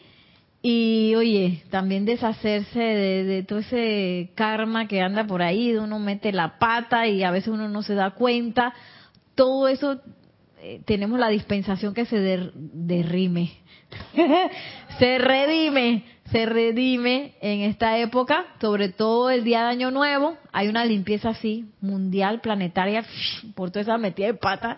y 0.61 1.13
oye, 1.15 1.63
también 1.69 2.05
deshacerse 2.05 2.79
de, 2.79 3.43
todo 3.43 3.59
ese 3.59 4.31
karma 4.35 4.87
que 4.87 5.01
anda 5.01 5.25
por 5.25 5.41
ahí, 5.41 5.71
de 5.71 5.79
uno 5.79 5.99
mete 5.99 6.31
la 6.31 6.59
pata 6.59 7.07
y 7.07 7.23
a 7.23 7.31
veces 7.31 7.49
uno 7.49 7.69
no 7.69 7.81
se 7.81 7.95
da 7.95 8.11
cuenta. 8.11 8.73
Todo 9.35 9.69
eso 9.69 10.01
eh, 10.61 10.81
tenemos 10.85 11.19
la 11.19 11.29
dispensación 11.29 11.93
que 11.93 12.05
se 12.05 12.19
derrime 12.19 13.51
se 14.99 15.17
redime, 15.17 16.03
se 16.31 16.45
redime 16.45 17.33
en 17.41 17.61
esta 17.61 17.97
época, 17.97 18.45
sobre 18.61 18.89
todo 18.89 19.29
el 19.29 19.43
día 19.43 19.63
de 19.63 19.69
Año 19.69 19.91
Nuevo, 19.91 20.37
hay 20.51 20.67
una 20.67 20.85
limpieza 20.85 21.29
así, 21.29 21.65
mundial, 21.81 22.41
planetaria, 22.41 23.03
por 23.55 23.71
toda 23.71 23.81
esa 23.81 23.97
metida 23.97 24.27
de 24.27 24.33
pata 24.35 24.77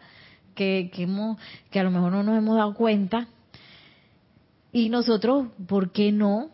que, 0.56 0.90
que, 0.94 1.04
hemos, 1.04 1.38
que 1.70 1.80
a 1.80 1.84
lo 1.84 1.92
mejor 1.92 2.12
no 2.12 2.24
nos 2.24 2.38
hemos 2.38 2.56
dado 2.58 2.74
cuenta. 2.74 3.28
Y 4.72 4.90
nosotros, 4.90 5.48
¿por 5.68 5.92
qué 5.92 6.12
no? 6.12 6.50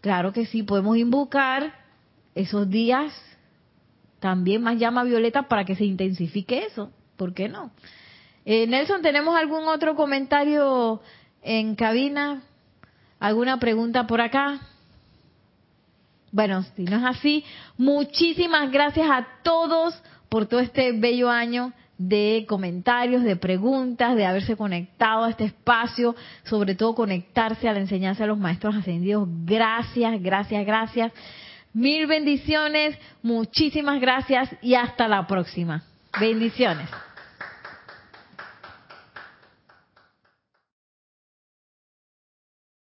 Claro 0.00 0.32
que 0.32 0.46
sí, 0.46 0.62
podemos 0.62 0.96
invocar 0.96 1.74
esos 2.34 2.68
días 2.68 3.12
también 4.20 4.62
más 4.62 4.78
llama 4.78 5.04
violeta 5.04 5.48
para 5.48 5.64
que 5.64 5.76
se 5.76 5.84
intensifique 5.84 6.64
eso. 6.64 6.90
¿Por 7.16 7.34
qué 7.34 7.48
no? 7.48 7.70
Eh, 8.44 8.66
Nelson, 8.66 9.02
¿tenemos 9.02 9.36
algún 9.36 9.66
otro 9.68 9.94
comentario 9.96 11.00
en 11.42 11.74
cabina? 11.74 12.42
¿Alguna 13.18 13.58
pregunta 13.58 14.06
por 14.06 14.20
acá? 14.20 14.60
Bueno, 16.32 16.62
si 16.76 16.84
no 16.84 16.98
es 16.98 17.04
así, 17.04 17.44
muchísimas 17.76 18.70
gracias 18.70 19.08
a 19.10 19.26
todos 19.42 20.00
por 20.28 20.46
todo 20.46 20.60
este 20.60 20.92
bello 20.92 21.30
año 21.30 21.72
de 21.98 22.44
comentarios, 22.48 23.22
de 23.22 23.36
preguntas, 23.36 24.16
de 24.16 24.26
haberse 24.26 24.56
conectado 24.56 25.24
a 25.24 25.30
este 25.30 25.44
espacio, 25.44 26.14
sobre 26.44 26.74
todo 26.74 26.94
conectarse 26.94 27.68
a 27.68 27.72
la 27.72 27.80
enseñanza 27.80 28.24
de 28.24 28.28
los 28.28 28.38
maestros 28.38 28.76
ascendidos. 28.76 29.28
Gracias, 29.44 30.22
gracias, 30.22 30.66
gracias. 30.66 31.12
Mil 31.72 32.06
bendiciones, 32.06 32.98
muchísimas 33.22 34.00
gracias 34.00 34.48
y 34.62 34.74
hasta 34.74 35.08
la 35.08 35.26
próxima. 35.26 35.82
Bendiciones. 36.18 36.88